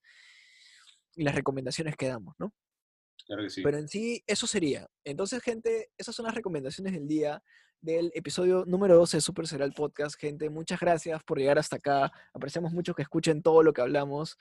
y 1.15 1.23
las 1.23 1.33
recomendaciones 1.33 1.95
que 1.97 2.07
damos, 2.07 2.35
¿no? 2.37 2.53
Claro 3.25 3.41
que 3.41 3.49
sí. 3.49 3.63
Pero 3.63 3.79
en 3.79 3.87
sí, 3.87 4.23
eso 4.27 4.45
sería. 4.45 4.87
Entonces, 5.03 5.41
gente, 5.41 5.89
esas 5.97 6.15
son 6.15 6.27
las 6.27 6.35
recomendaciones 6.35 6.93
del 6.93 7.07
día 7.07 7.41
del 7.81 8.11
episodio 8.13 8.63
número 8.67 8.95
12 8.95 9.17
de 9.17 9.21
Super 9.21 9.47
Serial 9.47 9.73
Podcast. 9.73 10.19
Gente, 10.19 10.51
muchas 10.51 10.79
gracias 10.79 11.23
por 11.23 11.39
llegar 11.39 11.57
hasta 11.57 11.77
acá. 11.77 12.11
Apreciamos 12.31 12.73
mucho 12.73 12.93
que 12.93 13.01
escuchen 13.01 13.41
todo 13.41 13.63
lo 13.63 13.73
que 13.73 13.81
hablamos 13.81 14.37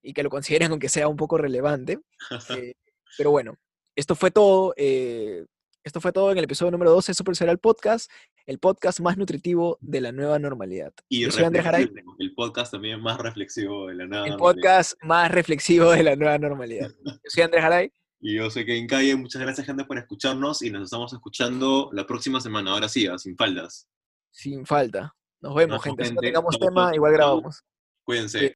y 0.00 0.12
que 0.12 0.22
lo 0.22 0.30
consideren 0.30 0.70
aunque 0.70 0.88
sea 0.88 1.08
un 1.08 1.16
poco 1.16 1.38
relevante. 1.38 1.98
Eh, 2.70 2.74
pero 3.18 3.30
bueno, 3.30 3.58
esto 3.96 4.14
fue 4.14 4.30
todo. 4.30 4.74
eh, 4.76 5.44
esto 5.84 6.00
fue 6.00 6.12
todo 6.12 6.30
en 6.30 6.38
el 6.38 6.44
episodio 6.44 6.70
número 6.70 6.92
12 6.92 7.10
de 7.10 7.14
Super 7.14 7.34
Serial 7.34 7.58
Podcast, 7.58 8.08
el 8.46 8.60
podcast 8.60 9.00
más 9.00 9.16
nutritivo 9.16 9.78
de 9.80 10.00
la 10.00 10.12
nueva 10.12 10.38
normalidad. 10.38 10.92
Y 11.08 11.22
Yo 11.22 11.32
soy 11.32 11.42
Andrés 11.42 11.64
reflexivo, 11.64 12.14
el 12.20 12.34
podcast 12.34 12.70
también 12.72 13.00
más 13.00 13.18
reflexivo 13.18 13.88
de 13.88 13.94
la 13.96 14.06
nada. 14.06 14.24
el 14.26 14.30
normalidad. 14.32 14.38
podcast 14.38 14.92
más 15.02 15.30
reflexivo 15.32 15.90
de 15.90 16.04
la 16.04 16.14
nueva 16.14 16.38
normalidad. 16.38 16.88
Yo 17.04 17.12
soy 17.26 17.42
Andrés 17.42 17.62
Garay. 17.62 17.92
Y 18.24 18.36
yo 18.36 18.48
soy 18.50 18.64
Kevin 18.64 18.86
Calle. 18.86 19.16
Muchas 19.16 19.42
gracias, 19.42 19.66
gente, 19.66 19.84
por 19.84 19.98
escucharnos. 19.98 20.62
Y 20.62 20.70
nos 20.70 20.84
estamos 20.84 21.12
escuchando 21.12 21.90
la 21.92 22.06
próxima 22.06 22.40
semana. 22.40 22.70
Ahora 22.70 22.88
sí, 22.88 23.08
sin 23.18 23.36
faldas. 23.36 23.88
Sin 24.30 24.64
falta. 24.64 25.12
Nos 25.40 25.52
vemos, 25.56 25.82
gente. 25.82 26.04
Si 26.04 26.14
no 26.14 26.20
tengamos 26.20 26.56
tema, 26.56 26.94
igual 26.94 27.14
grabamos. 27.14 27.64
Cuídense. 28.04 28.38
Sí. 28.38 28.54